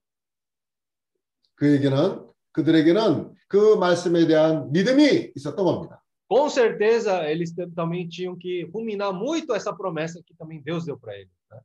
[1.56, 2.27] 그에게는
[2.61, 6.03] 그들에게는 그 말씀에 대한 믿음이 있었던 겁니다.
[6.28, 11.15] com certeza eles também tinham que ruminar muito essa promessa que também Deus deu para
[11.15, 11.31] eles.
[11.53, 11.61] né?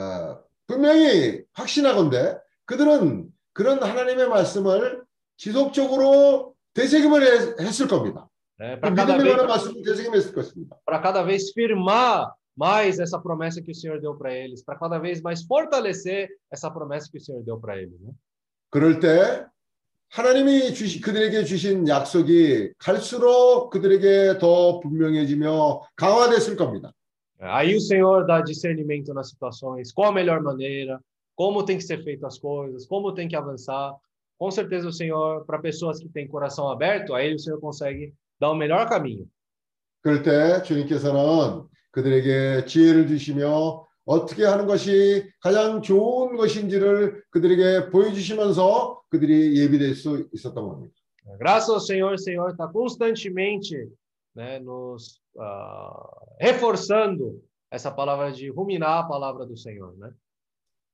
[0.00, 5.02] 어, 분명히 확신하건대 그들은 그런 하나님의 말씀을
[5.36, 8.28] 지속적으로 되새김을 해- 했을 겁니다.
[8.58, 8.76] né?
[8.76, 10.76] 그 Para vez, 관한 말씀을 되새김했을 것입니다.
[10.86, 14.98] pra cada vez firmar mais essa promessa que o Senhor deu para eles, para cada
[14.98, 18.00] vez mais fortalecer essa promessa que o Senhor deu para eles.
[18.00, 18.12] né?
[18.70, 19.44] 그럴 때
[20.10, 26.92] 하나님이 주시, 그들에게 주신 약속이 갈수록 그들에게 더 분명해지며 강화됐을 겁니다.
[27.38, 31.00] Aí o Senhor dá discernimento nas situações, qual a melhor maneira,
[31.34, 33.94] como tem que ser feito as coisas, como tem que avançar.
[34.36, 38.50] Com certeza o Senhor, para pessoas que têm coração aberto, aí o Senhor consegue dar
[38.50, 39.26] o melhor caminho.
[40.02, 49.56] 그럴 때 주님께서는 그들에게 지혜를 주시며 어떻게 하는 것이 가장 좋은 것인지를 그들에게 보여주시면서 그들이
[49.56, 50.92] 예비될 수 있었던 겁니다.
[51.38, 53.88] Graças ao Senhor, o Senhor está constantemente
[54.34, 55.94] né, nos ah,
[56.40, 59.94] reforçando essa palavra de ruminar a palavra do Senhor.
[59.96, 60.10] Né?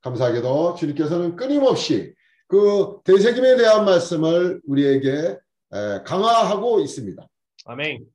[0.02, 2.14] 감사하게도 주님께서는 끊임없이
[2.48, 5.38] 그 대세김에 대한 말씀을 우리에게
[5.72, 7.26] 에, 강화하고 있습니다.
[7.64, 8.06] Amém?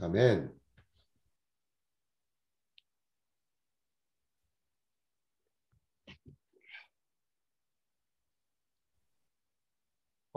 [0.00, 0.55] 아멘.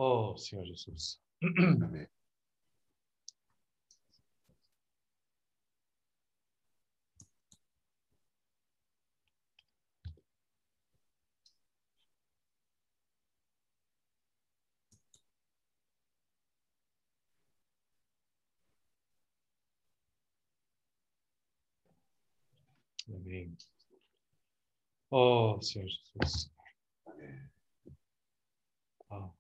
[0.02, 1.20] Oh, Senhor Jesus.
[1.44, 2.08] 아멘.
[23.10, 23.58] Amém.
[25.12, 26.50] Oh, Senhor Jesus.
[29.12, 29.34] Oh,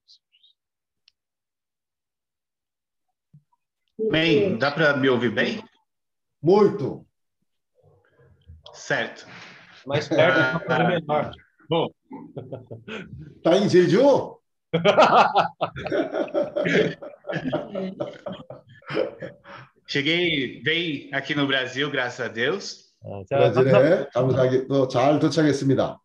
[4.11, 5.62] Bem, dá para me ouvir bem?
[6.43, 7.07] Muito.
[8.73, 9.27] Certo.
[9.87, 11.31] mais perto, tá melhor.
[11.69, 11.89] Bom,
[13.43, 14.39] Tá em Jeju?
[19.87, 22.85] cheguei bem aqui no Brasil, graças a Deus.
[23.05, 26.01] 아, 제가 감사, 브라질에 감사하게 또 잘 도착했습니다.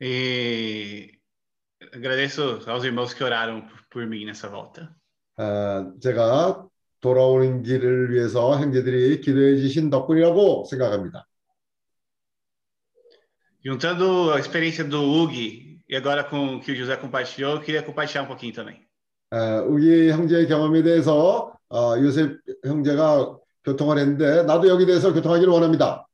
[0.00, 1.12] E
[1.92, 4.94] agradeço aos irmãos que oraram por- por mim nessa volta.
[5.39, 6.67] 어, 제가
[6.99, 11.25] 돌아오는 길을 위해서 형제들이 기도해 주신 덕분이라고 생각합니다.
[13.63, 17.83] Juntando a experiência do Hugo e agora com o que o José compartilhou, eu queria
[17.83, 18.85] compartilhar um pouquinho também.
[19.31, 26.05] 어, 우리 형제의 경험에 대해서 어, 요셉 형제가 교통을 했는데 나도 여기 대해서 교통하기를 원합니다.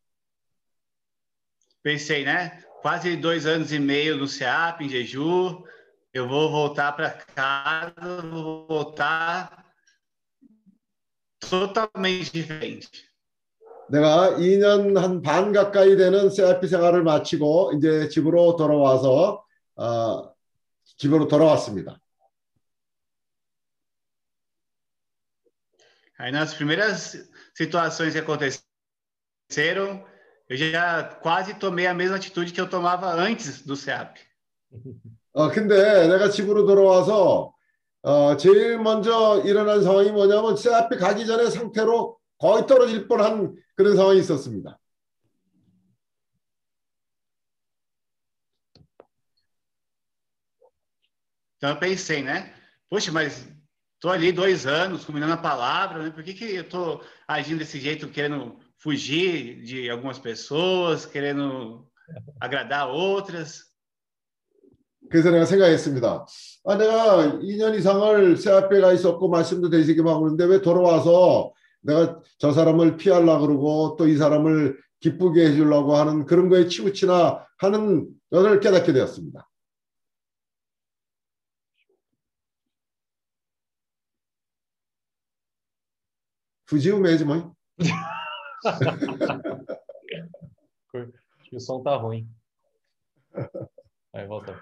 [1.84, 2.60] Pensei, né?
[2.82, 5.64] Quase dois anos e meio no CEAP, em Jeju.
[6.15, 9.65] Eu vou voltar para casa, vou voltar
[11.39, 13.11] totalmente diferente.
[13.89, 19.45] 내가 2년 한 반 가까이 되는 CRP 생활을 마치고 이제 집으로 돌아와서
[19.77, 20.33] 어,
[20.97, 22.01] 집으로 돌아왔습니다.
[26.19, 27.17] Aí nas primeiras
[27.55, 30.05] situações que aconteceram,
[30.49, 34.21] eu já quase tomei a mesma atitude que eu tomava antes do CEAP.
[35.35, 37.55] 어, 근데 내가 집으로 돌아와서
[38.03, 44.19] 어, 제일 먼저 일어난 상황이 뭐냐면 CRP 가기 전에 상태로 거의 떨어질 뻔한 그런 상황이
[44.21, 44.79] 있었습니다.
[51.57, 52.55] Então eu pensei, né?
[52.89, 53.47] Poxa, mas
[54.01, 56.11] tô ali dois anos combinando a palavra, né?
[56.11, 61.87] Por que, que eu tô agindo desse jeito, querendo fugir de algumas pessoas, querendo
[62.41, 63.71] agradar outras.
[65.10, 66.26] 그래서 내가 생각했습니다.
[66.66, 72.20] 아, 내가 2년 이상을 새 앞에 가 있었고 말씀도 되시기만 하고 있는데 왜 돌아와서 내가
[72.40, 78.60] 저 사람을 피하려고 그러고 또 이 사람을 기쁘게 해주려고 하는 그런 거에 치우치나 하는 것을
[78.60, 79.48] 깨닫게 되었습니다.
[87.34, 87.54] Hein?
[91.46, 92.28] Acho que o som ruim.
[94.14, 94.56] Aí, voltou.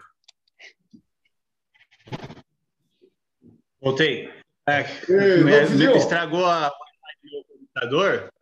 [3.81, 4.29] Voltei.
[4.69, 5.97] É, Ei, me- não viu?
[5.97, 8.33] estragou a Wi-Fi do meu computador.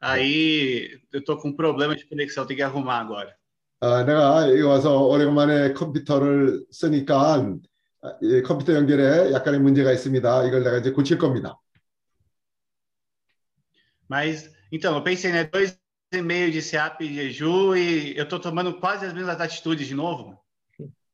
[0.00, 3.34] Aí eu tô com problema de conexão, tem que arrumar agora.
[3.80, 7.36] 아, 내가 여기 와서 오래간만에 컴퓨터를 쓰니까
[8.02, 10.46] 아, 이 컴퓨터 연결에 약간의 문제가 있습니다.
[10.46, 11.58] 이걸 내가 이제 고칠 겁니다.
[14.08, 15.44] Mas, então, eu pensei, né?
[15.44, 15.78] Dois
[16.12, 19.94] e meio de SEAP e Jeju e eu tô tomando quase as mesmas atitudes de
[19.94, 20.38] novo.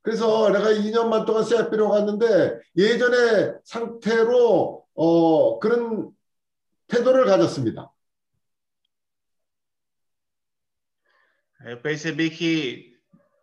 [0.06, 6.11] 그래서 내가 2년만 동안 CFP로 갔는데 예전의 상태로 어, 그런
[6.88, 7.91] 태도를 가졌습니다.
[11.65, 12.94] Eu percebi que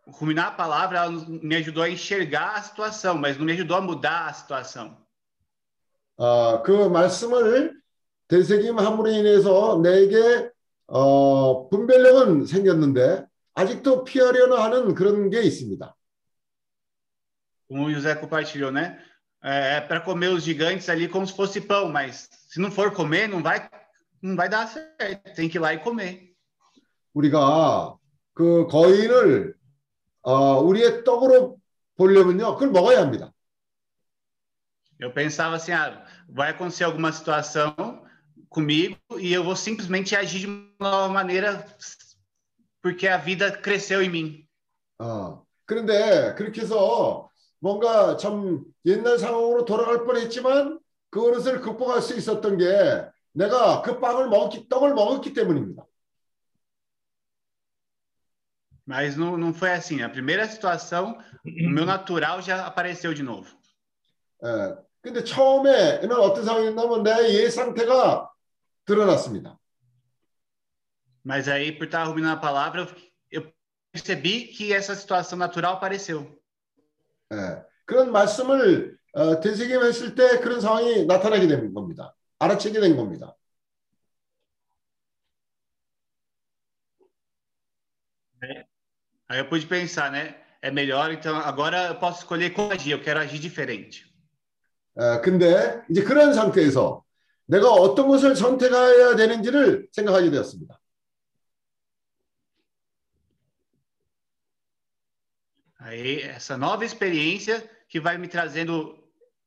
[0.07, 4.29] ruminar a palavra me ajudou a enxergar a situação, mas não me ajudou a mudar
[4.29, 4.95] a situação.
[6.17, 7.73] 아, 그 말씀을
[8.29, 10.49] 되새김함으로 인해서 내게
[10.87, 15.93] 어, 분별력은 생겼는데 아직도 피하려는 하는 그런 게 있습니다.
[17.66, 19.02] Como o José compartilhou, né?
[19.42, 23.28] É, para comer os gigantes ali como se fosse pão, mas se não for comer,
[23.28, 23.68] não vai,
[24.20, 25.34] não vai dar certo.
[25.34, 26.28] Tem que ir lá e comer.
[27.14, 27.96] 우리가
[28.34, 29.54] 그 거인을
[30.22, 31.58] 어, 우리의 떡으로
[31.96, 33.32] 보려면요, 그걸 먹어야 합니다.
[35.00, 38.04] Eu pensava assim, ah, vai acontecer alguma situação
[38.48, 41.64] comigo e eu vou simplesmente agir de uma nova maneira
[42.82, 44.48] porque a vida cresceu em mim.
[44.98, 47.30] 어, 그런데 그렇게 해서
[47.62, 50.78] 뭔가 참 옛날 상황으로 돌아갈 뻔했지만
[51.10, 52.64] 그것을 극복할 수 있었던 게
[53.32, 55.84] 내가 그 빵을 먹었기, 떡을 먹었기 때문입니다.
[58.86, 60.00] Mas não, não foi assim.
[60.02, 63.46] A primeira situação, o meu natural já apareceu de novo.
[64.42, 68.30] 예, 근데 처음에는 어떤 상황이었냐면 내 예 상태가
[68.86, 69.58] 드러났습니다.
[71.22, 72.88] Mas aí, por estar ruminando a palavra, eu
[73.30, 73.52] eu
[73.92, 76.40] percebi que essa situação natural apareceu.
[77.33, 82.15] 예, 그런 말씀을 어, 되새김했을 때 그런 상황이 나타나게 된 겁니다.
[82.39, 83.35] 알아채게 된 겁니다.
[89.29, 90.35] Aí eu pude pensar, né?
[90.61, 94.05] É melhor, então agora eu posso escolher como agir, eu quero agir diferente.
[94.99, 97.03] 예, 근데 이제 그런 상태에서
[97.45, 100.79] 내가 어떤 것을 선택해야 되는지를 생각하게 되었습니다.
[105.82, 108.98] Aí, essa nova experiência que vai me trazendo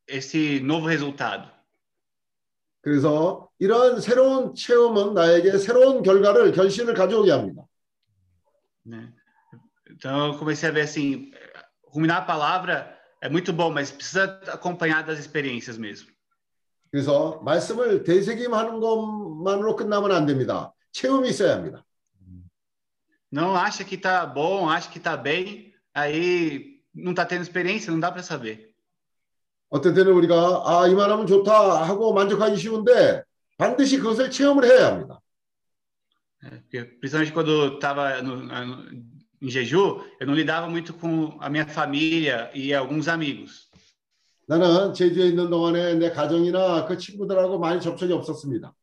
[0.07, 1.49] esse novo resultado.
[2.81, 7.63] 그래서 이런 새로운 체험은 나에게 새로운 결과를 결실을 가져오게 합니다.
[8.83, 9.13] né?
[9.91, 11.31] Então eu comecei a ver assim,
[11.93, 16.09] ruminar a palavra é muito bom, mas precisa acompanhar das experiências mesmo.
[16.89, 20.73] 그래서 말씀을 되새김하는 것만으로 끝나면 안 됩니다.
[20.91, 21.85] 체험이 있어야 합니다.
[23.31, 25.64] Não acha que tá bom, acha que tá bem,
[25.95, 28.71] aí não tá tendo experiência, não dá para saber.
[29.69, 33.23] 어떤 때는 우리가 아 이만하면 좋다 하고 만족하기 쉬운데
[33.57, 35.21] 반드시 그것을 체험을 해야 합니다.
[36.41, 38.89] Porque, principalmente quando eu estava no, no,
[39.41, 43.69] em Jeju, eu não lidava muito com a minha família e alguns amigos.
[44.47, 48.73] 나는 제주에 있는 동안에 내 가정이나 그 친구들하고 많이 접촉이 없었습니다.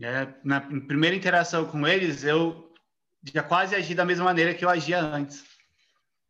[0.00, 2.70] É, na primeira interação com eles, eu
[3.32, 5.44] já quase agi da mesma maneira que eu agia antes.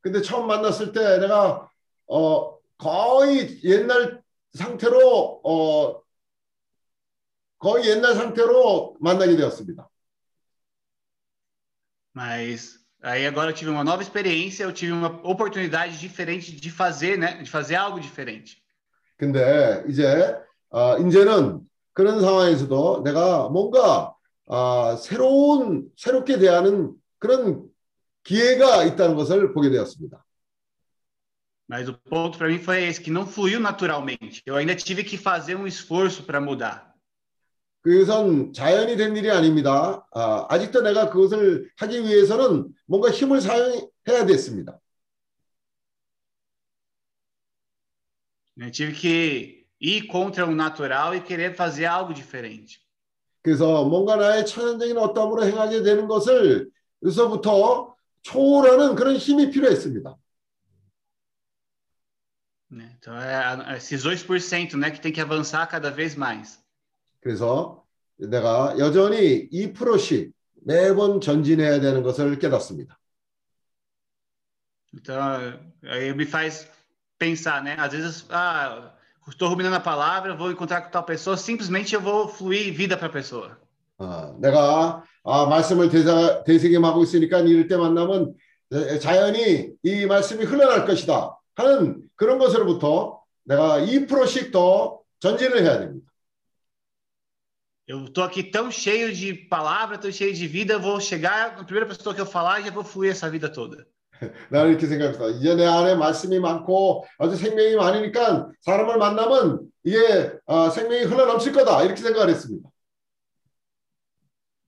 [0.00, 1.68] 근데 처음 만났을 때 내가
[2.06, 4.22] 어 거의 옛날
[4.54, 6.02] 상태로 어
[7.58, 9.88] 거의 옛날 상태로 만나게 되었습니다.
[12.14, 17.16] Mas aí agora eu tive uma nova experiência, eu tive uma oportunidade diferente de fazer,
[17.18, 17.42] né?
[17.42, 18.62] De fazer algo diferente.
[19.16, 20.36] 근데 이제
[20.70, 21.60] 어, 이제는
[21.92, 24.11] 그런 상황에서도 내가 뭔가
[24.45, 27.67] 어, 새로운 새롭게 대하는 그런
[28.23, 30.23] 기회가 있다는 것을 보게 되었습니다.
[31.67, 34.43] Mas o ponto para mim foi esse, que não fluiu naturalmente.
[34.45, 36.93] Eu ainda tive que fazer um esforço para mudar.
[37.81, 40.07] 그것은 자연이 된 일이 아닙니다.
[40.11, 44.79] 아, 아직도 내가 그것을 하기 위해서는 뭔가 힘을 사용해야 됐습니다.
[48.55, 52.82] Eu tive que ir contra o natural e querer fazer algo diferente.
[53.43, 56.71] 그래서 뭔가 나의 천연적인 어떠함으로 행하게 되는 것을
[57.03, 60.17] 여기서부터 초월하는 그런 힘이 필요했습니다.
[62.71, 62.89] Né?
[62.97, 66.59] Então, é, é esses 2% né, que tem que avançar cada vez mais.
[67.21, 67.85] 그래서
[68.17, 70.33] 내가 여전히 2%씩
[70.65, 72.97] 매번 전진해야 되는 것을 깨닫습니다.
[74.93, 75.17] Então,
[75.83, 76.67] aí me faz
[77.17, 77.75] pensar, né?
[77.77, 78.93] Às vezes, ah,
[79.28, 83.06] estou ruminando a palavra, vou encontrar com tal pessoa, simplesmente eu vou fluir vida para
[83.06, 83.58] a pessoa.
[83.98, 88.34] 어, 내가 아, 말씀을 대사, 되새김하고 있으니까 이럴 때 만나면
[89.00, 96.06] 자연히 이 말씀이 흘러날 것이다 하는 그런 것으로부터 내가 2%씩 더 전진을 해야 됩니다.
[97.90, 101.64] Eu estou aqui tão cheio de palavra, tão cheio de vida, eu vou chegar na
[101.64, 103.86] primeira pessoa que eu falar e já vou fluir essa vida toda.
[104.49, 105.37] 나는 이렇게 생각합니다.
[105.37, 111.83] 이제 내 안에 말씀이 많고 아주 생명이 많으니까 사람을 만나면 이게 아, 생명이 흘러넘칠 거다
[111.83, 112.69] 이렇게 생각을 했습니다.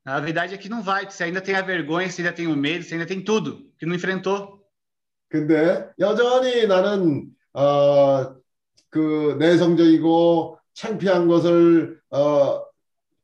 [0.08, 2.56] A verdade é que não vai, você ainda tem a vergonha, você ainda tem o
[2.56, 4.64] medo, você ainda tem tudo que não enfrentou.
[5.30, 8.36] 근데 여전히 나는 어,
[8.92, 12.64] 그 내성적이고 창피한 것을 어,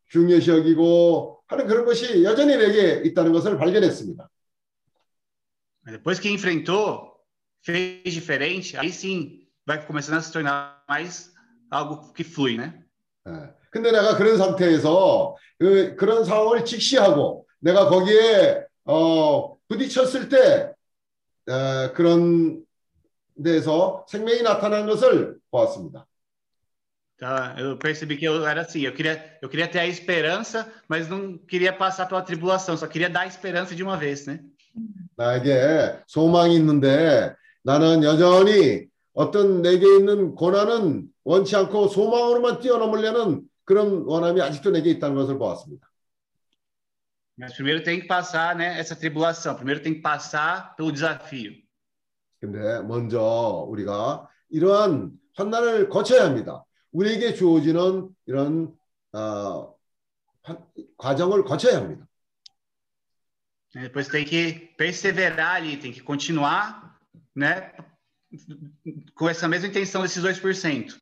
[0.07, 4.30] 중요시 여기고 하는 그런 것이 여전히 내게 있다는 것을 발견했습니다.
[5.90, 7.16] Mas depois que enfrentou,
[7.62, 11.32] fez diferente, aí sim vai começando a se tornar mais
[11.70, 12.82] algo que flui, né?
[13.28, 13.54] 예.
[13.70, 20.72] 근데 내가 그런 상태에서 그, 그런 상황을 직시하고 내가 거기에 어, 부딪혔을 때
[21.48, 22.64] 에, 그런
[23.42, 26.06] 데서 생명이 나타난 것을 보았습니다.
[27.16, 31.08] Então, eu percebi que eu era assim, eu queria, eu queria ter a esperança, mas
[31.08, 34.40] não queria passar pela tribulação, só queria dar a esperança de uma vez, né?
[35.21, 37.33] 나에게 소망이 있는데
[37.63, 45.15] 나는 여전히 어떤 내게 있는 고난은 원치 않고 소망으로만 뛰어넘으려는 그런 원함이 아직도 내게 있다는
[45.15, 45.87] 것을 보았습니다.
[47.37, 49.55] Mas primeiro tem que passar, né, essa tribulação.
[49.55, 51.53] Primeiro tem que passar pelo desafio.
[52.39, 56.65] 근데 먼저 우리가 이러한 환난을 거쳐야 합니다.
[56.91, 58.75] 우리에게 주어지는 이런
[59.13, 59.73] 어,
[60.97, 62.05] 과정을 거쳐야 합니다.
[63.73, 66.99] Depois tem que perseverar ali, tem que continuar,
[67.35, 67.71] né,
[69.15, 70.99] com essa mesma intenção desses 2%.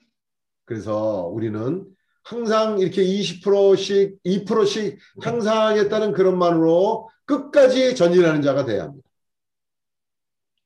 [0.65, 1.85] 그래서 우리는
[2.23, 9.09] 항상 이렇게 20%씩, 2%씩 항상 하겠다는 그런 말로 끝까지 전진하는 자가 돼야 합니다.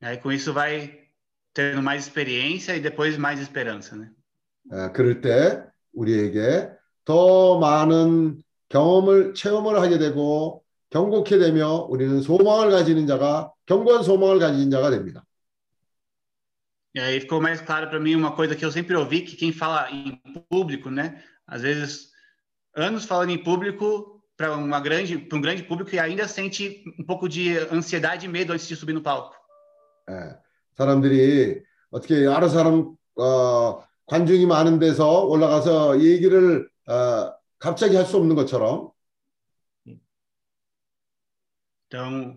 [0.02, 1.08] Aí com isso vai
[1.54, 4.12] tendo mais experiência e depois mais esperança, né?
[4.72, 5.64] 에, 그럴 때
[5.94, 6.70] 우리에게
[7.06, 10.63] 더 많은 경험을 체험을 하게 되고
[10.94, 15.26] 경고케 되며 우리는 소망을 가지는 자가 견고한 소망을 가진 자가 됩니다.
[16.96, 19.52] E aí ficou mais claro para mim uma coisa que eu sempre ouvi que quem
[19.52, 22.12] fala em público, né, às vezes
[22.78, 27.04] anos falando em público para uma grande para um grande público e ainda sente um
[27.04, 29.34] pouco de ansiedade e medo antes de subir no palco.
[30.12, 30.38] 예,
[30.78, 38.36] 사람들이 어떻게 여러 사람 어, 관중이 많은 데서 올라가서 얘기를 어, 갑자기 할 수 없는
[38.36, 38.93] 것처럼
[41.93, 42.37] Então,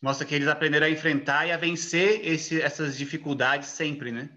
[0.00, 4.28] mostra que eles aprenderam a enfrentar e a vencer esse, essas dificuldades sempre, né?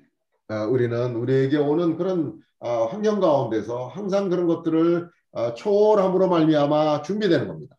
[0.49, 7.48] 어, 우리는 우리에게 오는 그런 어, 환경 가운데서 항상 그런 것들을 어, 초월함으로 말미암아 준비되는
[7.48, 7.76] 겁니다.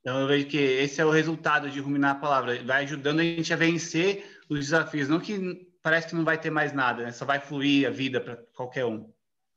[0.00, 2.62] Então, eu vejo que esse é o resultado de ruminar a palavra.
[2.62, 5.08] Vai ajudando a gente a vencer os desafios.
[5.08, 7.10] Não que parece que não vai ter mais nada, né?
[7.12, 9.06] Só vai fluir a vida para qualquer um.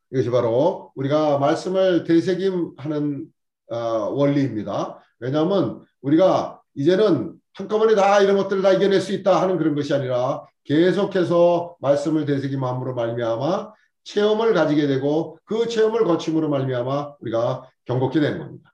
[0.10, 3.28] 이것이 바로 우리가 말씀을 되새김하는
[3.70, 3.78] 어,
[4.16, 5.04] 원리입니다.
[5.23, 10.45] 왜냐하면 우리가 이제는 한꺼번에 다 이런 것들을 다 이겨낼 수 있다 하는 그런 것이 아니라
[10.65, 13.73] 계속해서 말씀을 되새김함으로 말미암아
[14.03, 18.73] 체험을 가지게 되고 그 체험을 거침으로 말미암아 우리가 경고케 되는 겁니다.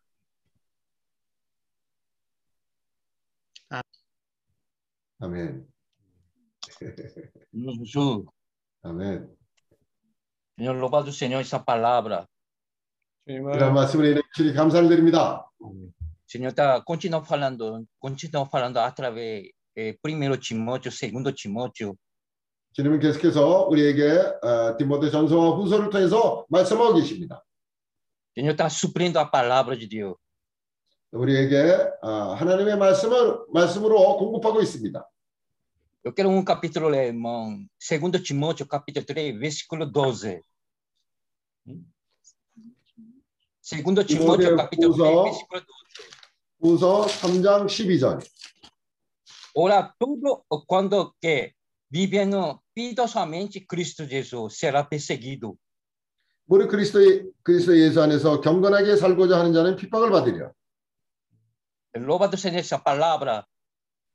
[5.20, 5.66] 아멘.
[7.84, 8.24] Jesus.
[8.82, 9.28] 아멘.
[10.56, 12.24] Senhor, louvado Senhor essa palavra.
[13.26, 15.50] 이런 말씀을 인해 주님 감사를 드립니다.
[16.27, 21.95] Senhor está continua falando, continua falando através eh, primeiro Timóteo, segundo Timóteo.
[22.73, 24.09] 주님은 계속해서 우리에게
[24.41, 27.43] 어, 디모데 전서와 후서를 통해서 말씀하고 계십니다.
[28.35, 30.15] Senhor está suprindo a palavra de Deus.
[31.11, 35.07] 우리에게 어, 하나님의 말씀을 말씀으로 공급하고 있습니다.
[36.05, 40.41] Eu quero um capítulo, irmão, segundo Timóteo, capítulo 3, versículo 12.
[43.61, 46.16] Segundo Timóteo, capítulo 3, versículo 12.
[46.60, 48.26] 후서 3장 12절.
[49.54, 51.52] Ora, tudo quando que
[51.90, 55.56] vivendo piedosamente Cristo Jesus será perseguido.
[56.46, 57.00] 우리 그리스도
[57.42, 60.52] 그리스도 예수 안에서 경건하게 살고자 하는 자는 핍박을 받으리라.
[61.94, 63.44] Louvado seja essa palavra.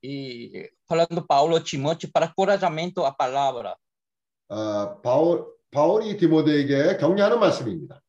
[0.02, 3.76] E falando Paulo Timóteo para encorajamento a palavra.
[4.50, 8.03] 아, 바울 바울이 디모데에게 격려하는 말씀입니다.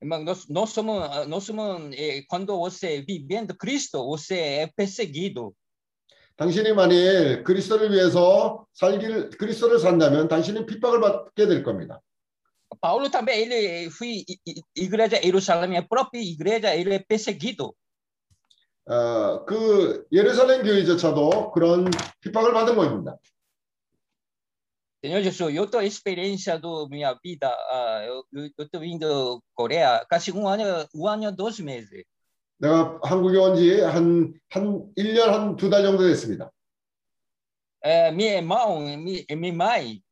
[0.00, 5.54] Nós, nós somos, nós somos eh, quando você vivendo Cristo, você é perseguido.
[6.36, 12.00] 당신이 만일 그리스도를 위해서 살기를 그리스도를 산다면 당신은 핍박을 받게 될 겁니다.
[12.80, 14.24] Paulo também ele foi
[14.76, 17.74] igreja Jerusalém, a própria igreja ele é perseguido.
[18.86, 23.16] 어, 그 예루살렘 교회조차도 그런 핍박을 받은 겁니다.
[25.00, 30.04] Senhor Jesus, eu tô experiência do minha vida, ah, eu eu eu tô vindo Coreia,
[30.08, 30.64] quase um ano,
[30.94, 32.04] um ano dois meses.
[32.60, 36.50] 내가 한국에 온 지 한 한 1년 한 두 달 정도 됐습니다.
[37.80, 38.66] É, minha irmã,
[38.96, 40.02] minha, minha mãe,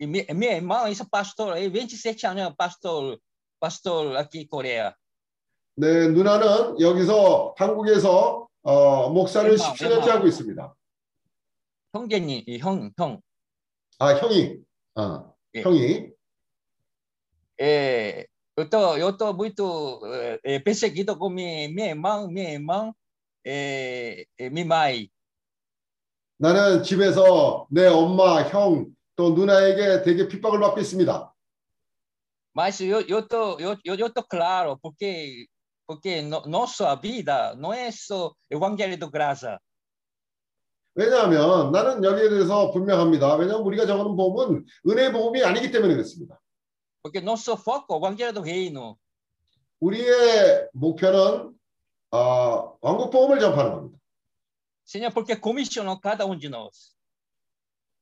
[0.00, 3.20] e minha, minha irmã, esse pastor, é 27 anos, pastor,
[3.60, 4.94] pastor aqui em Coreia.
[5.76, 10.12] 네, 누나는 여기서 한국에서 어, 목사를 엠마, 17년째 엠마.
[10.14, 10.74] 하고 있습니다.
[11.92, 13.20] 형제님, 이 형, 형.
[14.02, 14.56] 아, 형이.
[14.94, 15.60] 아, 예.
[15.60, 16.10] 형이.
[17.60, 22.94] É, eu tô, eu tô muito é, é, perseguido com minha, minha irmã, minha irmã,
[23.44, 25.10] é, é, minha mãe.
[26.38, 28.86] 나는 집에서 내 엄마, 형,
[29.16, 31.34] 또 누나에게 되게 핍박을 받고 있습니다.
[32.54, 35.46] Mas eu, eu tô, eu, eu, eu tô claro, porque,
[35.86, 39.60] porque no, nossa vida não é só evangelho do graça.
[41.00, 43.36] 왜냐하면 나는 여기에 대해서 분명합니다.
[43.36, 46.38] 왜냐하면 우리가 적어놓은 복음은 은혜의 복음이 아니기 때문에 그렇습니다.
[47.02, 48.98] Porque nosso foco é o evangelho do reino.
[49.80, 51.54] 우리의 목표는
[52.10, 53.98] 어, 왕국 복음을 전파하는 겁니다.
[54.84, 56.94] Senhor, porque comissionou cada um de nós.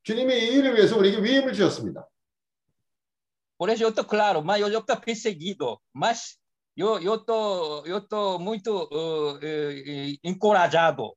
[0.03, 2.05] 주님이 이 일을 위해서 우리에게 위임을 주셨습니다.
[3.57, 6.37] Por isso eu tô claro, mas eu, eu tô perseguido, mas
[6.75, 11.15] eu, eu tô, eu tô muito uh, uh, encorajado.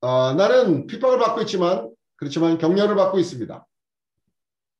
[0.00, 3.66] 어, 나는 핍박을 받고 있지만 그렇지만 격려를 받고 있습니다.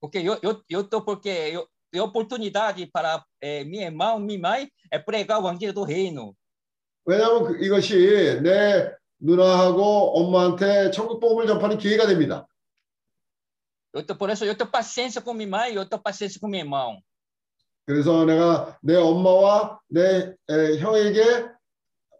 [0.00, 4.68] Porque eu, eu, eu tô porque eu, é oportunidade para eh, minha irmã, minha mãe,
[4.92, 6.34] é pregar o evangelho do reino.
[7.04, 12.46] 왜냐하면 그- 이것이 내 누나하고 엄마한테 천국 복음을 전파하는 기회가 됩니다.
[13.94, 16.60] Eu tô, por isso eu tô paciência com minha mãe, eu tô paciência com meu
[16.60, 17.00] irmão.
[17.86, 21.48] 그래서 내가 내 엄마와 내 에, 형에게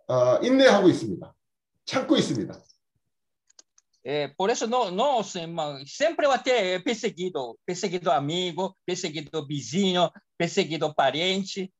[0.09, 1.33] 어, 인내하고 있습니다.
[1.85, 2.55] 참고 있습니다.
[4.06, 10.94] É, por isso, no, nós, irmão, sempre vai ter perseguido, perseguido amigo, perseguido vizinho, perseguido
[10.94, 11.72] parente.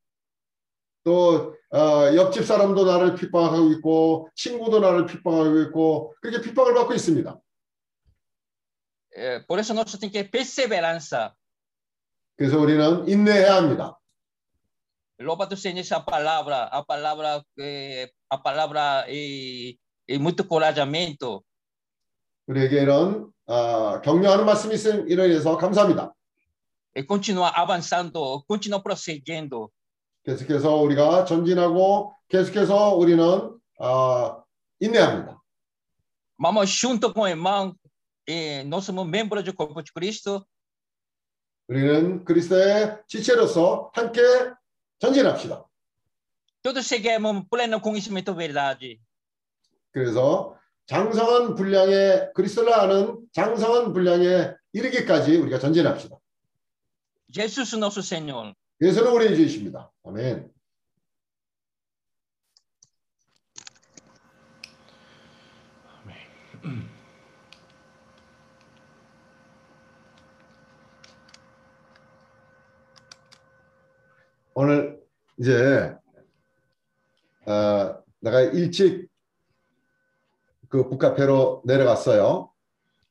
[1.04, 7.38] 또 어, 옆집 사람도 나를 핍박하고 있고 친구도 나를 핍박하고 있고 그렇게 핍박을 받고 있습니다.
[9.16, 11.34] É, por isso, nós temos que ter perseverança.
[12.36, 14.00] 그래서 우리는 인내해야 합니다.
[15.20, 21.44] Louvado seja essa palavra, a palavra, eh, a palavra e, e muito corajamento.
[22.49, 26.13] 우리에게 이런 어, 격려하는 말씀이 있음 이러해서 감사합니다.
[26.97, 29.69] E continuar avançando, continuar prosseguindo.
[30.23, 33.23] 계속해서 우리가 전진하고 계속해서 우리는
[33.79, 34.43] 어,
[34.79, 35.39] 인내합니다.
[36.39, 37.75] Vamos junto com o irmão,
[38.27, 40.43] e nós somos membros do corpo de Cristo.
[41.67, 44.21] 우리는 그리스도의 지체로서 함께
[44.97, 45.65] 전진합시다.
[46.63, 48.99] Todos cheguemos pleno conhecimento da verdade.
[49.91, 50.58] 그래서
[50.89, 56.17] 장성한 분량의 그리스도를 아는 장성한 분량에 이르기까지 우리가 전진합시다.
[57.31, 58.53] Jesus, nosso Senhor.
[58.81, 59.91] 예수는 우리의 주이십니다.
[60.03, 60.51] 아멘.
[74.55, 74.99] 오늘
[75.37, 75.95] 이제
[77.45, 79.08] 어, 내가 일찍
[80.69, 82.49] 그 북카페로 내려갔어요.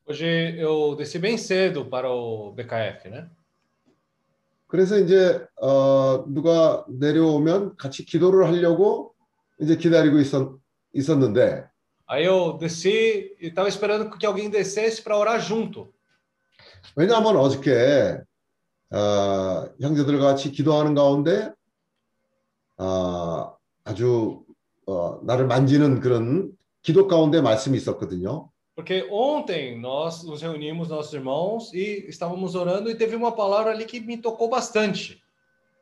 [0.08, 3.28] Hoje eu desci bem cedo para o BKF, né?
[4.66, 9.14] 그래서 이제 어, 누가 내려오면 같이 기도를 하려고
[9.60, 10.58] 이제 기다리고 있었,
[10.94, 11.68] 있었는데
[12.10, 15.92] Aí eu desci e estava esperando que alguém descesse para orar junto.
[16.96, 18.18] 왜냐하면 어저께
[18.90, 21.52] 어, 형제들과 같이 기도하는 가운데
[22.78, 23.54] 어,
[23.84, 24.42] 아주
[24.86, 28.49] 어, 나를 만지는 그런 기도 가운데 말씀이 있었거든요.
[28.75, 33.85] Porque ontem nós nos reunimos, nossos irmãos, e estávamos orando e teve uma palavra ali
[33.85, 35.21] que me tocou bastante.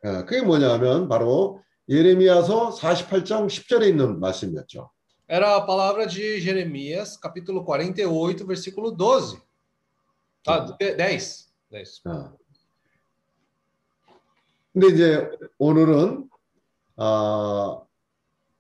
[0.04, 4.90] 어, 그게 뭐냐면 바로 예레미야서 48장 10절에 있는 말씀이었죠.
[5.30, 9.40] Era a palavra de Jeremias, capítulo 48, versículo 12.
[10.46, 11.54] Ah, 10.
[11.72, 12.02] 10.
[12.06, 12.34] 어.
[14.74, 16.30] 근데 이제 오늘은
[16.98, 17.82] 아,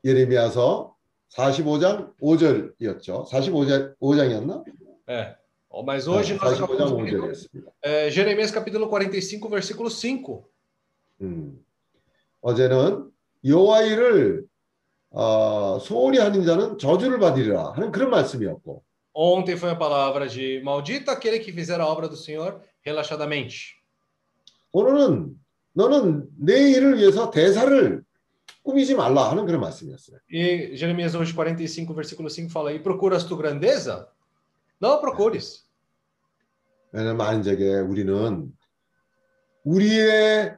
[0.06, 0.95] 예레미야서
[1.35, 3.29] 45장 5절이었죠.
[3.29, 4.65] 45장 5장이었나?
[5.09, 5.37] É.
[5.85, 7.71] Mas hoje 아, nós 45장 acabamos lendo 5절이었습니다.
[7.83, 10.45] é, Jeremias capítulo 45, versículo 5.
[11.23, 11.65] 음.
[12.41, 13.11] 어제는
[13.45, 14.45] 여호와 일을
[15.11, 18.83] 어, 소홀히 하는 자는 저주를 받으리라 하는 그런 말씀이었고
[19.19, 23.75] Ontem foi a palavra de maldito aquele que fizer a obra do Senhor relaxadamente.
[24.73, 25.35] 오늘은
[25.73, 28.03] 너는 내 일을 위해서 대사를
[28.66, 30.20] 꾸미지 말라 하는 그런 말씀이었어요.
[30.32, 34.08] E Jeremias hoje 45, versículo 5 fala: E procuras tu grandeza?
[34.80, 35.68] Não a procures.
[36.92, 38.52] 왜냐면 만약에 우리는
[39.64, 40.56] 우리의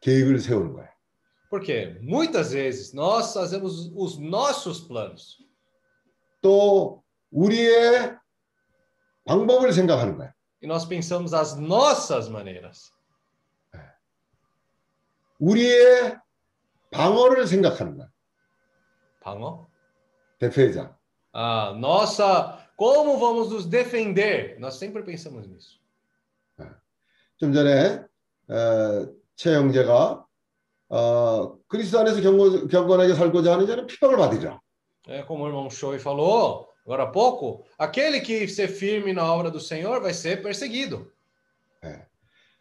[0.00, 0.88] 계획을 세우는 거야.
[1.50, 5.38] Porque muitas vezes nós fazemos os nossos planos
[6.40, 8.16] 또 우리의
[9.24, 10.32] 방법을 생각하는 거야.
[10.62, 12.92] e nós pensamos as nossas maneiras.
[15.38, 16.16] 우리의
[16.91, 18.07] 방어를 생각하는 거야.
[19.21, 19.67] 방어?
[20.39, 20.95] 대표자.
[21.33, 24.57] A nossa, como vamos nos defender?
[24.59, 25.79] Nós sempre pensamos nisso.
[27.37, 28.03] 좀 전에
[28.49, 30.25] 어, 최 형제가
[30.89, 34.59] 어, 그리스도 안에서 경고, 경건하게 살고자 하는 자는 핍박을 받으리라.
[35.07, 39.49] É como o irmão Choi falou agora há pouco, aquele que ser firme na obra
[39.49, 41.09] do Senhor vai ser perseguido.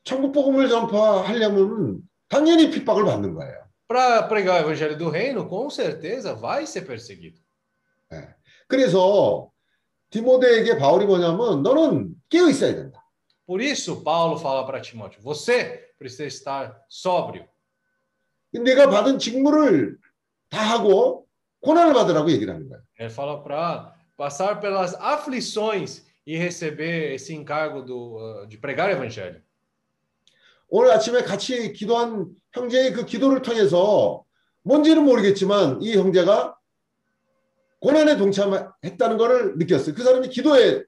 [0.05, 3.70] 천국 복음을 전파하려면 당연히 핍박을 받는 거예요.
[3.90, 7.40] Para pregar o evangelho do reino, com certeza vai ser perseguido.
[8.68, 9.52] 그래서
[10.10, 13.04] 디모데에게 바울이 뭐냐면 너는 깨어 있어야 된다.
[13.46, 17.46] Por isso, Paulo fala para Timóteo: você precisa estar sóbrio.
[18.52, 19.98] 내가 받은 직무를
[20.50, 21.28] 다 하고
[21.62, 22.82] 고난을 받으라고 얘기를 하는 거예요.
[22.98, 28.94] Ele fala para passar pelas aflições e receber esse encargo do, uh, de pregar o
[28.94, 29.42] evangelho.
[30.71, 34.25] 오늘 아침에 같이 기도한 형제의 그 기도를 통해서
[34.63, 36.57] 뭔지는 모르겠지만 이 형제가
[37.81, 39.95] 고난에 동참했다는 것을 느꼈어요.
[39.95, 40.85] 그 사람이 기도에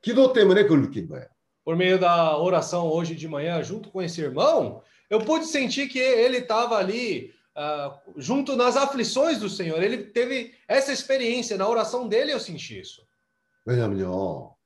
[0.00, 1.26] 기도 때문에 그걸 느낀 거예요.
[1.64, 6.00] Por meio da oração hoje de manhã, junto com esse irmão, eu pude sentir que
[6.00, 9.80] ele estava ali ah, junto nas aflições do Senhor.
[9.80, 12.32] Ele teve essa experiência na oração dele.
[12.32, 13.06] Eu senti isso.
[13.64, 14.56] 왜냐면요.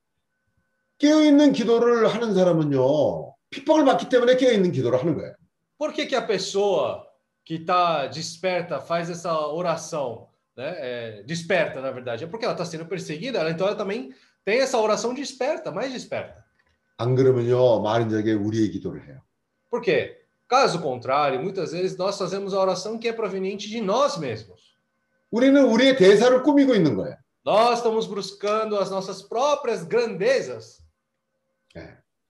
[0.98, 3.35] 깨어 있는 기도를 하는 사람은요.
[3.49, 5.33] 핍박을 받기 때문에 깨어 있는 기도를 하는 거예요.
[5.77, 7.05] Por que, que a pessoa
[7.43, 10.75] que está desperta faz essa oração, né?
[10.77, 13.39] É, desperta, na verdade, é porque ela está sendo perseguida.
[13.39, 14.13] ela- Então ela também
[14.45, 16.43] tem essa oração desperta, mais desperta.
[16.97, 17.81] 안 그러면요.
[17.81, 19.21] 많은 적에 우리의 기도를 해요.
[19.71, 20.17] Por quê?
[20.47, 24.75] Caso contrário, muitas vezes nós fazemos a oração que é proveniente de nós mesmos.
[25.31, 27.15] 우리는 우리의 대사를 꾸미고 있는 거예요.
[27.43, 30.79] Nós estamos buscando as nossas próprias grandezas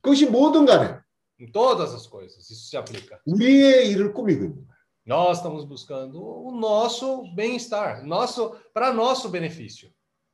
[0.02, 0.98] 그것이 뭐든 간에
[1.40, 2.50] em todas as coisas.
[2.50, 3.20] Isso se aplica.
[3.26, 4.72] 우리의 일을 꾸미고 있는 거예요.
[5.08, 9.90] Nós estamos buscando o nosso bem-estar, nosso para nosso benefício.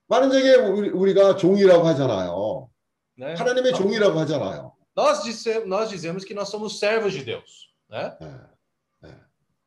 [0.10, 2.70] 많은 적에 우리- 우리가 종이라고 하잖아요.
[3.18, 3.34] Né?
[3.36, 4.74] 하나님의 종이라고 하잖아요.
[4.96, 7.70] Nós, disse, nós dizemos que nós somos servos de Deus.
[7.90, 8.16] Né?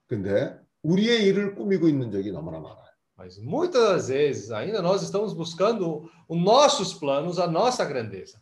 [0.06, 2.90] 근데 우리의 일을 꾸미고 있는 적이 너무나 많아요.
[3.16, 8.40] Mas muitas das vezes ainda nós estamos buscando os nossos planos, a nossa grandeza.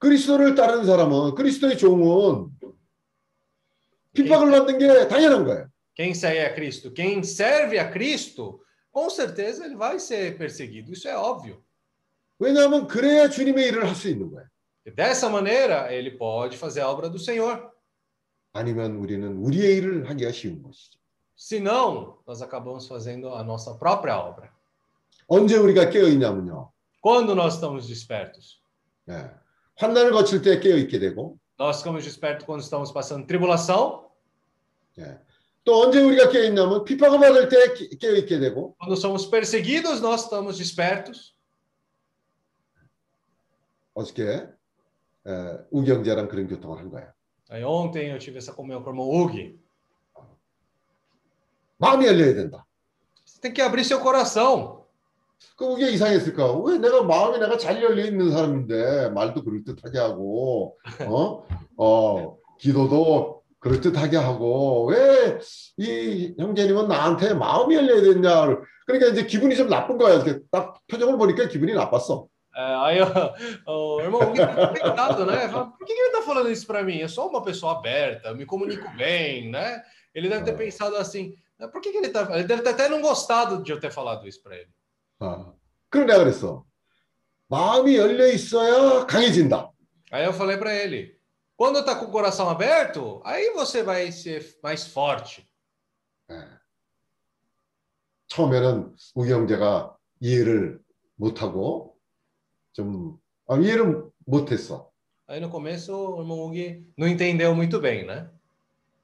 [0.00, 2.50] 그리스도를 따르는 사람은 그리스도의 종은
[4.12, 5.68] 핍박을 받는 게 당연한 거예요.
[5.94, 8.60] Quem segue a Cristo, quem serve a Cristo,
[8.92, 10.92] com certeza ele vai ser perseguido.
[10.92, 11.62] Isso é óbvio.
[12.38, 14.46] 왜냐하면 그래야 주님의 일을 할 수 있는 거예요.
[14.86, 17.70] E dessa maneira, ele pode fazer a obra do Senhor.
[18.52, 20.98] 아니면 우리는 우리의 일을 하기가 쉬운 것이죠.
[21.34, 24.50] Senão, nós acabamos fazendo a nossa própria obra.
[25.28, 26.70] 언제 우리가 깨어 있냐면요.
[27.02, 28.60] Quando nós estamos despertos?
[29.08, 29.30] 예.
[29.80, 34.10] 환난을 거칠 때 깨어 있게 되고 Nós ficamos despertos quando estamos passando tribulação.
[34.98, 35.18] 예.
[35.64, 40.00] 또 언제 우리가 깨어 있냐면 핍박을 받을 때 깨- 깨어 있게 되고 Quando somos perseguidos,
[40.00, 41.34] nós estamos despertos.
[43.94, 44.48] 어저께
[45.26, 47.12] 예, 우경재랑 그런 교통을 한 거예요.
[47.50, 49.58] Aí ontem eu tive essa comunhão com o irmão Hugo.
[51.78, 52.64] 마음이 열려야 된다.
[53.24, 54.79] Você tem que abrir seu coração.
[55.57, 56.53] 그 그게 이상했을까?
[56.65, 60.77] 왜 내가 마음이 내가 잘 열려 있는 사람인데 말도 그럴 듯하게 하고
[61.07, 61.43] 어?
[61.77, 65.39] 어, 기도도 그럴 듯하게 하고 왜
[65.77, 68.57] 이 형제님은 나한테 마음이 열려야 되냐?
[68.85, 70.15] 그러니까 이제 기분이 좀 나쁜 거야.
[70.15, 72.27] 이렇게 딱 표정을 보니까 기분이 나빴어.
[72.53, 73.07] É, aí eu-
[73.65, 75.47] o irmão Hugo tá tentado, né?
[75.47, 76.97] Fala, Por que que ele tá falando isso para mim?
[76.97, 79.81] Eu sou uma pessoa aberta, eu me comunico bem, né?
[80.13, 82.27] Ele deve ter pensado assim, "Ah, por que, que ele tá.
[82.33, 84.67] Ele deve ter até não gostado de eu ter falado isso para ele.
[85.21, 85.55] 어.
[85.89, 86.65] 그럼 내가 그랬어.
[87.47, 89.71] 마음이 열려 있어야 강해진다.
[90.11, 91.17] Aí eu falei para ele:
[91.55, 95.47] Quando está com o coração aberto, aí você vai ser mais forte.
[98.27, 100.79] 처음에는 우기 형제가 이해를
[101.15, 101.97] 못하고
[102.71, 104.89] 좀 아, 이해를 못했어.
[105.27, 108.29] Aí no começo o irmão Hugo não entendeu muito bem, né?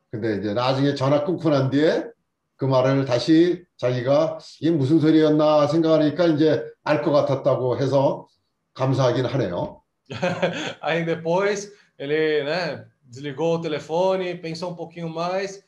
[0.09, 2.09] 근데 이제 나중에 전화 끊고 난 뒤에
[2.57, 8.27] 그 말을 다시 자기가 이게 무슨 소리였나 생각하니까 이제 알 것 같았다고 해서
[8.73, 9.81] 감사하긴 하네요.
[10.81, 15.63] Aí depois ele, né, desligou o telefone, pensou um pouquinho mais.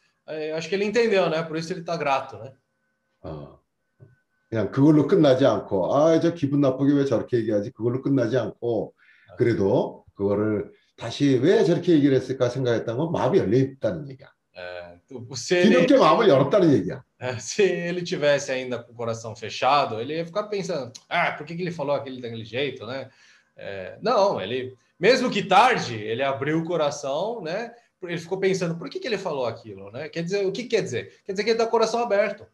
[0.56, 1.44] acho que ele entendeu, né?
[1.44, 2.52] Por isso ele está grato, né?
[3.24, 3.60] 어,
[4.50, 7.72] 그냥 그걸로 끝나지 않고 아, 저 기분 나쁘게 왜 저렇게 얘기하지?
[7.72, 8.94] 그걸로 끝나지 않고
[9.38, 14.28] 그래도 그거를 다시 왜 저렇게 얘기를 했을까 생각했던 건 마음이 열려 있다는 얘기야.
[14.56, 14.99] É,
[15.35, 17.03] se ele, 뒤늦게 마음을 열었다는 얘기야.
[17.25, 21.47] é, se ele tivesse ainda com o coração fechado, ele ia ficar pensando, ah, por
[21.47, 23.09] que, que ele falou aquele daquele jeito, né?
[23.57, 27.73] É, não, ele, mesmo que tarde, ele abriu o coração, né?
[28.03, 30.09] Ele ficou pensando, por que, que ele falou aquilo, né?
[30.11, 31.23] Quer dizer, o que quer dizer?
[31.25, 32.47] Quer dizer que ele está com o coração aberto.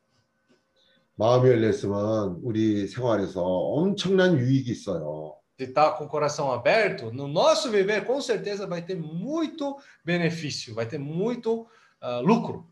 [1.16, 5.36] 마음이 열렸으면 우리 생활에서 엄청난 유익이 있어요.
[5.58, 10.74] Se está com o coração aberto, no nosso viver, com certeza vai ter muito benefício,
[10.74, 11.66] vai ter muito
[12.01, 12.63] ah, lucro.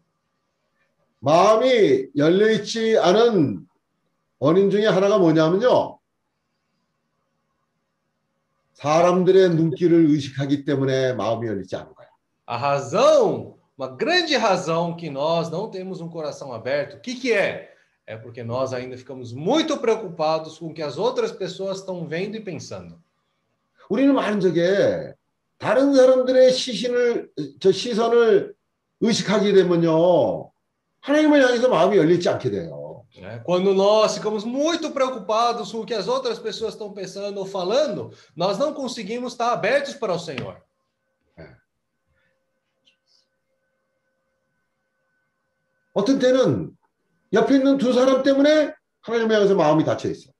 [1.20, 3.66] 마음이 열려 있지 않은
[4.40, 6.00] 원인 중에 하나가 뭐냐면요.
[8.74, 12.08] 사람들의 눈길을 의식하기 때문에 마음이 열리지 않은 거야.
[12.46, 17.32] A razão, uma grande razão que nós não temos um coração aberto, o que, que
[17.32, 17.74] é?
[18.06, 22.36] É porque nós ainda ficamos muito preocupados com o que as outras pessoas estão vendo
[22.36, 23.00] e pensando.
[23.90, 25.14] 우리는 많은 적에
[25.58, 27.30] 다른 사람들의 시신을
[27.62, 28.54] 저 시선을
[29.03, 30.51] 의식하게 되면요.
[31.01, 32.89] 하나님을 향해서 마음이 열리지 않게 돼요.
[33.17, 33.43] né?
[33.45, 38.13] Quando nós ficamos muito preocupados com o que as outras pessoas estão pensando ou falando,
[38.37, 40.57] nós não conseguimos estar abertos para o Senhor.
[45.95, 46.77] 어떤 때는
[47.33, 50.31] 옆에 있는 두 사람 때문에 하나님을 향해서 마음이 닫혀 있어.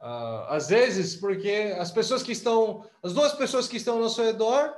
[0.00, 4.22] Ah, às vezes, porque as pessoas que estão, as duas pessoas que estão ao nosso
[4.22, 4.72] redor,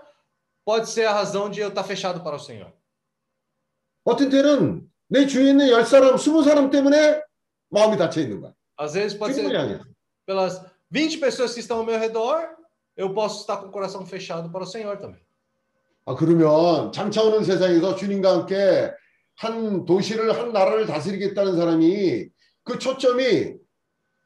[0.66, 2.74] pode ser a razão de eu estar fechado para o Senhor.
[4.04, 7.22] 어떤 때는 내 주위에 있는 열 사람, 스무 사람 때문에
[7.70, 8.54] 마음이 닫혀 있는 거야.
[8.78, 9.80] Às vezes pode ser 향해.
[10.26, 10.60] pelas
[10.90, 12.50] 20 pessoas que estão ao meu redor,
[12.98, 15.24] eu posso estar com o coração fechado para o Senhor também.
[16.08, 18.92] 아, 그러면 장차 오는 세상에서 주님과 함께
[19.38, 22.30] 한 도시를, 한 나라를 다스리겠다는 사람이
[22.64, 23.56] 그 초점이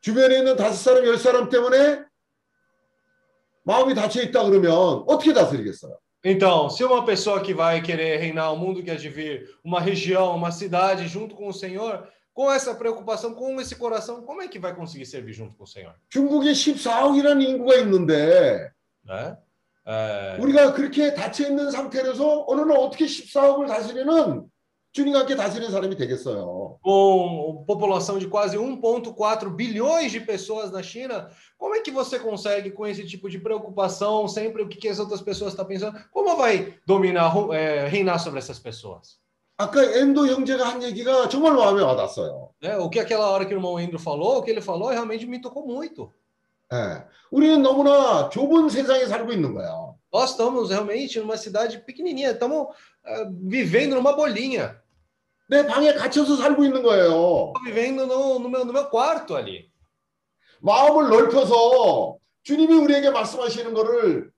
[0.02, 2.04] 주변에 있는 다섯 사람, 열 사람 때문에
[3.64, 4.74] 마음이 닫혀 있다 그러면
[5.08, 5.98] 어떻게 다스리겠어요?
[6.25, 9.81] Então, se uma pessoa que vai querer reinar o mundo que há de vir, uma
[9.81, 14.49] região, uma cidade junto com o Senhor, com essa preocupação, com esse coração, como é
[14.49, 15.95] que vai conseguir servir junto com o Senhor?
[16.09, 18.73] 중국에 14억이라는 인구가 있는데
[19.07, 19.37] Né?
[19.87, 24.49] É, 우리가 그렇게 닫혀 있는 상태에서 어느 날 어떻게 14억을 다스리는
[24.93, 26.79] 주님과 함께 다스리는 사람이 되겠어요.
[26.81, 32.71] com população de quase 1,4 bilhões de pessoas na China, como é que você consegue,
[32.71, 36.37] com esse tipo de preocupação, sempre o que, que as outras pessoas estão pensando, como
[36.37, 39.19] vai dominar, é, reinar sobre essas pessoas?
[39.57, 42.51] 아까 엔도 형제가 한 얘기가 정말 마음에 와닿았어요.
[42.61, 42.77] Né?
[42.77, 45.41] O que aquela hora que o irmão Andrew falou, o que ele falou, realmente me
[45.41, 46.13] tocou muito.
[46.73, 47.05] 예.
[47.31, 49.95] 우리는 너무나 좁은 세상에 살고 있는 거야.
[50.13, 52.98] Nós estamos realmente numa cidade pequenininha, estamos ah,
[53.49, 54.77] vivendo numa bolinha,
[55.49, 57.53] 내 방에 갇혀서 살고 있는 거예요.
[57.65, 59.71] vivendo no, no meu, no meu quarto ali.
[60.61, 64.31] 마음을 넓혀서 주님이 우리에게 말씀하시는 거를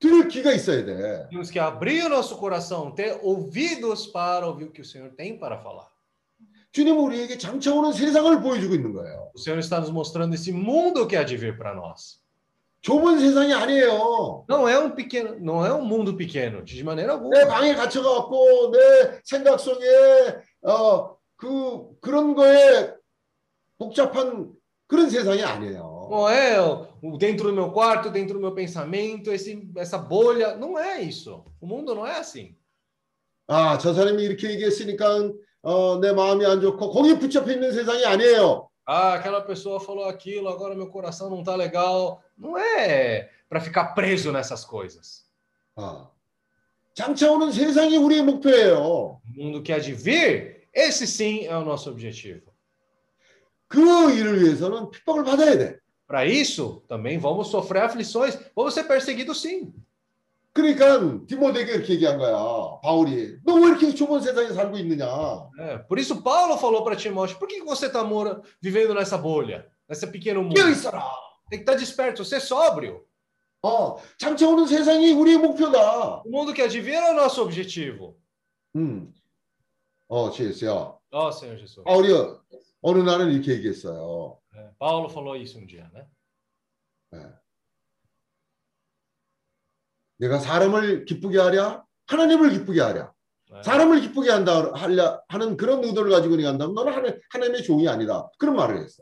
[0.00, 1.28] 들을 귀가 있어야 돼.
[1.30, 5.38] Temos que abrir o nosso coração, ter ouvidos para ouvir o que o Senhor tem
[5.38, 5.88] para falar.
[6.72, 9.30] 주님은 우리에게 장차 오는 세상을 보여주고 있는 거예요.
[9.34, 12.20] O Senhor está nos mostrando esse mundo que há de vir para nós.
[12.81, 14.45] 좁은 세상이 아니에요.
[14.47, 17.35] Não é um pequeno, não é um mundo pequeno, de maneira alguma.
[17.35, 19.85] 내 방에 갇혀 갖고 내 생각 속에
[20.63, 22.93] 어, 그 그런 거에
[23.77, 24.53] 복잡한
[24.87, 26.07] 그런 세상이 아니에요.
[26.09, 26.57] Não é
[27.19, 30.55] dentro do meu quarto, dentro do meu pensamento, esse, essa bolha.
[30.55, 31.45] Não é isso.
[31.61, 32.55] O mundo não é assim.
[33.47, 35.31] 아, 저 사람이 이렇게 얘기했으니까
[35.63, 38.69] 어, 내 마음이 안 좋고 거기에 붙잡혀 있는 세상이 아니에요.
[38.88, 42.22] Ah, aquela pessoa falou aquilo, agora meu coração não tá legal.
[42.36, 45.24] Não é para ficar preso nessas coisas.
[45.76, 46.08] 아,
[46.94, 48.78] 장차 오는 세상이 우리의 목표예요.
[48.78, 52.52] O mundo que há de vir, esse sim é o nosso objetivo.
[53.68, 55.78] 그 일을 위해서는 핍박을 받아야 돼.
[56.06, 59.72] Para isso, também vamos sofrer aflições, vamos ser perseguidos sim.
[60.53, 62.33] 그러니까 디모데에게 이렇게 얘기한 거야.
[62.81, 65.05] 바울이 너 왜 이렇게 좁은 세상에 살고 있느냐?
[65.59, 68.03] É, por isso Paulo falou para Timóteo, por que você está
[68.61, 70.55] vivendo nessa bolha, nessa pequeno mundo?
[71.49, 73.05] Tem que estar desperto, ser sóbrio.
[73.61, 76.23] 어, 장차 오는 세상이 우리의 목표다.
[76.25, 78.15] O mundo que vir é o nosso objetivo.
[78.75, 79.13] 음.
[80.07, 80.95] 어, 제스야.
[81.11, 81.83] Ó Senhor Jesus.
[81.83, 82.09] 바울이
[82.81, 84.39] 어느 날은 이렇게 얘기했어요.
[84.55, 86.07] É, Paulo falou isso um dia, né?
[90.19, 93.11] 내가 사람을 기쁘게 하랴, 하나님을 기쁘게 하랴.
[93.63, 98.29] 사람을 기쁘게 한다 하려 하는 그런 의도를 가지고 네가 한다면 너는 하나님, 하나님의 종이 아니다.
[98.37, 99.01] 그런 말을 했어.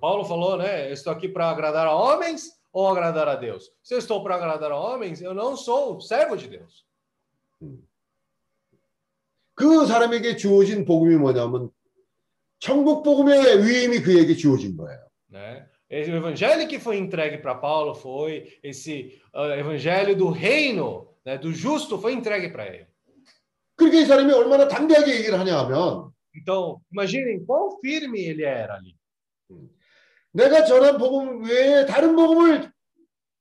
[0.00, 0.90] Paulo falou, né?
[0.92, 3.70] Estou aqui para agradar a homens ou agradar a Deus?
[3.82, 6.84] Se eu estou para agradar a homens, eu não sou servo de Deus.
[9.54, 11.70] 그 사람에게 주어진 복음이 뭐냐면
[12.58, 15.00] 천국 복음의 위임이 그에게 주어진 거예요.
[15.32, 15.66] né?
[15.89, 21.37] Esse- O evangelho que foi entregue para Paulo foi esse ah, evangelho do reino, né,
[21.37, 22.87] do justo, foi entregue para ele.
[23.75, 28.95] 그러니까 이 사람이 얼마나 담대하게 얘기를 하냐 하면 Então, imaginem quão firme ele era ali.
[30.33, 32.71] 내가 전한 복음 외에 다른 복음을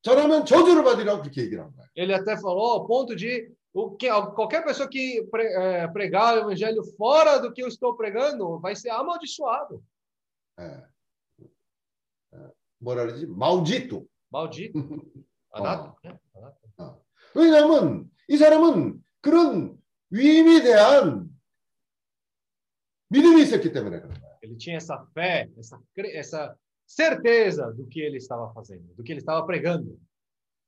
[0.02, 1.88] 전하면 저주를 받으라고 그렇게 얘기를 한 거예요.
[1.94, 6.40] Ele até falou ao ponto de o que, qualquer pessoa que pre- eh, pregar o
[6.40, 9.80] evangelho fora do que eu estou pregando vai ser amaldiçoado.
[10.58, 10.82] 예.
[12.85, 12.87] 예.
[12.87, 13.25] 뭐라 그러지?
[13.27, 14.05] 마우지토.
[14.31, 14.79] Maldito.
[15.51, 16.19] Anátema, né?
[16.35, 16.99] Anátema.
[17.33, 19.77] 왜냐하면 이 사람은 그런
[20.09, 21.29] 위임에 대한
[23.09, 24.35] 믿음이 있었기 때문에 그런 거예요.
[24.41, 25.79] Ele tinha essa fé, essa,
[26.13, 26.55] essa
[26.85, 29.97] certeza do que ele estava fazendo, do que ele estava pregando.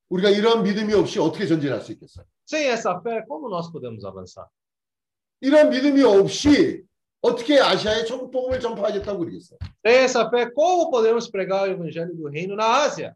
[0.09, 2.25] 우리가 이런 믿음이 없이 어떻게 전진할 수 있겠어요?
[2.45, 4.47] Sem essa fé, como nós podemos avançar?
[5.41, 6.83] 이런 믿음이 없이
[7.22, 9.58] 어떻게 아시아에 천국 복음을 전파하겠다고 그러겠어요?
[9.84, 13.14] Sem essa fé, como podemos pregar o evangelho do reino na Ásia?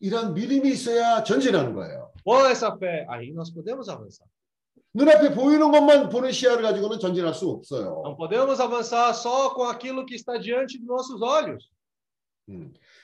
[0.00, 2.10] 이런 믿음이 있어야 전진하는 거예요.
[2.24, 4.26] Com essa fé, aí nós podemos avançar.
[4.94, 8.02] 눈앞에 보이는 것만 보는 시야를 가지고는 전진할 수 없어요.
[8.04, 11.70] Não podemos avançar só com aquilo que está diante dos nossos olhos.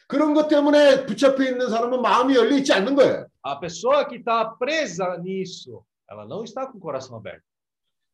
[0.09, 3.27] 그런 것 때문에 붙잡혀 있는 사람은 마음이 열려 있지 않는 거예요.
[3.43, 7.45] A pessoa que está presa nisso, ela não está com o coração aberto.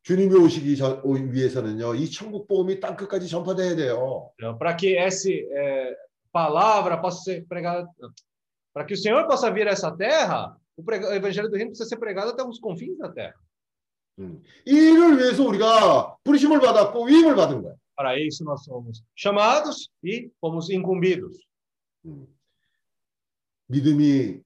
[0.05, 4.31] 주님이 오시기 전, 오- 위해서는요, 이 천국 복음이 땅 끝까지 전파돼야 돼요.
[4.39, 5.95] Então, para que essa eh,
[6.33, 7.87] palavra possa ser pregada,
[8.73, 11.71] para que o Senhor possa vir a essa terra, o, prega- o evangelho do reino
[11.71, 13.35] precisa ser pregado até os confins da terra.
[14.67, 17.77] 이 일을 위해서 우리가 부르심을 받았고 위임을 받은 거예요.
[17.97, 21.37] Para isso nós somos chamados e fomos incumbidos.
[23.69, 24.41] 믿음이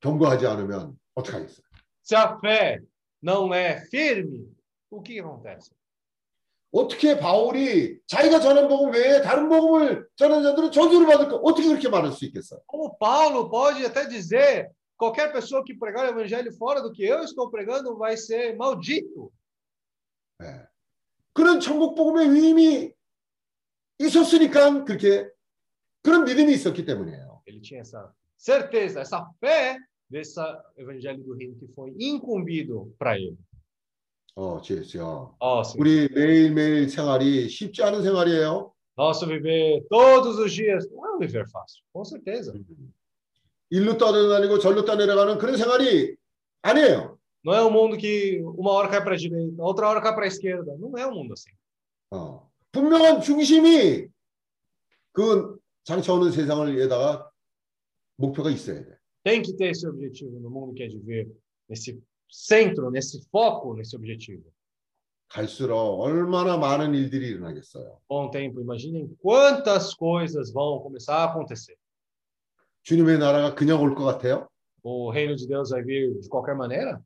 [0.00, 1.66] 견고하지 않으면 어떻게 하겠어요?
[2.02, 2.80] Se a fé
[3.23, 4.53] não é firme,
[4.91, 5.71] o que acontece?
[6.71, 11.35] 어떻게 바울이 자기가 전한 복음 외에 다른 복음을 전한 자들은 저주를 받을까?
[11.37, 12.61] 어떻게 그렇게 말할 수 있겠어요?
[12.67, 17.23] Como Paulo pode até dizer, qualquer pessoa que pregar o evangelho fora do que eu
[17.23, 19.31] estou pregando vai ser maldito.
[21.31, 22.91] 그런 천국 복음의 위임이
[23.99, 25.29] 있었으니까 그렇게
[26.01, 27.43] 그런 믿음이 있었기 때문이에요.
[27.45, 29.77] Ele tinha essa certeza, essa fé
[30.12, 30.40] desse
[30.76, 33.36] evangelho do reino que foi incumbido para ele.
[34.34, 35.02] 어, 제스야.
[35.40, 38.72] Ó, Senhor, 우리 매일매일 생활이 쉽지 않은 생활이에요.
[38.96, 42.52] nosso viver todos os dias não é um viver fácil, com certeza.
[43.70, 46.16] 일로 떠내려가고 절로 떠내려가는 그런 생활이
[46.62, 47.18] 아니에요.
[47.44, 50.24] Não é um mundo que uma hora cai para a direita, outra hora cai para
[50.24, 50.76] a esquerda.
[50.78, 51.50] Não é um mundo assim.
[52.10, 54.08] 어, 분명한 중심이
[55.12, 57.30] 그 장차 오는 세상을 위해다가
[58.16, 58.98] 목표가 있어야 돼.
[59.24, 61.28] Tem que ter esse objetivo no mundo que é de ver,
[61.68, 62.00] nesse
[62.30, 64.44] centro, nesse foco, nesse objetivo.
[65.28, 68.00] 갈수록 얼마나 많은 일들이 일어나겠어요.
[68.08, 71.76] Com o tempo, imaginem quantas coisas vão começar a acontecer.
[72.82, 74.48] 주님의 나라가 그냥 올 것 같아요?
[74.82, 77.02] O reino de Deus vai vir de qualquer maneira?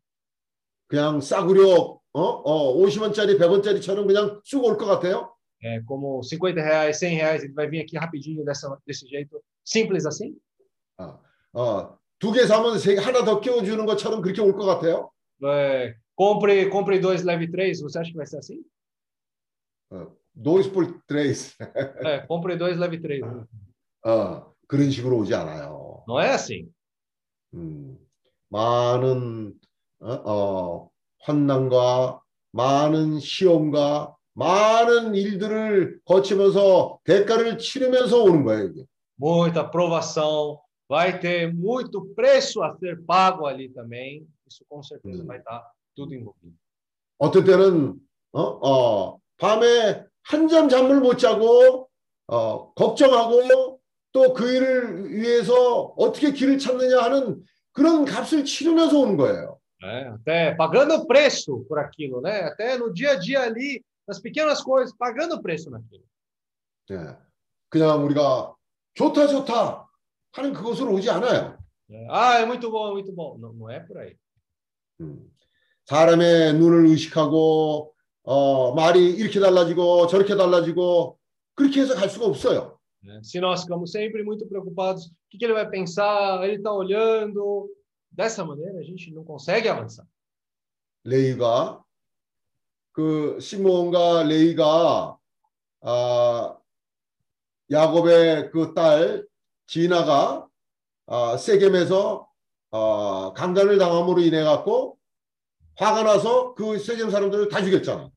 [0.86, 2.20] 그냥 싸구려 어?
[2.20, 5.32] 어, 50원짜리, 100원짜리처럼 그냥 쑥 올 것 같아요?
[5.64, 10.06] É como 50 reais, 100 reais, ele vai vir aqui rapidinho dessa, desse jeito, simples
[10.06, 10.36] assim?
[10.98, 11.18] 어,
[11.54, 15.11] 어, 두 개 사면 세 개, 하나 더 끼워주는 것처럼 그렇게 올 것 같아요?
[15.43, 17.79] É, compre, compre dois, leve três.
[17.81, 18.61] Você acha que vai ser assim?
[19.91, 21.55] 어, dois por três.
[22.03, 23.21] É, compre dois, leve três.
[24.05, 26.03] 어, 그런 식으로 오지 않아요.
[26.07, 26.67] Não é assim.
[27.53, 27.97] 음,
[28.49, 29.53] 많은
[29.99, 30.89] 어, 어,
[31.19, 32.21] 환난과
[32.51, 38.65] 많은 시험과 많은 일들을 거치면서 대가를 치르면서 오는 거예요.
[38.69, 38.85] 이게.
[39.19, 44.27] Muita provação, vai ter muito preço a ser pago ali também.
[44.47, 45.63] Isso com certeza vai estar
[45.95, 46.55] tudo envolvido.
[47.19, 47.95] 어떤 때는
[48.31, 51.89] 어, 어, 밤에 한잠 잠을 못 자고
[52.27, 53.81] 어, 걱정하고
[54.11, 59.59] 또 그 일을 위해서 어떻게 길을 찾느냐 하는 그런 값을 치르면서 오는 거예요.
[59.81, 60.09] né?
[60.09, 62.41] Até pagando preço por aquilo, né?
[62.45, 66.03] Até no dia a dia ali, nas pequenas coisas, pagando preço naquilo.
[66.89, 67.17] 예.
[67.69, 68.55] 그냥 우리가
[68.93, 69.86] 좋다 좋다
[70.31, 71.57] 하는 그것으로 오지 않아요.
[72.09, 73.37] Ah, é muito bom, muito bom.
[73.37, 74.15] Não, não é por aí.
[74.99, 75.31] 음.
[75.85, 77.93] 사람의 눈을 의식하고
[78.23, 81.17] 어, 말이 이렇게 달라지고 저렇게 달라지고
[81.55, 82.77] 그렇게 해서 갈 수가 없어요.
[83.21, 86.43] Se nós ficamos sempre muito preocupados, o que, que ele vai pensar?
[86.43, 87.69] Ele está olhando.
[88.11, 90.05] Dessa maneira, a gente não consegue avançar.
[91.05, 91.83] 레이가
[92.91, 95.17] 그 시몬과 레이가
[95.81, 96.57] 아,
[97.71, 99.25] 야곱의 그딸
[99.66, 100.46] 지나가
[101.06, 102.28] 아, 세겜에서
[102.70, 104.98] 아, 강간을 당함으로 인해 갖고
[105.76, 108.10] 화가 나서 그 세겜 사람들을 다 죽였잖아.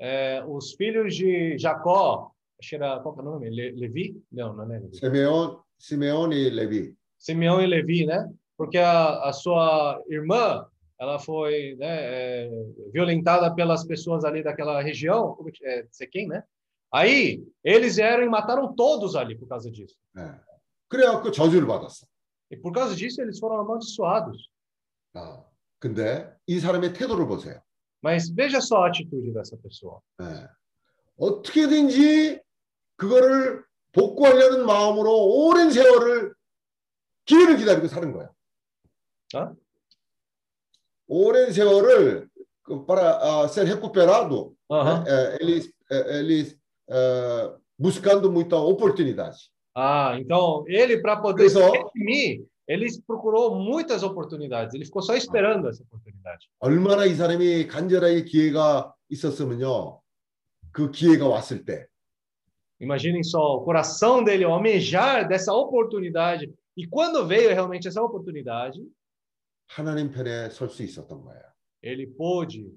[0.00, 2.30] É, os filhos de Jacó,
[2.60, 3.50] acho que era, qual que é o nome?
[3.50, 4.14] Le- Levi?
[4.30, 4.96] Não, não é Levi.
[4.96, 6.94] 시메온, 시메온이 레비.
[7.18, 8.30] Simeão e Levi, né?
[8.56, 10.64] Porque a, a sua irmã,
[11.00, 12.50] ela foi né, é,
[12.92, 16.44] violentada pelas pessoas ali daquela região, como que é, Sequim, né?
[16.92, 19.96] Aí, eles vieram e mataram todos ali por causa disso.
[20.16, 20.40] 예.
[20.93, 22.05] 그래갖고 저주를 받았어.
[22.51, 24.47] E por causa disso, eles foram amaldiçoados.
[25.15, 25.43] 아,
[25.79, 27.59] 근데 이 사람의 태도를 보세요.
[28.03, 29.99] Mas veja só a atitude dessa pessoa.
[30.21, 30.47] 예.
[31.17, 32.41] 어떻게든지
[32.95, 35.11] 그거를 복구하려는 마음으로
[35.47, 36.35] 오랜 세월을
[37.25, 38.29] 기회를 기다리고 사는 거야.
[39.35, 39.55] 어?
[41.07, 42.29] 오랜 세월을
[42.61, 45.03] 그 para ah, ser recuperado, Aham.
[45.05, 46.57] eh, eles eh, eles
[46.87, 49.51] eh, buscando muita oportunidade.
[49.74, 54.74] Ah, então, ele, para poder se 그래서 redimir, ele procurou muitas oportunidades.
[54.74, 56.48] Ele ficou só esperando essa oportunidade.
[56.60, 60.00] 얼마나 이 사람이 간절하게 기회가 있었으면요.
[60.72, 61.86] 그 기회가 왔을 때
[62.80, 66.52] Imaginem só o coração dele almejar dessa oportunidade.
[66.76, 68.80] E quando veio realmente essa oportunidade,
[69.68, 71.42] 하나님 편에 설 수 있었던 거예요.
[71.82, 72.72] ele pôde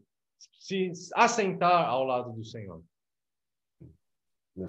[0.59, 2.83] se assentar ao lado do Senhor.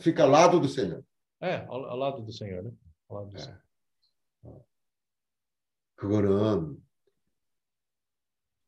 [0.00, 1.02] Fica ao lado do Senhor.
[1.40, 2.70] É, ao, ao lado do Senhor, né?
[3.08, 3.60] Ao lado do Senhor.
[5.96, 6.76] 그거는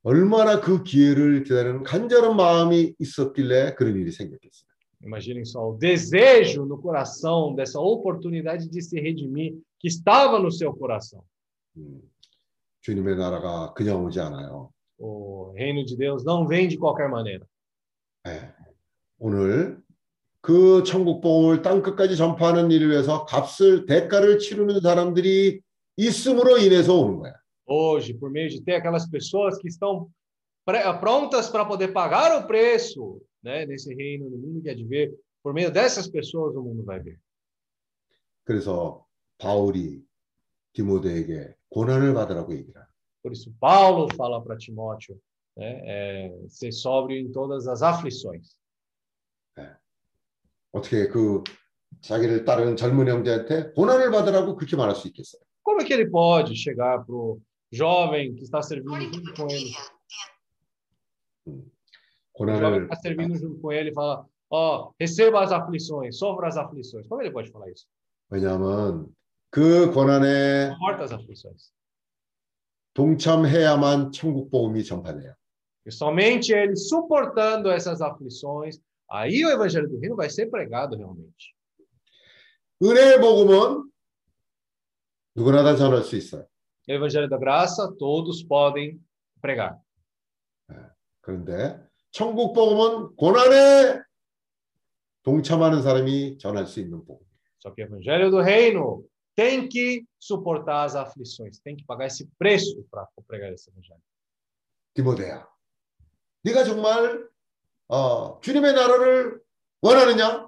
[0.04, 4.68] 얼마나 그 기회를 기다리는 간절한 마음이 있었길래 그런 일이 생겼겠어요.
[5.02, 10.72] Imaginem só o desejo no coração dessa oportunidade de se redimir que estava no seu
[10.72, 11.22] coração.
[11.76, 12.00] 음,
[12.80, 14.70] 주님의 나라가 그냥 오지 않아요.
[14.96, 17.46] O reino de Deus não vem de qualquer maneira.
[18.26, 18.54] 예.
[19.18, 19.82] 오늘
[20.40, 25.60] 그 천국 복음을 땅 끝까지 전파하는 일을 위해서 값을 대가를 치르는 사람들이
[25.96, 27.32] 있음으로 인해서 오는 거야.
[27.66, 30.10] Hoje, por meio de ter aquelas pessoas que estão
[30.66, 34.84] pre- prontas para poder pagar o preço né, nesse reino, no mundo que há de
[34.84, 37.18] ver, por meio dessas pessoas o mundo vai ver.
[38.44, 39.06] 그래서
[39.38, 40.02] 바울이
[40.74, 42.86] 디모데에게 고난을 받으라고 얘기를 하는
[43.22, 45.18] Por isso, Paulo fala para Timóteo
[45.56, 48.54] né, é, ser sóbrio em todas as aflições.
[50.71, 51.43] 어떻게 그
[52.01, 55.41] 자기를 따르는 젊은 형제한테 고난을 받으라고 그렇게 말할 수 있겠어요?
[55.63, 57.39] Como é que ele pode chegar para o
[57.71, 59.71] jovem que está servindo junto com ele?
[61.45, 61.61] O jovem
[62.33, 66.57] que 고난을 está servindo junto com ele e fala: Ó, receba as aflições, sofra as
[66.57, 67.07] aflições.
[67.07, 67.87] Como ele pode falar isso?
[68.31, 69.07] 왜냐하면
[69.51, 71.71] 그 고난에 Suporta as aflições.
[72.93, 75.33] 동참해야만 천국 복음이 전파돼요.
[75.85, 78.79] E somente ele suportando essas aflições,
[79.10, 81.54] aí o evangelho do reino vai ser pregado realmente.
[82.82, 83.90] 은혜의 복음은
[85.34, 86.46] 누구나 다 전할 수 있어요.
[86.88, 89.00] O evangelho da graça, todos podem
[89.40, 89.80] pregar.
[91.22, 91.80] 그런데
[92.10, 94.02] 천국 복음은 고난에
[95.22, 97.24] 동참하는 사람이 전할 수 있는 복음.
[97.58, 99.04] Só que o evangelho do reino
[99.34, 104.02] tem que suportar as aflições, tem que pagar esse preço para pregar esse evangelho.
[104.92, 105.48] 디모데야,
[106.42, 107.26] 네가 정말
[107.89, 109.41] 어, 주님의 나라를
[109.81, 110.47] 원하느냐?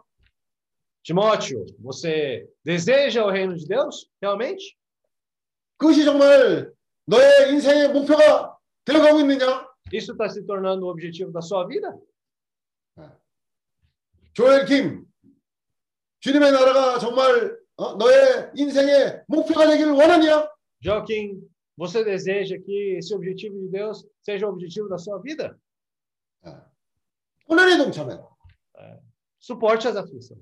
[1.04, 4.78] Timóteo, você deseja o reino de Deus realmente?
[5.78, 6.72] 그것이 정말
[7.08, 8.56] 너의 인생의 목표가
[8.86, 9.68] 되어가고 있느냐?
[9.92, 11.92] Isso está se tornando o objetivo da sua vida?
[14.34, 15.06] 조엘 김,
[16.20, 20.48] 주님의 나라가 정말 어, 너의 인생의 목표가 되기를 원하냐?
[20.84, 21.42] Joaquim,
[21.76, 25.58] você deseja que esse objetivo de Deus seja o objetivo da sua vida?
[27.52, 28.26] 고난에 동참해라.
[29.42, 30.42] Suporte as aflições.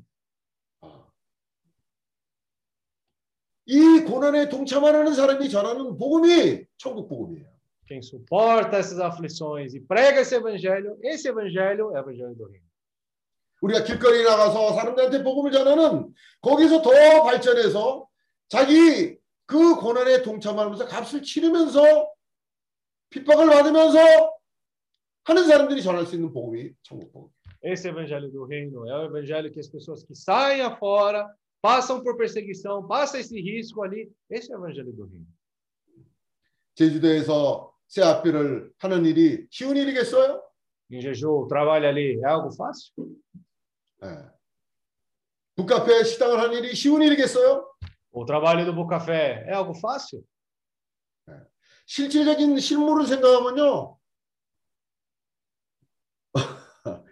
[3.66, 7.50] 이 고난에 동참하는 사람이 전하는 복음이 천국 복음이에요.
[7.88, 12.70] Quem suporta essas aflições e prega esse evangelho, esse evangelho é o evangelho do reino.
[13.62, 18.08] 우리가 길거리 나가서 사람들한테 복음을 전하는 거기서 더 발전해서
[18.50, 19.18] 자기
[19.48, 22.08] 그 고난에 동참하면서 값을 치르면서
[23.10, 24.39] 핍박을 받으면서
[25.29, 27.31] 하는 사람들이 전할 수 있는 복음이 천국 복음.
[27.63, 31.27] Esse evangelho do reino é o evangelho que as pessoas que saem afora
[31.63, 34.13] passam por perseguição, passa esse risco ali.
[34.29, 35.27] Esse é o evangelho do reino.
[36.75, 40.43] 제주도에서 새 앞비를 하는 일이 쉬운 일이겠어요?
[40.91, 42.93] Em Jeju, o trabalho ali é algo fácil?
[44.03, 44.31] 예.
[45.57, 47.67] 북카페 식당을 하는 일이 쉬운 일이겠어요?
[48.13, 50.23] O trabalho do Bucafé é algo fácil?
[51.87, 53.97] 실질적인 실무를 생각하면요.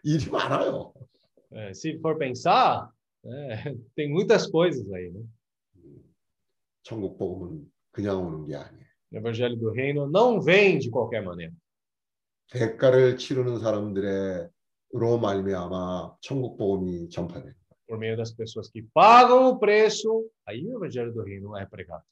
[0.06, 0.93] 일이 많아요.
[1.52, 2.89] É, se for pensar,
[3.24, 5.23] é, tem muitas coisas aí, né?
[6.82, 8.86] 천국 복음은 그냥 오는 게 아니에요.
[9.12, 11.52] O evangelho do reino não vem de qualquer maneira.
[12.51, 17.55] 대가를 치르는 사람들의로 말미암아 천국 복음이 전파돼요.
[17.86, 22.05] Por meio das pessoas que pagam o preço, aí o evangelho do reino é pregado.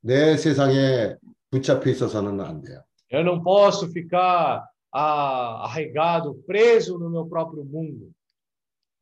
[0.00, 1.16] 내 세상에
[1.50, 2.82] 붙잡혀 있어서는 안 돼요.
[3.10, 8.12] Eu não posso ficar ah, arraigado, preso no meu próprio mundo.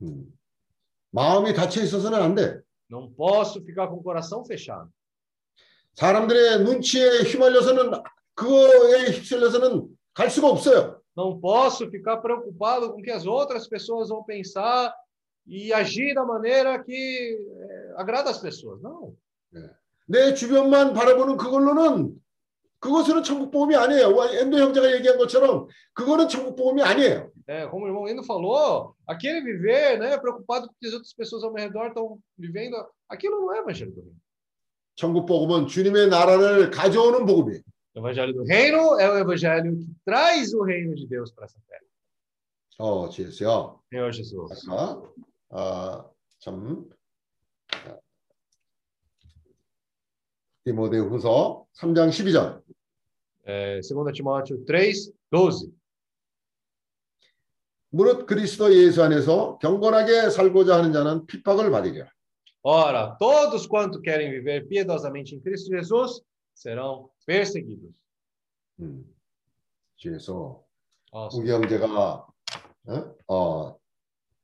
[0.02, 0.26] 음.
[1.10, 2.60] 마음이 닫혀 있어서는 안 돼.
[2.90, 4.90] Não posso ficar com o coração fechado.
[5.94, 8.02] 사람들의 눈치에 휘말려서는
[8.34, 11.00] 그거에 휩쓸려서는 갈 수가 없어요.
[11.16, 14.92] Não posso ficar preocupado com o que as outras pessoas vão pensar
[15.46, 18.82] e agir da maneira que eh, agrada as pessoas.
[18.82, 19.14] Não.
[20.06, 22.20] 내 주변만 바라보는 그걸로는
[22.79, 24.09] 그것은 천국 복음이 아니에요.
[24.09, 27.31] 엔도 형제가 얘기한 것처럼 그거는 천국 복음이 아니에요.
[27.47, 31.11] É, como o irmão Endo falou, aquele viver, né, preocupado com o que as outras
[31.13, 32.75] pessoas ao meu redor estão vivendo,
[33.09, 34.15] aquilo não é evangelho do reino.
[34.95, 37.61] 천국 복음은 주님의 나라를 가져오는 복음이에요.
[37.95, 41.57] O evangelho do reino é o evangelho que traz o reino de Deus para essa
[41.67, 41.81] terra.
[42.77, 43.79] 어, 지혜수요.
[43.89, 44.69] Senhor Jesus.
[44.69, 45.01] 아까
[45.49, 46.05] 아,
[46.39, 46.87] 참
[50.69, 52.61] 디모데후서 3장 12절.
[53.47, 55.71] É, 2 Timóteo 3, 12.
[57.91, 62.07] 무릇 그리스도 예수 안에서 경건하게 살고자 하는 자는 핍박을 받으리라.
[62.61, 66.21] Ora, todos quanto querem viver piedosamente em Cristo Jesus
[66.53, 67.89] serão perseguidos.
[68.81, 69.03] 음.
[70.01, 70.61] 그래서
[71.11, 72.27] 어, 우리 형제가
[72.85, 73.15] 어?
[73.27, 73.75] 어,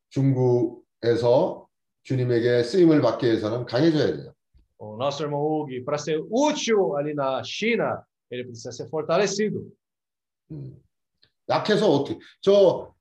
[0.10, 1.68] 중국에서
[2.04, 4.35] 주님에게 쓰임을 받기 위해서는 강해져야 돼요.
[4.78, 9.72] O nosso irmão Hugo, para ser útil ali na China, ele precisa ser fortalecido.
[10.52, 10.76] 음.
[11.50, 12.94] 약해서 어떻게 저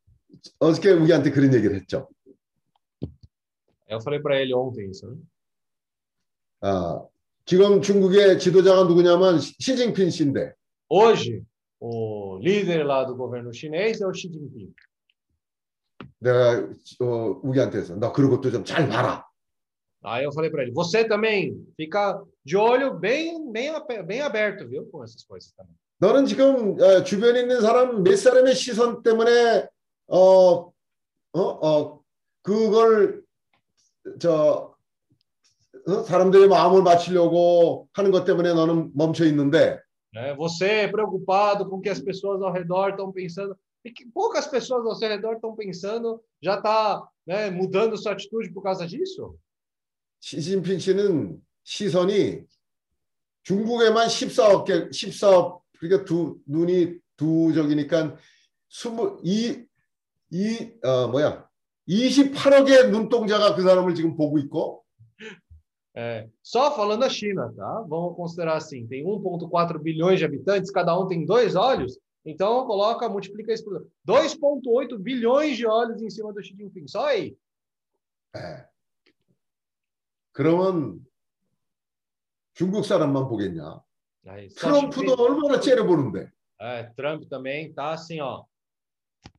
[0.59, 2.09] 어저께 우리한테 그런 얘기를 했죠.
[3.88, 5.06] Eu falei para ele ontem isso.
[5.10, 5.16] Né?
[6.60, 7.02] 아,
[7.44, 10.55] 지금 중국의 지도자가 누구냐면 시진핑 씨인데
[10.88, 11.42] Hoje,
[11.80, 14.72] o líder lá do governo chinês é o Xi Jinping.
[16.20, 16.68] 내가
[17.01, 19.26] 어, 우리한테서 너 그런 것도 좀 잘 봐라.
[20.03, 24.68] Aí eu falei para ele, você também fica de olho bem, bem, ape- bem aberto,
[24.68, 25.73] viu, com essas coisas também.
[25.99, 29.68] 너는 지금 어, 주변에 있는 사람 몇 사람의 시선 때문에
[30.07, 30.72] 어,
[31.34, 31.99] 어, 어,
[32.41, 33.22] 그걸
[34.18, 34.73] 저
[35.85, 36.03] 어?
[36.03, 39.80] 사람들의 마음을 맞추려고 하는 것 때문에 너는 멈춰 있는데
[40.14, 40.34] Né?
[40.35, 44.47] Você é preocupado com o que as pessoas ao redor estão pensando, e que poucas
[44.47, 49.35] pessoas ao seu redor estão pensando, já está né, mudando sua atitude por causa disso?
[50.23, 52.43] 시진핑 씨는 시선이
[53.43, 58.15] 중국에만 14억 개, 14억 그러니까 두 눈이 두 적이니까
[58.69, 59.65] 22,
[60.31, 61.47] 이, 어, 뭐야
[61.88, 64.84] 28억의 눈동자가 그 사람을 지금 보고 있고
[65.95, 67.84] É, só falando a China, tá?
[67.89, 73.10] Vamos considerar assim, tem 1,4 bilhões de habitantes, cada um tem dois olhos, então coloca,
[73.10, 77.35] multiplica isso por 2,8 bilhões de olhos em cima do Xi Jinping, só aí.
[78.35, 78.65] 예.
[80.35, 80.98] 그러면
[82.55, 83.81] 중국 사람만 보겠냐?
[84.27, 86.28] Aí, 트럼프도 얼마나 째려보는데
[86.61, 88.44] É, Trump também tá assim, ó,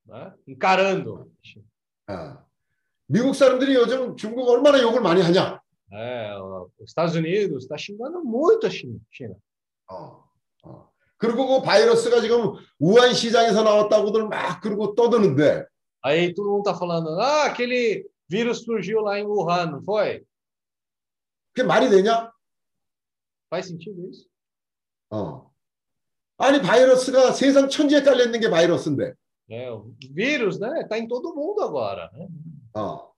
[0.05, 0.33] né?
[0.47, 1.31] encarando.
[2.07, 2.43] 아,
[3.07, 5.59] 미국 사람들이 요즘 중국 얼마나 욕을 많이 하냐?
[5.91, 8.99] É, os Estados Unidos está xingando muito a China.
[9.11, 9.35] China.
[9.89, 10.23] 어,
[10.63, 10.89] 어.
[11.17, 15.65] 그리고 그 바이러스가 지금 우한 시장에서 나왔다고들 막 그러고 떠드는데
[16.03, 20.23] Aí todo mundo tá falando, ah, aquele vírus surgiu lá em Wuhan, não foi?
[21.54, 22.32] 그게 말이 되냐?
[23.50, 24.26] Faz sentido isso?
[25.10, 25.50] 어.
[26.38, 29.14] 아니 바이러스가 세상 천지에 깔려 있는 게 바이러스인데
[29.50, 30.86] É, o vírus, né?
[30.88, 32.28] Tá em todo mundo agora, né?
[32.74, 33.10] 어.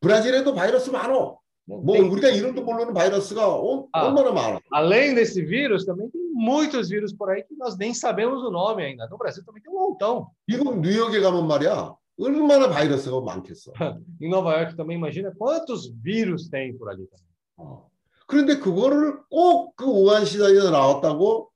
[0.00, 1.38] 브라질에도 바이러스 많어.
[1.64, 4.06] 뭐 우리가 이름도 모르는 바이러스가 어- 아.
[4.06, 4.60] 얼마나 많아.
[4.72, 8.84] Além desse vírus, também tem muitos vírus por aí que nós nem sabemos o nome
[8.84, 9.08] ainda.
[9.08, 10.28] No Brasil também tem um montão.
[10.46, 13.72] 미국 뉴욕에 가면 말이야 얼마나 바이러스가 많겠어.
[14.20, 17.25] Em Nova York também, imagina quantos vírus tem por ali também.
[17.57, 17.89] 어.
[18.27, 21.51] 그런데 그거를 꼭 그 우한 시장에서 나왔다고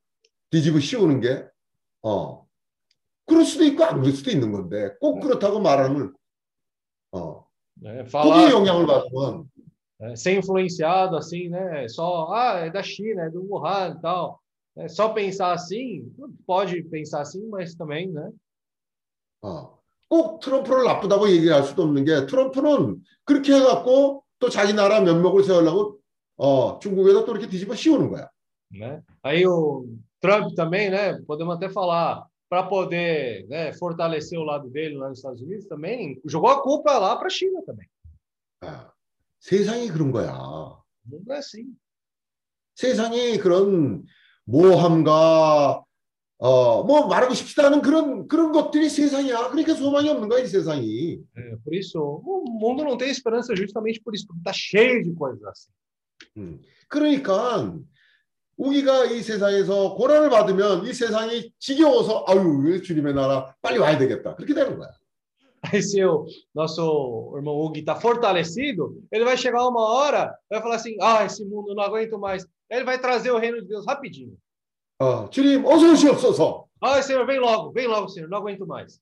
[0.51, 1.45] 뒤집어 씌우는 게
[2.03, 2.45] 어.
[3.25, 6.13] 그럴 수도 있고 안 그럴 수도 있는 건데 꼭 그렇다고 말하면
[7.13, 7.45] 어.
[7.81, 9.49] 거기에 Falar, 영향을 받으면
[10.03, 11.87] É, ser influenciado assim, né?
[11.87, 14.41] Só, ah, é da China, é do Wuhan e tal.
[14.75, 16.11] É, só pensar assim,
[16.47, 18.31] pode pensar assim, mas também, né?
[19.43, 19.77] 어,
[20.09, 25.99] 꼭 트럼프를 나쁘다고 얘기할 수도 없는 게 트럼프는 그렇게 해갖고 또 자기 나라 면목을 세우려고
[26.35, 28.27] 어, 중국에다 또 이렇게 뒤집어 씌우는 거야.
[28.71, 29.01] né?
[29.21, 29.85] Aí o
[30.19, 31.19] Trump também, né?
[31.27, 36.19] Podemos até falar para poder né, fortalecer o lado dele lá nos Estados Unidos também
[36.25, 37.87] jogou a culpa lá para a China também.
[38.61, 38.91] 아,
[39.39, 40.81] 세상이 그런 거야.
[41.29, 41.75] É assim.
[42.75, 44.03] 세상이 그런
[44.45, 45.83] 모함과
[46.40, 49.48] 어, 뭐 말하고 싶지도 않은 그런 그런 것들이 세상이야.
[49.48, 51.18] 그러니까 소망이 없는 거야, 이 세상이.
[51.36, 55.14] É, por isso o mundo não tem esperança justamente por isso, porque está cheio de
[55.14, 55.70] coisas assim.
[56.36, 57.74] 음, 그러니까
[58.56, 64.34] 우리가 이 세상에서 고난을 받으면 이 세상이 지겨워서 아유, 왜 주님의 나라 빨리 와야 되겠다.
[64.34, 64.90] 그렇게 되는 거야.
[65.62, 70.76] Aí se o nosso irmão Hugo está fortalecido, ele vai chegar uma hora, vai falar
[70.76, 72.44] assim, ah, esse mundo eu não aguento mais.
[72.70, 74.36] Aí ele vai trazer o reino de Deus rapidinho.
[75.01, 76.67] 어, 주님 어서 오시옵소서.
[76.79, 78.99] Ah, Senhor, vem logo, vem logo, Senhor, não aguento mais.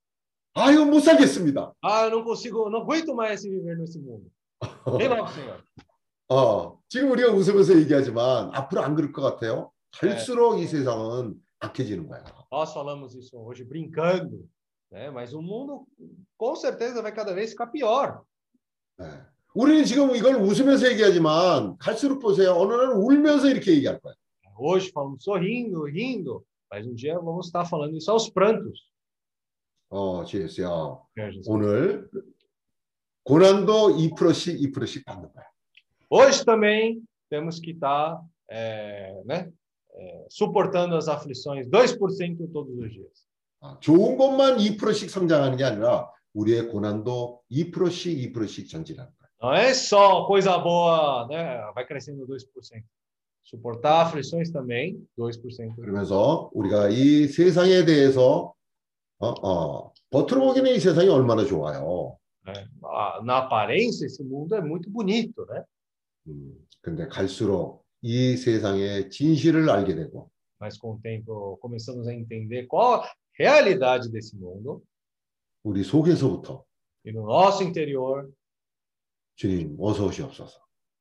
[0.56, 1.74] 아유, 못 살겠습니다.
[1.84, 4.32] Ah, eu não consigo, não aguento mais viver nesse mundo.
[4.98, 5.62] Vem logo, Senhor.
[6.32, 9.72] 어, 지금 우리가 웃으면서 얘기하지만 앞으로 안 그럴 것 같아요.
[9.92, 12.24] 갈수록 이 세상은 악해지는 거야.
[12.50, 14.48] Nós falamos isso hoje brincando,
[14.90, 15.10] né?
[15.12, 15.86] Mas o mundo
[16.38, 18.22] com certeza vai cada vez ficar pior.
[18.98, 19.06] 네.
[19.54, 22.54] 우리는 지금 이걸 웃으면서 얘기하지만 갈수록 보세요.
[22.54, 24.14] 어느 날은 울면서 이렇게 얘기할 거야.
[24.59, 28.89] Hoje falamos sorrindo, rindo, mas um dia vamos estar falando isso aos prantos.
[29.91, 30.69] 어, 지혜수야.
[31.15, 31.49] Senhor Jesus.
[31.49, 32.09] 오늘
[33.24, 35.45] 고난도 2%씩 2%씩 받는 거야.
[36.11, 38.20] Hoje também temos que estar
[38.51, 39.53] é, né,
[39.95, 43.24] é, suportando as aflições 2% todos os dias.
[43.61, 49.24] 아, 좋은 것만 2%씩 성장하는 게 아니라 우리의 고난도 2%씩 2%씩 전진하는 거야.
[49.41, 51.61] Não é só coisa boa, né?
[51.74, 52.82] Vai crescendo 2%.
[53.49, 55.77] Suportar aflições também, 2%.
[55.77, 58.55] 그러면서 우리가 이 세상에 대해서
[59.19, 62.16] 어, 어, 겉으로 보기에는 이 세상이 얼마나 좋아요.
[62.47, 62.53] né?
[62.85, 65.62] Ah, Na aparência, esse mundo é muito bonito, né?
[66.27, 70.31] 음, 근데 갈수록 이 세상의 진실을 알게 되고
[70.61, 74.82] Mas com o tempo começamos a entender qual a realidade desse mundo
[75.62, 76.65] 우리 속에서부터
[77.07, 78.31] e no nosso interior,
[79.36, 80.61] 주님 어서 오시옵소서.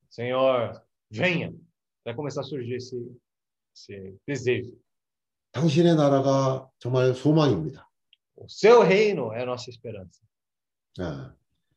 [0.09, 0.81] Senhor,
[1.11, 1.53] venha.
[2.04, 2.96] Vai começar a surgir esse,
[3.74, 4.72] esse desejo.
[5.52, 7.88] 당신의 나라가 정말 소망입니다.
[8.36, 10.20] O seu reino é a nossa esperança.
[11.00, 11.32] 예.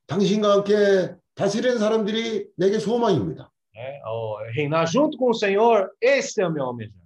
[0.08, 3.52] 당신과 함께 다스리는 사람들이 내게 소망입니다.
[3.74, 4.02] Né?
[4.06, 7.02] Ao reinar junto com o Senhor, esse é o meu almejar.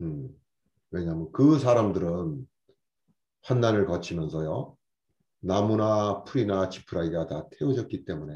[0.00, 0.28] 음,
[0.90, 2.46] 왜냐하면 그 사람들은
[3.42, 4.76] 환난을 거치면서요
[5.40, 8.34] 나무나 풀이나 지푸라기가 다 태워졌기 때문에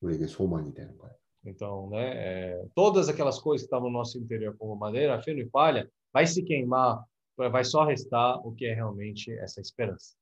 [0.00, 1.14] 우리에게 소망이 되는 거예요.
[1.45, 5.49] Então, né, é, todas aquelas coisas que estavam no nosso interior, como madeira, feno e
[5.49, 7.03] palha, vai se queimar,
[7.37, 10.15] vai só restar o que é realmente essa esperança.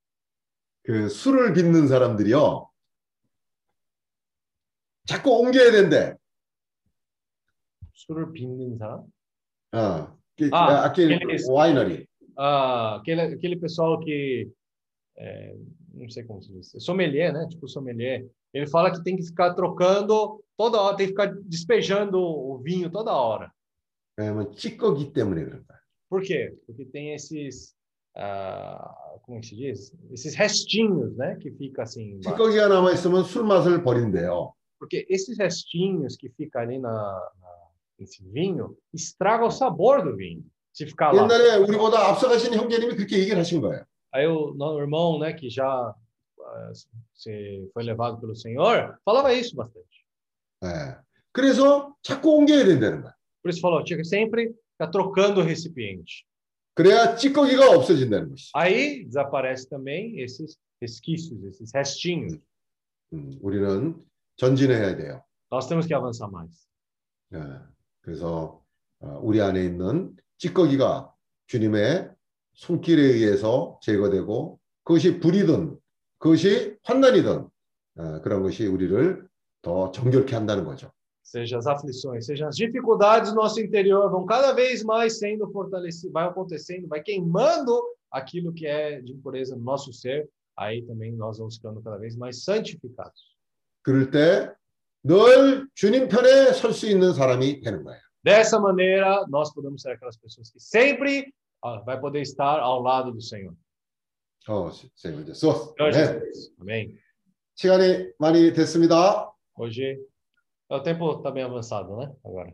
[0.83, 2.69] 그 술을 빚는 사람들이요
[5.05, 6.15] 자꾸 옮겨야 된대.
[7.93, 9.03] 술을 빚는 사람?
[9.73, 12.07] 어, 그, 아, aquele aqueles- winery.
[12.37, 14.51] Ah, aquele, aquele pessoal que,
[15.17, 15.55] é,
[15.93, 17.47] não sei como se diz, sommelier, né?
[17.49, 18.27] Tipo sommelier.
[18.53, 22.90] Ele fala que tem que ficar trocando toda hora, tem que ficar despejando o vinho
[22.90, 23.50] toda hora.
[24.18, 24.48] É, mas
[26.06, 26.54] Por quê?
[26.66, 27.74] Porque tem esses,
[28.14, 29.96] uh, como é se diz?
[30.10, 31.36] Esses restinhos, né?
[31.36, 32.28] Que fica assim embaixo.
[34.78, 37.68] Porque esses restinhos que fica ali na, na,
[37.98, 40.44] nesse vinho, estraga o sabor do vinho.
[40.74, 41.22] Se ficar lá.
[44.12, 46.72] Aí o irmão, né, que já uh,
[47.14, 49.99] se foi levado pelo Senhor, falava isso bastante.
[50.64, 50.96] 예.
[51.32, 53.14] 그래서 자꾸 옮겨야 된다는 거야.
[53.42, 56.26] Por isso falou, tinha que sempre ficar trocando o recipiente.
[56.74, 58.50] 그래야 찌꺼기가 없어진다는 것이.
[58.54, 62.38] Aí desaparece também esses resquícios, esses restinhos.
[63.12, 63.94] 음, 우리는
[64.36, 65.22] 전진해야 돼요.
[65.50, 66.66] Nós temos que avançar mais.
[67.34, 67.38] 예.
[68.02, 68.62] 그래서
[69.00, 71.12] 어, 우리 안에 있는 찌꺼기가
[71.46, 72.10] 주님의
[72.54, 75.78] 손길에 의해서 제거되고 그것이 불이든
[76.18, 77.48] 그것이 환난이든
[77.96, 79.28] 어, 그런 것이 우리를
[79.61, 80.91] 더 정결케 한다는 거죠.
[81.23, 86.13] Seja as aflições, seja as dificuldades do nosso interior vão cada vez mais sendo fortalecidas,
[86.13, 87.81] vai acontecendo, vai queimando
[88.11, 90.29] aquilo que é de impureza no nosso ser.
[90.55, 93.35] Aí também nós vamos ficando cada vez mais santificados.
[93.81, 94.53] 그럴 때
[95.05, 98.01] 늘 주님 편에 설 수 있는 사람이 되는 거예요.
[98.23, 101.31] Dessa maneira, nós podemos ser aquelas pessoas que sempre
[101.63, 103.53] ah, vai poder estar ao lado do Senhor.
[104.47, 105.75] 어, 선생님 이제 써.
[105.77, 105.93] Senhor 네.
[105.93, 106.51] Jesus.
[106.59, 106.97] Amém.
[107.53, 109.31] 시간이 많이 됐습니다.
[109.59, 109.99] Hoje
[110.69, 112.13] O tempo tá bem avançado, né?
[112.23, 112.51] Agora.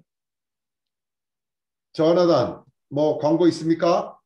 [1.93, 4.17] 조나단, 뭐 광고 있습니까?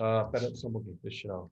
[0.00, 1.38] Ah, pera só um pouquinho, deixa eu tirar.
[1.42, 1.50] o-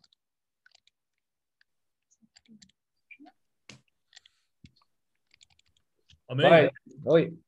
[6.29, 6.49] Amém?
[6.49, 6.71] Vai.
[7.05, 7.39] Oi.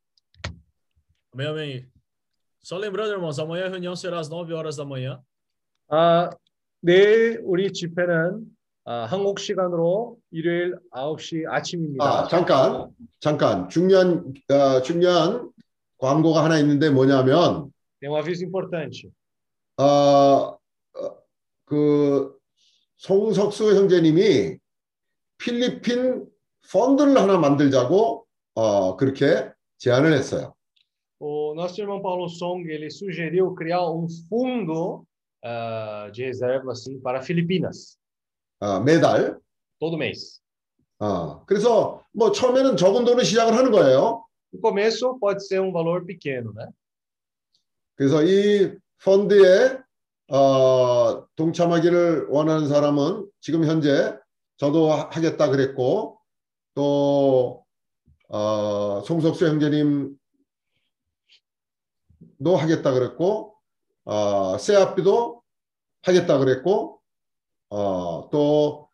[1.32, 1.92] Amém, amém.
[2.60, 5.22] Só lembrando, irmãos, amanhã a reunião será às 9 horas da manhã.
[5.90, 6.30] 아,
[6.82, 8.44] 내일 우리 집회는
[8.85, 12.03] 아, 한국 시간으로 일요일 9시 아침입니다.
[12.03, 12.89] 아, 잠깐,
[13.22, 13.69] 잠깐.
[13.69, 15.49] 중요한, 어, 중요한
[15.97, 19.10] 광고가 하나 있는데 뭐냐면, Tem um aviso importante.
[19.77, 20.57] 어, 어,
[21.64, 22.38] 그,
[22.97, 24.57] 송석수 형제님이
[25.38, 26.26] 필리핀
[26.69, 30.53] 펀드를 하나 만들자고, 어, 그렇게 제안을 했어요.
[31.19, 35.05] O nosso irmão Paulo Song ele sugeriu criar um fundo
[35.41, 37.97] ah, de reserva assim para Filipinas
[38.64, 39.38] 어, 매달.
[39.80, 40.40] todo mês.
[40.99, 44.23] 어, 그래서 뭐 처음에는 적은 돈을 시작을 하는 거예요.
[44.53, 46.68] No começo pode ser um valor pequeno, né?
[47.95, 49.80] 그래서 이 펀드에
[50.31, 54.18] 어, 동참하기를 원하는 사람은 지금 현재
[54.57, 56.19] 저도 하- 하겠다 그랬고
[56.73, 57.65] 또
[58.30, 60.15] 어, 송석수 형제님도
[62.57, 63.56] 하겠다 그랬고
[64.06, 65.41] 어, 세아비도
[66.03, 67.02] 하겠다 그랬고
[67.73, 68.87] 어, 또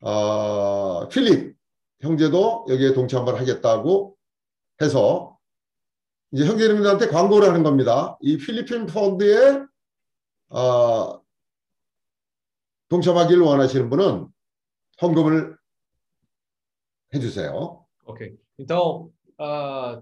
[0.00, 1.56] 어, 필립
[2.00, 4.16] 형제도 여기에 동참을 하겠다고
[4.80, 5.36] 해서
[6.30, 8.16] 이제 형제님들한테 광고를 하는 겁니다.
[8.20, 9.64] 이 필리핀 펀드에
[10.50, 11.20] 어,
[12.88, 14.28] 동참하기를 원하시는 분은
[15.02, 15.56] 헌금을
[17.14, 17.84] 해주세요.
[18.04, 18.36] Ok.
[18.56, 20.00] Então, ah,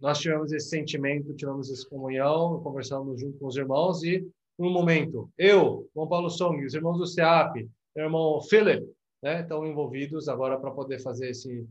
[0.00, 4.26] nós tivemos esse sentimento, tivemos essa comunhão, conversamos junto com os irmãos e,
[4.57, 8.85] no momento, eu, João Paulo Song, os irmãos do SEAP, o irmão Philip,
[9.23, 11.65] né, estão envolvidos agora para poder fazer esse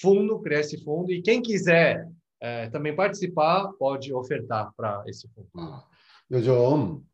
[0.00, 1.12] fundo, criar esse fundo.
[1.12, 2.08] E quem quiser
[2.40, 5.48] eh, também participar, pode ofertar para esse fundo.
[6.30, 7.04] 요즘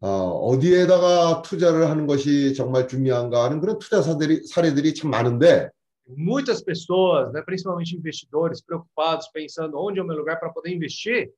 [0.00, 5.70] 어, 어디에다가 투자를 하는 것이 정말 중요한가 하는 그런 투자 사들이, 사례들이 참 많은데
[6.08, 11.30] Muitas pessoas, né, principalmente investidores, preocupados, pensando onde é o meu lugar para poder investir.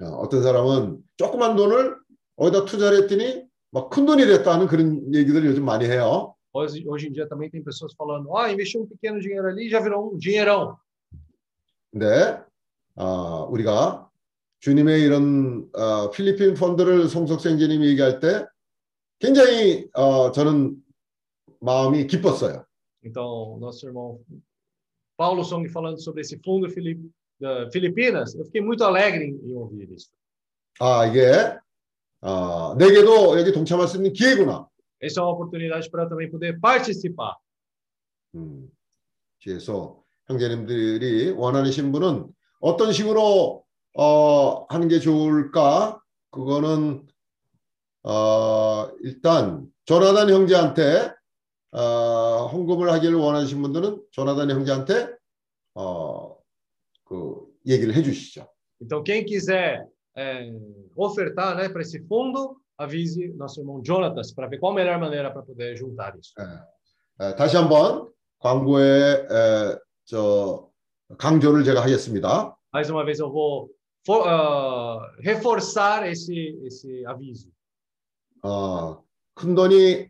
[0.00, 1.96] 어, 어떤 사람은 조그만 돈을
[2.35, 6.35] 어디다 투자를 했더니 막 큰 돈이 됐다는 그런 얘기들을 요즘 많이 해요.
[6.55, 9.69] Hoje, hoje em dia também tem pessoas falando, ah, investi um pequeno dinheiro ali e
[9.71, 10.77] já virou um dinheirão.
[11.91, 12.39] 근데
[12.95, 14.07] 어, 우리가
[14.59, 18.45] 주님의 이런 어, 필리핀 펀드를 송석수 형제님이 얘기할 때
[19.19, 20.75] 굉장히 어, 저는
[21.59, 22.63] 마음이 기뻤어요.
[23.03, 24.19] Então, nosso irmão
[25.17, 26.99] Paulo Song falando sobre esse fundo Filip,
[27.39, 30.11] da Filipinas, eu fiquei muito alegre em, em ouvir isso.
[30.79, 31.57] 아 이게
[32.23, 34.67] 어, 내게도 여기 동참할 수 있는 기회구나.
[35.01, 37.35] Essa é uma oportunidade para também poder participar.
[38.35, 38.69] 음,
[39.43, 42.27] 그래서 형제님들이 원하시는 분은
[42.61, 46.01] 어떤 식으로 어, 하는 게 좋을까?
[46.31, 47.05] 그거는
[48.03, 51.13] 어, 일단 조나단 형제한테
[51.71, 55.09] 어, 헌금을 하기를 원하시는 분들은 조나단 형제한테
[55.73, 56.37] 어,
[57.03, 58.47] 그 얘기를 해주시죠.
[58.81, 60.51] Então, quem quiser eh,
[60.95, 65.31] ofertar né, para esse fundo, avise nosso irmão Jonatas para ver qual a melhor maneira
[65.31, 66.33] para poder juntar isso.
[67.19, 68.09] 에, 다시 한번
[68.39, 70.69] 광고에 에, 저
[71.17, 72.55] 강조를 제가 하겠습니다.
[72.73, 73.69] Mais uma vez eu vou
[74.05, 77.49] for, ah, reforçar esse, esse aviso.
[78.43, 79.01] 어,
[79.35, 80.07] 큰 돈이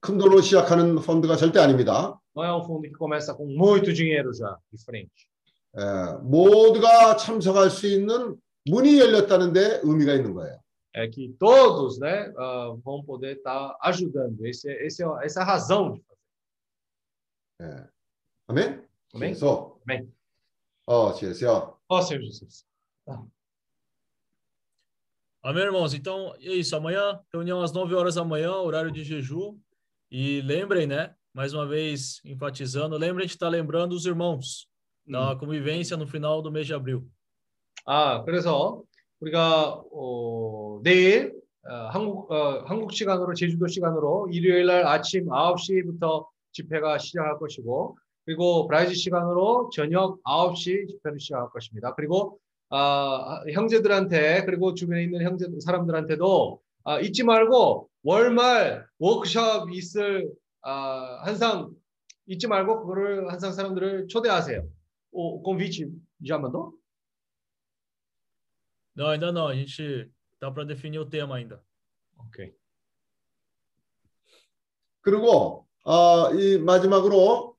[0.00, 2.18] 큰 돈으로 시작하는 펀드가 절대 아닙니다.
[2.34, 5.28] Não é um fundo que começa com muito dinheiro já de frente.
[5.76, 8.36] 에, 모두가 참석할 수 있는
[8.69, 10.59] 문이 열렸다는 데 의미가 있는 거예요.
[10.93, 14.45] É que todos né, ah, vão poder estar ajudando.
[14.45, 16.21] Esse, é- esse, é- essa é a razão de fazer.
[17.61, 17.89] 예.
[18.47, 18.87] 아멘.
[19.13, 19.33] Amém?
[19.33, 20.09] 그래서 Amém.
[20.85, 22.65] 어, 그래서 Ó Senhor Jesus.
[25.43, 25.93] Amém, irmãos?
[25.93, 26.75] Então, é isso.
[26.75, 29.59] Amanhã, reunião às 9 horas da manhã, horário de jejum.
[30.09, 31.13] E lembrem, né?
[31.33, 34.67] Mais uma vez, enfatizando, lembrem de estar lembrando os irmãos
[35.05, 37.07] da convivência no final do mês de abril.
[37.86, 38.82] 아, 그래서
[39.20, 41.34] 우리가 어, 내일
[41.68, 48.66] 어, 한국 어, 한국 시간으로 제주도 시간으로 일요일 날 아침 9시부터 집회가 시작할 것이고 그리고
[48.66, 51.94] 브라질 시간으로 저녁 9시 집회를 시작할 것입니다.
[51.94, 52.38] 그리고
[52.70, 60.30] 아, 형제들한테 그리고 주변에 있는 형제 사람들한테도 아, 잊지 말고 월말 워크숍 있을
[60.62, 61.70] 아, 항상
[62.26, 64.62] 잊지 말고 그거를 항상 사람들을 초대하세요.
[65.12, 65.90] O convite?
[68.95, 69.47] Não, ainda não.
[69.47, 70.09] A gente
[70.39, 71.61] tá para definir o tema ainda.
[72.17, 72.55] Ok.
[75.01, 77.55] 그리고 어, 이 마지막으로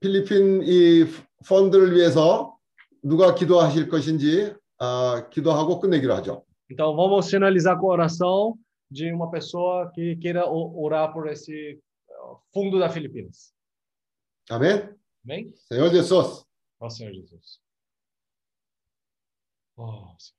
[0.00, 1.04] 필리핀 이
[1.48, 2.56] 펀드를 위해서
[3.02, 6.44] 누가 기도하실 것인지 아, 기도하고 끝내기로 하죠.
[6.70, 8.58] Então vamos finalizar com a oração
[8.90, 11.80] de uma pessoa que queira o- orar por esse
[12.10, 13.52] uh, fundo da Filipinas.
[14.50, 14.94] 아멘.
[15.24, 15.52] Amém?
[15.56, 16.44] Senhor Jesus,
[16.80, 17.60] Ó Senhor Jesus.
[19.76, 20.34] Ó Senhor Jesus.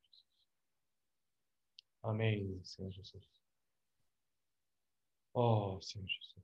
[2.03, 3.23] Amém, Senhor Jesus.
[5.33, 6.39] Ó Senhor Jesus.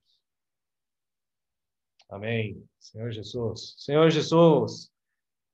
[2.09, 3.75] Amém, Senhor Jesus.
[3.77, 4.91] Senhor Jesus.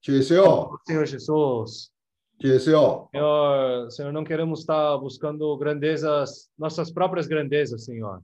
[0.01, 1.91] 주 예수여, Senhor Jesus.
[2.39, 8.21] 주 예수여, Senhor, Senhor, não queremos estar buscando grandezas, nossas próprias grandezas, Senhor.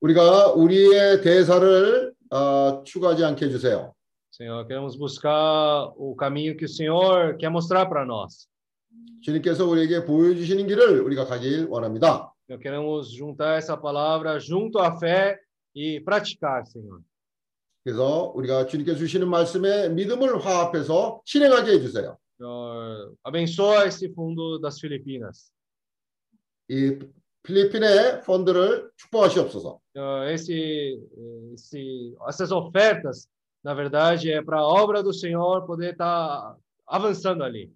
[0.00, 3.94] 우리가 우리의 대사를 아, 추구하지 않게 해주세요.
[4.30, 8.48] Senhor, queremos buscar o caminho que o Senhor quer mostrar para nós.
[9.21, 12.31] 주님께서 우리에게 보여주시는 길을 우리가 가길 원합니다.
[12.47, 15.39] Queremos juntar essa palavra junto à fé
[15.73, 17.01] e praticar, Senhor.
[17.83, 22.17] 그래서 우리가 주님께서 주시는 말씀에 믿음을 화합해서 실행하게 해주세요.
[22.37, 25.51] Senhor, abençoa esse fundo das Filipinas.
[26.69, 26.99] 이
[27.43, 29.79] 필리핀의 펀드를 축복하시옵소서.
[29.95, 30.99] Senhor, esse,
[31.53, 33.27] esse, essas ofertas,
[33.63, 36.55] na verdade, é para a obra do Senhor poder estar
[36.87, 37.71] avançando ali.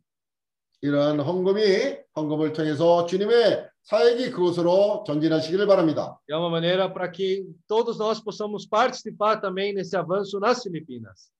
[0.82, 6.18] 이러한 헌금이 헌금을 통해서 주님의 사역이 그곳으로 전진하시기를 바랍니다.
[6.28, 11.30] É uma maneira para que todos nós possamos participar também nesse avanço nas Filipinas.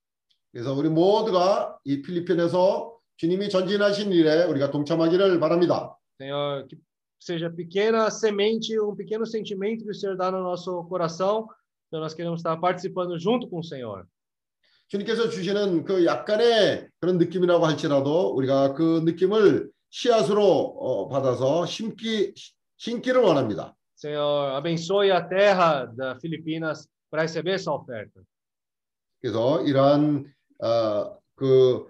[0.52, 5.96] 그래서 우리 모두가 이 필리핀에서 주님이 전진하신 일에 우리가 동참하기를 바랍니다.
[6.18, 6.78] Senhor, que
[7.18, 11.48] seja pequena semente, um pequeno sentimento que o Senhor dá no nosso coração,
[11.88, 14.06] então nós queremos estar participando junto com o Senhor.
[14.89, 22.33] 주님께서 주시는 그 약간의 그런 느낌이라고 할지라도 우리가 그 느낌을 씨앗으로 어, 받아서 심기
[22.77, 23.75] 심기를 원합니다.
[23.95, 28.21] Senhor, abençoe a terra da Filipinas para receber essa oferta.
[29.21, 30.25] 그래서 이러한
[30.63, 31.85] 어, 그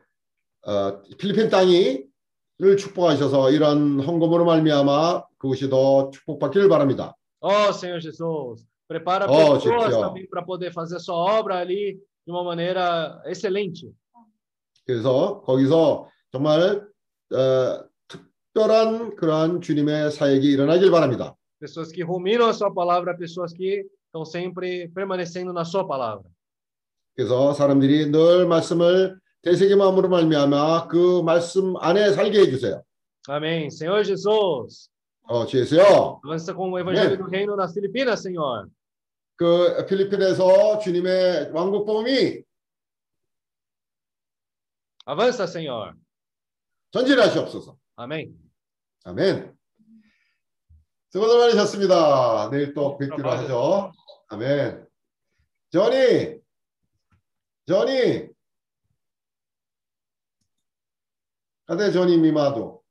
[0.65, 7.15] 어, 필리핀 땅이를 축복하셔서 이러한 헌금으로 말미암아 그것이 더 축복받기를 바랍니다.
[7.39, 11.97] Oh, Senhor Jesus, prepara Oh, pessoas também para poder fazer sua obra ali
[12.28, 13.90] de uma maneira excelente.
[14.86, 16.86] 그래서 거기서 정말
[17.32, 21.34] 어, 특별한 그러한 주님의 사역이 일어나길 바랍니다.
[21.60, 26.24] Pessoas que ruminam a sua palavra, pessoas que estão sempre permanecendo na sua palavra.
[27.16, 32.82] 그래서 사람들이 늘 말씀을 되새기 마음으로 말미암아 그 말씀 안에 살게 해주세요.
[33.28, 33.68] Amém.
[33.70, 34.90] Senhor Jesus,
[35.28, 36.20] 어, 주 예수요.
[36.24, 37.18] avança com o evangelho Amém.
[37.18, 38.68] do reino nas Filipinas, Senhor.
[39.39, 42.43] 그 필리핀에서 주님의 왕국 복음이
[45.05, 45.93] Avança, Senhor.
[46.91, 47.77] 전진하시옵소서.
[47.95, 48.37] Amém.
[49.05, 49.57] 아멘.
[51.09, 52.49] 수고들 많으셨습니다.
[52.51, 53.91] 내일 또 뵙기로 하죠.
[54.27, 54.85] 아멘.
[55.71, 56.39] 조니,
[57.65, 58.27] 조니.
[61.65, 62.83] Cadê Johnny mimado?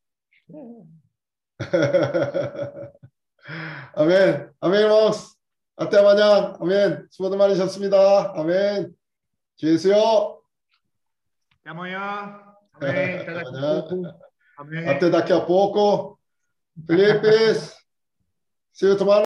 [3.95, 4.53] 아멘.
[4.61, 4.85] 아멘.
[4.85, 5.38] Até amanhã.
[5.79, 7.07] 아멘.
[7.11, 8.33] 수고들 많으셨습니다.
[8.37, 8.93] 아멘.
[9.57, 10.41] 주 예수요.
[11.61, 12.43] Até amanhã.
[12.75, 13.19] Amém.
[13.19, 13.83] Até daqui a Amanhã.
[13.83, 14.03] pouco.
[14.57, 14.89] Amém.
[14.89, 16.19] Até daqui a pouco.
[16.87, 17.55] Felipe,
[18.73, 19.17] see you tomorrow.